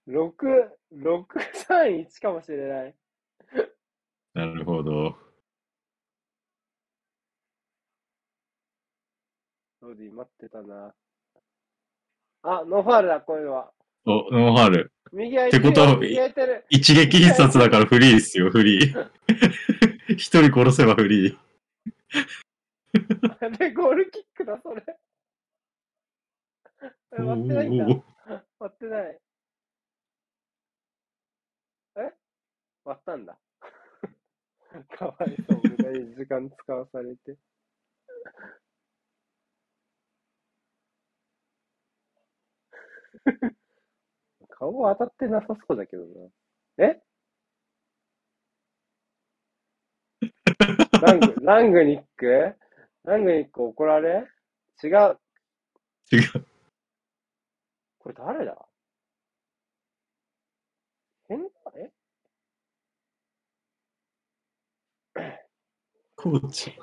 [0.05, 2.95] 六、六、三、一かもしれない。
[4.33, 5.15] なるほど。
[9.81, 10.93] ロディ待ってたな。
[12.43, 13.71] あ、ノーファールだ、こういうのは。
[14.05, 14.91] お、ノーハール。
[15.13, 15.99] 右空いってことは。
[16.69, 19.11] 一撃必殺だからフリーっすよ、フリー。
[20.07, 21.37] 一人殺せばフリー。
[23.57, 24.83] で、ゴールキックだ、それ。
[27.13, 27.85] え割ってないんだ。
[28.59, 29.19] 割ってない。
[31.97, 32.13] え？
[32.83, 33.37] 割ったんだ。
[34.97, 37.37] かわいそう、無駄に時間使わされて。
[44.49, 46.29] 顔当たってなさそうだけどな。
[46.85, 47.01] え？
[51.01, 52.55] ラング、ラングニック？
[53.03, 54.27] ラングニック怒られ？
[54.83, 55.17] 違う。
[56.11, 56.45] 違う。
[57.99, 58.57] これ誰だ？
[61.27, 61.89] 変だえ
[66.15, 66.77] コーチ。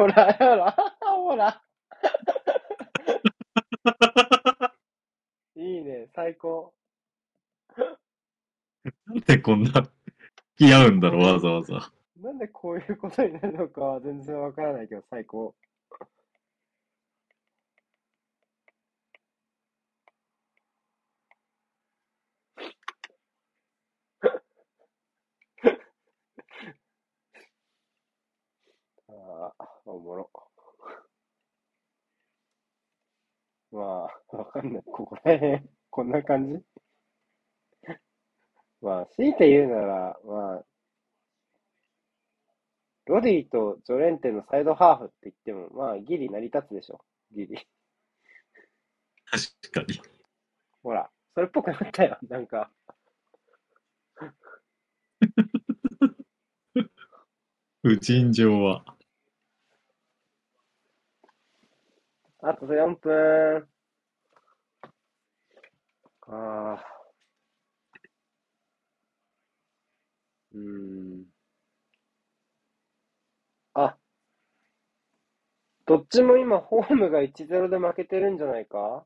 [0.00, 0.72] ほら、ほら、
[1.02, 1.62] ほら。
[5.56, 6.72] いいね、最高。
[9.06, 9.90] なんでこんな、付
[10.56, 11.92] き合うんだろう、わざわざ。
[12.16, 15.54] なんでこういうことになるのかは全然わからないけど、最高。
[29.08, 30.30] ああ、おもろ。
[33.72, 34.82] まあ、わかんない。
[34.84, 36.62] ここら辺、こんな感じ？
[38.80, 40.64] まあ、強いて言うなら、まあ、
[43.06, 47.04] ロディとジョレンテのサイドハーフって言っても、まあ、ギリ成り立つでしょ。
[47.32, 47.56] ギリ。
[49.26, 50.00] 確かに。
[50.82, 52.18] ほら、それっぽくなったよ。
[52.28, 52.70] なんか。
[57.82, 58.84] 無尽情は。
[62.42, 63.70] あと4分。
[66.26, 67.00] ああ。
[70.52, 71.30] うん。
[73.74, 73.96] あ。
[75.86, 79.04] どっちも今、ホームが1-0で負けてるんじゃないか？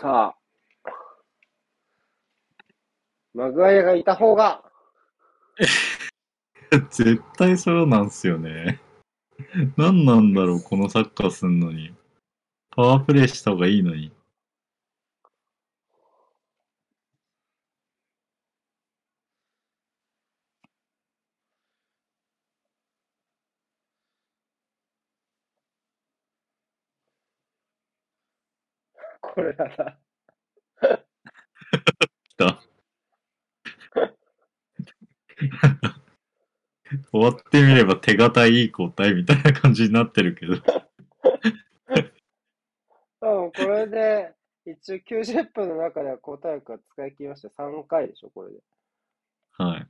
[0.00, 0.90] さあ。
[3.34, 4.64] マグワイアがいた方が、
[6.90, 8.80] 絶対そうなんすよね。
[9.76, 11.94] 何なんだろう、このサッカーすんのに。
[12.70, 14.10] パワープレイした方がいいのに。
[29.34, 29.98] これだな。
[37.12, 40.54] 終わってみれば手堅いいい答えみたいな感じになってるけど。
[43.22, 44.34] うん、これで、
[44.66, 47.48] 一応90分の中では答えが使い切りました。
[47.48, 48.58] 3回でしょ、これで。
[49.52, 49.86] はい。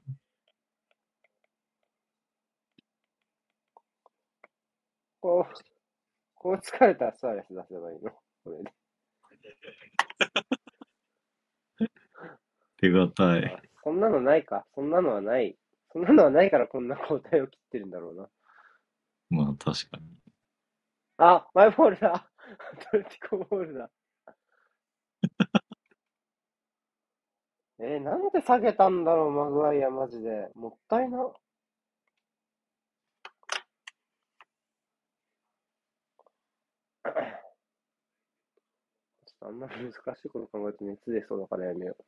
[5.20, 5.54] こう、
[6.34, 8.10] こう疲れたらスアレス出せばいいの？
[8.44, 8.72] これで。
[12.78, 13.44] 手堅い。
[13.46, 14.66] あそんなのないか。
[14.74, 15.56] そんなのはない。
[15.92, 18.28] そんなのはないからこんな交代を切ってるんだろうな。
[19.30, 20.04] まあ確かに。
[21.18, 22.30] あ、マイボールだ。
[22.48, 23.90] アトレティコボールだ。
[27.80, 30.50] えーなんで下げたんだろう、マグワイア、マジで。
[30.54, 31.18] もったいな。
[31.18, 42.04] ちょっとあんまり難しいこと考えて熱出そうだからやめよう。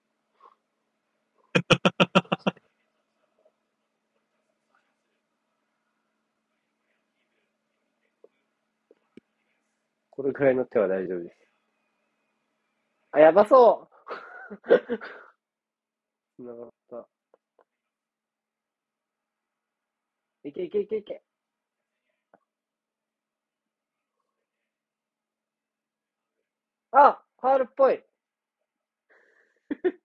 [10.11, 11.37] これくらいの手は大丈夫です。
[13.13, 14.57] あ、やばそう
[16.37, 17.09] つながった。
[20.45, 21.23] いけいけいけいけ。
[26.93, 28.03] あ、ファールっぽい。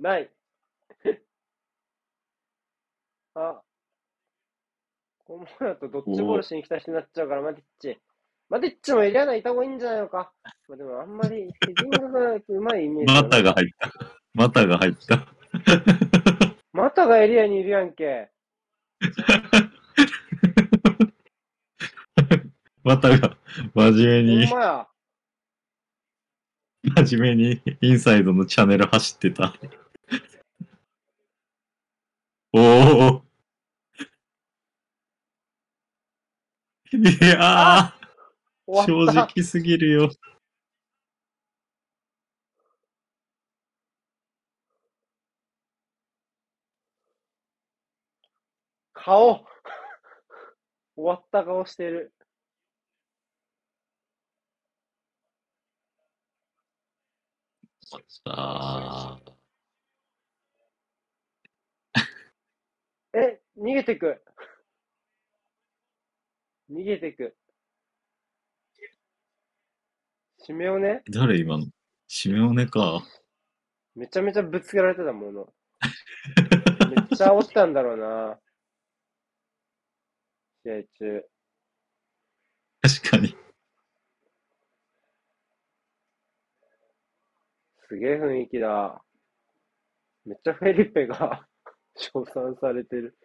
[0.00, 0.28] ない。
[3.34, 3.62] あ、
[5.24, 8.00] このままだとどっちボールしに来た人になっちゃうから、マティッチ。
[8.48, 10.32] マティッチもエリア内いた方がいいんじゃないのか。
[10.68, 13.90] まあ、でもあんまりヘディングがうまいイメージはマタが入った。
[14.34, 15.28] マタが入った。
[16.72, 18.32] マタがエリアにいるやんけ。
[22.82, 23.36] マタが
[23.74, 24.88] 真面目にほん、まや。
[26.82, 29.54] 真面目にインサイドのチャンネル走ってた。
[32.52, 33.22] おお。
[36.92, 39.06] いやー、正。
[39.12, 40.10] 直すぎるよ。
[48.94, 49.44] 顔
[50.96, 52.12] 終わった顔してる。
[58.24, 59.20] あ
[63.14, 64.22] え、逃げてく。
[66.70, 67.36] 逃げてく。
[70.38, 71.02] シメオネ？
[71.08, 71.66] ー誰今の？
[72.08, 73.02] シメオネか。
[73.94, 75.52] めちゃめちゃぶつけられてたもの。
[76.90, 78.38] めっちゃ煽ったんだろうな。
[80.64, 81.28] 試合中。
[82.80, 83.36] 確かに。
[87.92, 89.04] すげえ雰囲気だ。
[90.24, 91.46] めっちゃフェリペが
[91.94, 93.16] 称賛されてる。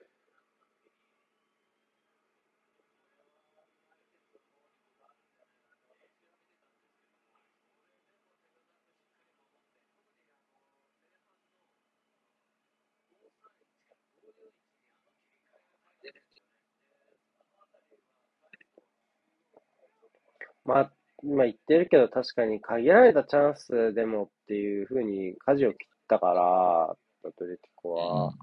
[20.65, 20.96] まあ、
[21.27, 26.95] 今言ってるけど、確かに限られたチャンスでもっていうふうに舵を切ったから、ア
[27.37, 28.33] トレティコは。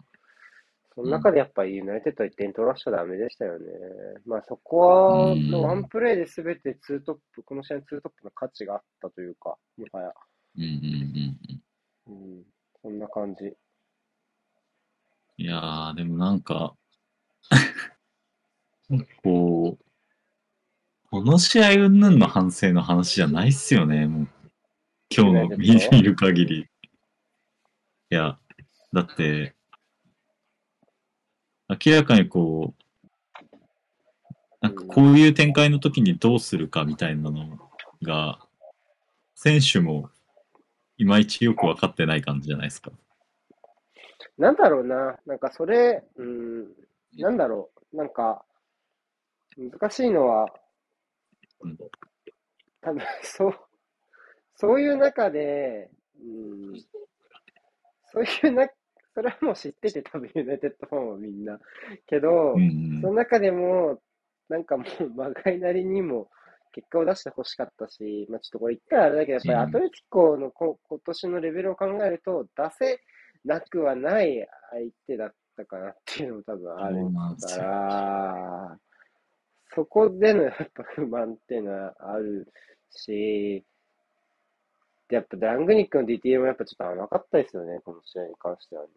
[0.94, 3.64] その中でやっぱりユナイテッドは1点取らしちゃダメでしたよね。
[4.26, 10.12] まあそこは、うんワンプレーで全てツートップ、この試合のツートップの価値があったというか、もはや。
[10.56, 10.70] うんうんう
[12.12, 12.36] んうん。
[12.36, 12.42] うん、
[12.82, 13.56] そんな感じ。
[15.38, 16.74] いやー、でもなんか、
[19.24, 19.83] こう、
[21.14, 24.28] この試合云々の反省の話じゃないっすよね、もう。
[25.16, 26.60] 今日の見る限り。
[26.62, 26.66] い
[28.08, 28.36] や、
[28.92, 29.54] だって、
[31.68, 33.56] 明らかにこう、
[34.60, 37.60] なんかこういう展開の時にどうするかみたいなの
[38.02, 38.40] が、
[39.36, 40.10] 選手も
[40.96, 42.90] いまいちよく分かってない感じじゃないですか。
[44.36, 46.66] なんだろうな、なんかそれ、うん、
[47.16, 48.44] なんだろう、なんか、
[49.56, 50.48] 難しいのは、
[51.64, 51.78] うん
[52.84, 53.54] 多分そう、
[54.56, 56.80] そういう中で、うん、
[58.12, 58.68] そういうな、
[59.14, 61.58] それはもう知ってて、多分ユナイテッドファンはみんな。
[62.06, 64.00] けどう、んその中でも、
[64.48, 66.28] なんかもう、まがいなりにも
[66.72, 69.60] 結果を出してほしかったし、まあちょっとこれ言ったらあれだけど、やっぱりうん。
[69.60, 73.00] アトレティコのこ今年のレベルを考えると、出せ
[73.44, 76.96] なくはない相手だったかなっていうのも多分ある
[77.40, 77.62] かよ。
[77.62, 78.78] ら、
[79.74, 82.50] そこでのやっぱ不満っていうのはある
[82.90, 83.64] し、
[85.10, 88.90] やっぱラングニックの DTM もやっぱちょっと甘かったですよね、この試合に関してはね。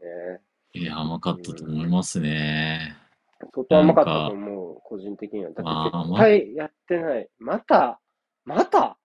[0.73, 2.95] いや、甘かったと思いますね。
[3.53, 5.51] 相当甘かったと思う、個人的には。
[5.51, 7.29] だまあって絶対やってない。
[7.39, 7.99] また
[8.45, 8.97] また？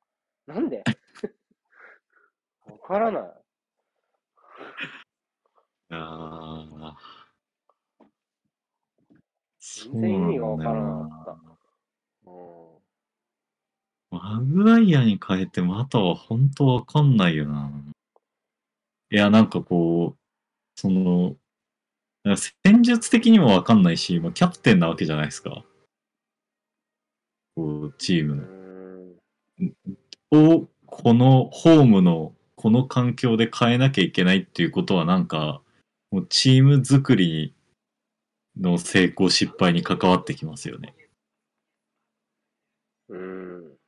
[0.47, 0.85] なんで？
[2.66, 3.23] わからない。
[3.23, 3.27] い
[5.94, 6.94] やー
[9.59, 10.86] そう全然意味がわからなか
[11.27, 11.40] なっ。
[11.44, 11.51] うん
[14.11, 17.73] マグワイアに変えてまたは本当わかんないよな。
[19.11, 20.19] いや、なんかこう、
[20.74, 21.36] その、
[22.65, 25.65] 戦術的にもわかんないし、まあ、キャプテンなわけじゃないですか。
[27.57, 29.19] こう、チーうム。
[30.31, 35.62] を、このホームの、この環境で変えなきゃいけないっていうことは、なんか、
[36.11, 37.55] もうチーム作り
[38.57, 40.94] の成功失敗に関わってきますよね。
[43.12, 43.78] うん。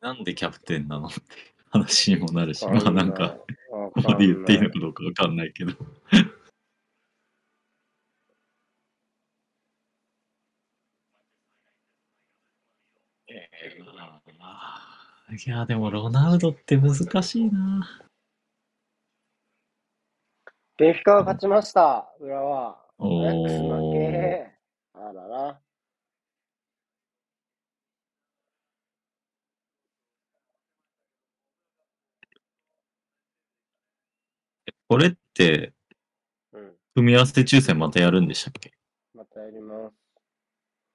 [0.00, 1.20] なんでキャプテンなのって
[1.70, 3.38] 話にもなるし、まあなんか、
[3.70, 5.72] わここで言っていいのかかどうかわかんないけど。
[13.28, 13.84] えー
[14.38, 18.03] まあいや、でもロナウドって難しいな。
[20.76, 22.84] ベンフィカが勝ちました、裏は。
[22.98, 24.50] おーアヤックス負け。
[24.94, 25.60] あらら。
[34.88, 35.72] これって、
[36.52, 36.72] うん。
[36.96, 38.72] 組み合わせ抽選またやるんでしたっけ？
[39.14, 39.94] またやります。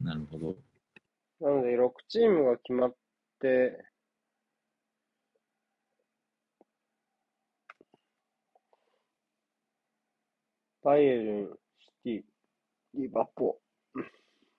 [0.04, 0.56] なるほど。
[1.40, 2.96] なので、6チームが決まっ
[3.40, 3.86] て、
[10.84, 12.22] バイエルン、シティ、
[13.02, 13.60] リバポ。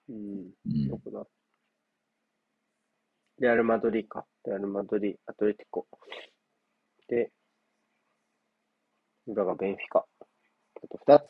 [0.08, 1.24] うん、うんどこだ
[3.38, 4.26] レアル・マドリーか。
[4.44, 5.86] レアル・マドリー、アトレティコ。
[7.08, 7.32] で、
[9.26, 10.04] 裏がベンフィカ。
[10.20, 11.22] あと2つ。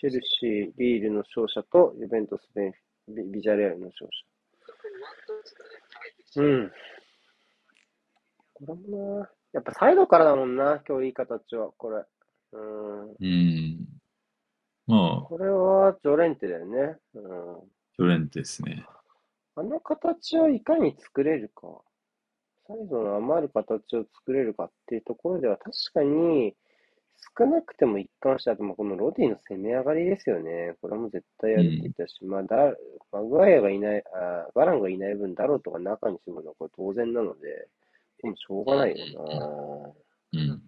[0.00, 4.08] チェルシー、リールの勝者と、ユベントス、ベンフィビビジャレアルの勝
[6.34, 6.42] 者。
[6.42, 6.72] うん。
[8.54, 12.04] これもな、やっぱサイドからだもんな、今日いい形は、これ。
[12.52, 13.10] うん。
[13.10, 13.91] うん。
[14.92, 16.98] まあ、これはジョレンテだよね。
[17.14, 17.22] うん。
[17.96, 18.84] ジョレンテですね。
[19.56, 21.80] あの形をいかに作れるか。
[22.66, 26.54] サイドの余る形を作れるかっていうところでは確かに
[27.38, 30.74] 少なくても一貫して、あともうこのロディの攻め上がりですよね。
[30.82, 32.56] これはもう絶対やるって言ったし、まあだ、
[33.12, 37.68] マグワイアがいない、あバランがいない分、ダローとか中に住むのはこれ当然なので、
[38.22, 39.92] でもしょうがないよな。
[40.34, 40.62] うん。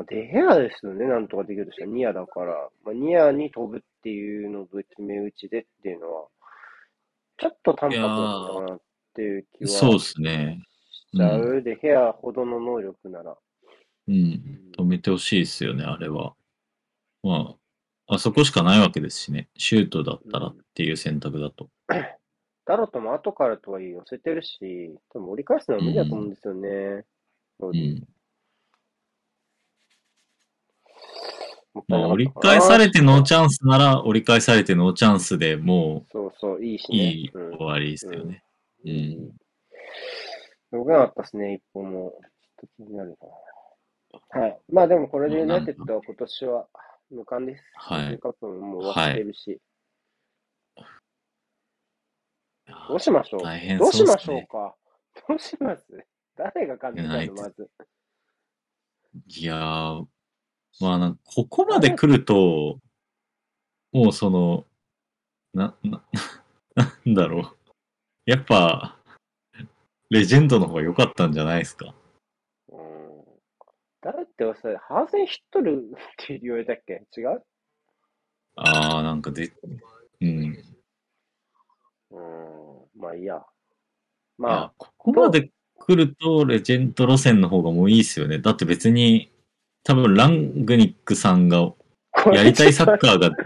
[0.00, 6.26] あ、デヘアですよね、なんとかできるとしたら、ニアだから、まあ、ニアに飛ぶっていうので決め打ちでっていうのは、
[7.36, 8.80] ちょっと淡白だったかなっ
[9.14, 10.62] ていう気はそうですね。
[10.90, 11.62] しちゃう。
[11.62, 13.36] で、ヘアほどの能力なら。
[14.08, 14.72] うん。
[14.78, 16.34] 止めてほしいですよね、あれは。
[17.22, 17.56] ま
[18.08, 19.50] あ、あそこしかないわけですしね。
[19.58, 21.68] シュートだったらっていう選択だと。
[22.66, 27.04] ダロトも後からとはいえ寄せてるし、多分折り返すのは無理だと思うんですよね。
[27.58, 27.98] ロディうん。
[27.98, 28.06] もったいなかったか
[30.94, 31.00] な
[31.44, 36.98] まあ、折り返されてノーチャンスなら、折り返されてノーチャンスでもそうそう、いいしう、ね。
[36.98, 38.42] いいうん終わりですよね。
[38.84, 39.30] うん。
[40.72, 42.12] よくなかったですね、一歩も。
[42.60, 43.16] ちょっと気になる
[44.32, 44.40] な。
[44.40, 44.58] はい。
[44.70, 46.66] まあでもこれでユナイテッドは今年は
[47.10, 47.64] 無冠です。
[47.76, 49.60] はいカップももう終わってるし。
[52.66, 53.42] いやどうしましょう？
[53.42, 54.74] 大変どそうしましょうか？
[55.28, 55.84] どうします？
[56.36, 57.70] 誰が感じたの、まず。
[59.26, 60.04] いやー、
[60.80, 62.78] まあなんか、ここまで来ると、
[63.92, 64.64] もうその、
[65.52, 66.02] な、な、
[66.74, 67.56] なんだろう。
[68.26, 68.96] やっぱ、
[70.10, 71.94] レジェンドの方が良かったんじゃないですか？
[72.68, 73.24] うん。
[74.00, 77.06] 誰ってさ、ハーゼンヒットルって言われたっけ？
[77.16, 77.42] 違う？
[78.56, 79.52] ああ、なんかで、
[80.20, 80.64] うん。
[82.10, 83.00] うん。
[83.00, 83.36] まあいいや。
[83.36, 88.38] いまや、ここまで来ると、レジェンド路線の方がもういいですよね。
[88.38, 89.30] だって別に、
[89.82, 91.72] 多分ラングニックさんが
[92.12, 93.30] あ、やりたいサッカーが、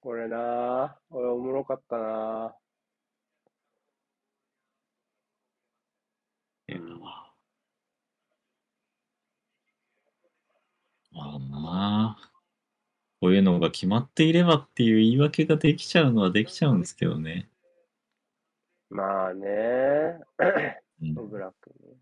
[0.00, 0.94] これなぁ。
[1.10, 2.56] 俺おもろかったな
[6.68, 6.78] いや
[11.12, 12.32] まあなあ、
[13.20, 17.48] こういうのが決まっていればっていう言い訳ができちゃうのはできちゃうんですけどね。
[18.90, 20.18] まあね
[21.02, 21.96] うんオブラックね。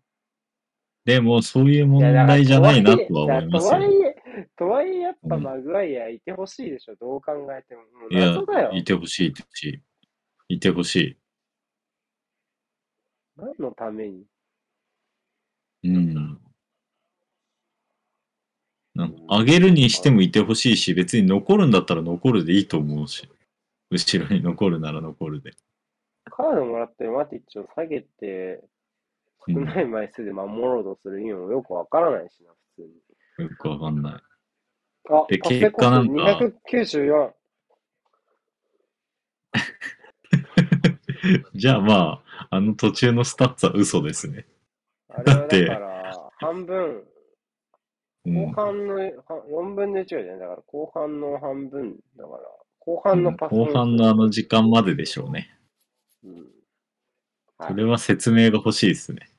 [1.03, 3.69] でも、そういう問題じゃないなとは思いますよ。
[3.71, 4.15] とはいえ、
[4.55, 7.81] とはいえやっぱうんマグワイアいてほしいでしょ、どう考えても。
[7.81, 9.63] もういや謎だよ。、いてほしい、いてほし
[10.49, 10.53] い。
[10.55, 11.17] いてほしい。
[13.37, 14.25] 何のために？
[15.83, 16.39] うん。
[18.93, 23.27] なんか上げるにしてもいてほしいし、別に残るんだったら残るでいいと思うし。
[23.89, 25.51] 後ろに残るなら残るで。
[26.25, 28.63] カードもらってマティッチを下げて、
[29.47, 32.93] 少ない枚数で守ろうとする意味もよくわからないしな、普通に。
[33.49, 34.23] よくわかんない。
[35.09, 36.45] あ、で結果なんかコスト
[36.77, 37.33] 294。
[41.55, 44.45] じゃあまあ、あの途中のスタッツは嘘ですね。
[45.09, 47.03] あれはだってだから、半分、
[48.25, 48.51] 後うん。
[48.53, 49.01] 半の、は
[49.49, 50.39] 4分の1じゃない？
[50.39, 52.43] だから、後半の半分だから、
[52.79, 55.57] 後半のパス後半のあの時間まででしょうね。
[56.23, 56.35] うん。
[57.57, 57.69] はい。
[57.69, 59.29] それは説明が欲しいですね。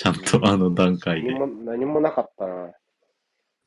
[0.00, 1.38] ちゃんとあの段階で何。
[1.40, 2.72] も、何もなかったな。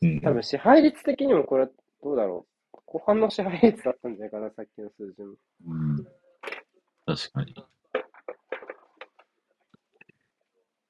[0.02, 0.22] うん。
[0.22, 1.68] 多分支配率的にもこれ、
[2.04, 2.80] どうだろう。
[2.88, 5.36] 後半の支配率だったんじゃないかな、さっきの数字も。
[5.68, 6.08] うん、
[7.06, 7.54] 確かに。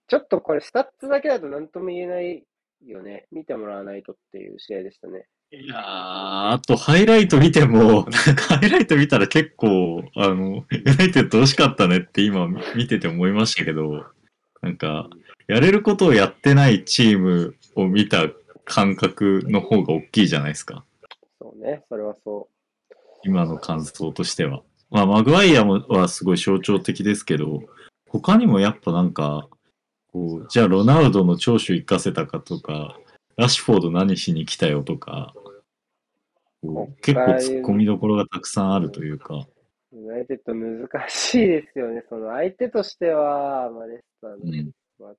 [0.08, 2.46] ちょっとこれ、スタッツだけだと何とも言えない
[2.86, 3.28] よね。
[3.30, 5.28] 見てもらわないとっていう試合でしたね。
[5.52, 12.48] いやー、あとハイライト見ても、なんか ハイライト見たら結構、あの、ユナイテッド惜しかったねって今
[12.78, 14.06] 見てて思いましたけど、
[14.62, 15.10] なんか、
[15.48, 18.28] やれることをやってないチームを見た
[18.66, 20.86] 感覚の方が大きいじゃないですか。
[21.42, 22.48] そうね、それはそ
[23.24, 24.62] 今の感想としては。
[24.90, 27.64] まあ、マグワイアもはすごい象徴的ですけど、
[28.08, 29.48] 他にもやっぱなんか、
[30.12, 32.98] こう、じゃあロナウドの長所生かせたかとか、
[33.36, 35.34] ラッシュフォード何しに来たよとか、
[37.02, 39.48] 結構突っ込みどころがたくさんあるというか、
[39.92, 39.98] う。
[39.98, 42.04] ユナイテッド難しいですよね。
[42.08, 45.14] その相手としては、まあ、レスターのうん、まあ、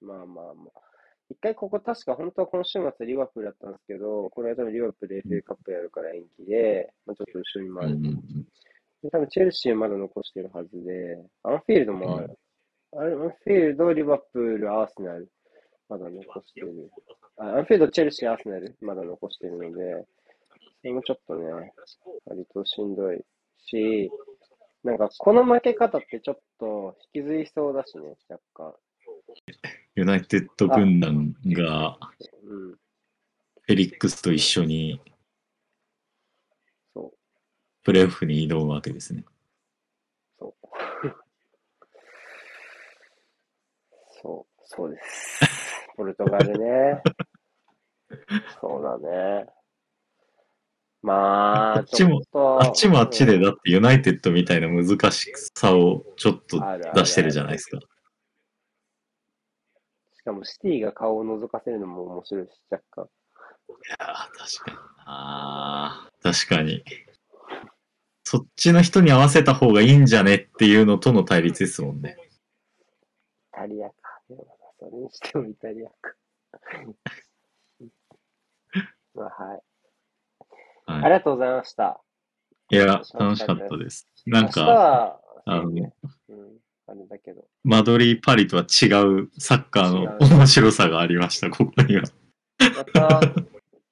[0.00, 0.80] まあまあまあ。
[1.28, 8.46] 一回ここ確か本当は今週末リバプールだったんですけど、これは多分リバプール FA カップやるから延期で、まあ、ちょっと後ろに回る。
[9.02, 12.38] で多分チェルシーまだ残してるはずで、アンフィールドもある。
[12.92, 15.28] あれアンフィールド、リバプール、アーセナル、
[15.88, 16.90] まだ残してる。
[17.38, 20.06] あアンフィールド、チェルシー、アーセナル、まだ残してるので、
[20.80, 21.72] それもちょっとね、
[22.24, 23.24] 割としんどい
[23.58, 24.10] し、
[24.84, 28.74] なんかこの負け方ってちょっと引きずりそうだしね、若干。
[29.94, 31.98] ユナイテッド軍団が
[32.44, 35.00] うん、フェリックスと一緒に
[37.86, 39.24] プレーオフに挑むわけですね。
[40.40, 40.68] そう。
[44.20, 45.40] そう、そうです。
[45.96, 47.00] ポルトガルね。
[48.60, 49.46] そうだね。
[51.00, 57.78] まあ、あっちもあっちもあっちで、だってユナイテッドみたいな難しさをちょっとあるある出してるじゃないですか。
[57.78, 57.84] し
[60.26, 63.04] かもシティが顔を覗かせるのも面白いし、若干。
[63.04, 63.06] い
[63.88, 64.02] やー
[64.60, 64.78] 確かに。
[65.06, 66.84] あー確かに。
[68.24, 72.16] そっちの人に合わせた方がいいんじゃねっていうのとの対立ですもんね。
[72.18, 72.22] イ
[73.52, 73.94] タリアか。
[74.78, 75.96] それにしてもイタリアか。
[79.14, 79.62] まあ、はい。
[80.86, 82.02] ありはがとうございました。
[82.70, 83.04] い、いや、楽
[83.36, 84.08] しかったです。
[84.26, 85.92] なんか、は、あの、うん、
[86.86, 87.46] あれだけど。
[87.64, 92.02] マドリー・パリとは違うサッカーの面白さがありました、ここには。
[92.58, 93.20] また、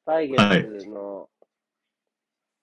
[0.07, 1.29] 来月の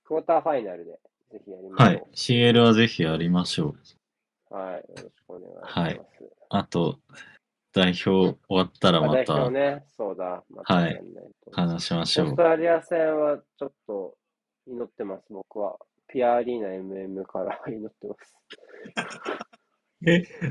[0.06, 1.00] クォーターファイナルで、
[1.32, 1.88] ぜひやりましょう。
[1.88, 2.04] はい。
[2.14, 3.76] CL はぜひやりましょ
[4.52, 4.54] う。
[4.54, 4.76] はい。
[4.76, 5.80] よろしくお願いします。
[5.80, 6.02] はい
[6.54, 7.00] あと、
[7.74, 10.44] 代表終わったらまた表ね、そうだ。
[10.50, 11.02] またはい
[11.54, 12.44] 話しましょうオースト。
[12.44, 14.18] ラリア戦はちょっと
[14.68, 15.78] 祈ってます、僕は。
[16.10, 18.36] ピアアリーナ MM から祈ってます。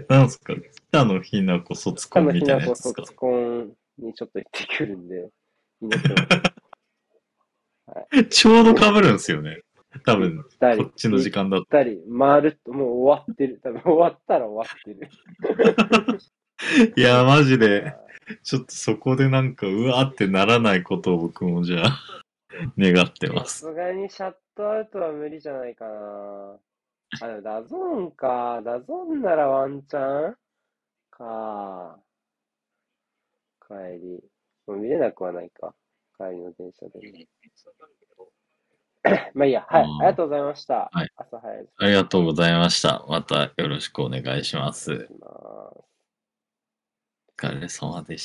[0.08, 0.54] なんすか？
[0.90, 3.02] 北野日奈子の卒コンみたいなやつですか？
[3.02, 5.28] 卒コンにちょっと行ってくるんで、
[5.82, 6.24] 祈ってます。
[8.30, 9.62] ちょうど被るんですよね。
[10.06, 10.48] 多分、こ
[10.84, 11.66] っちの時間だと。
[11.76, 13.58] 二人、回るともう終わってる。
[13.60, 15.08] 多分終わったら終わってる。
[16.96, 17.92] いや、マジで、
[18.44, 21.98] ちょっとそこでなんか、うわーってならないことを僕もじゃあ、
[22.78, 23.58] 願ってます。
[23.62, 26.56] さすがにシャットアウトは無理じゃないかな。
[27.18, 28.62] あ、でも DAZNか。
[28.62, 30.36] DAZNならワンチャン
[31.10, 31.98] か。
[33.66, 34.24] 帰り。
[34.66, 35.74] もう見れなくはないか。
[36.16, 37.26] 帰りの電車でね。
[39.34, 39.66] まあいいや。
[39.68, 39.82] はい。
[39.82, 40.90] あうんりがとうございました。
[40.92, 41.74] はい朝早いです。
[41.78, 43.04] ありがとうございました。
[43.08, 44.92] またよろしくお願いします。
[44.92, 45.84] お願いします
[47.42, 48.18] お疲れ様でした。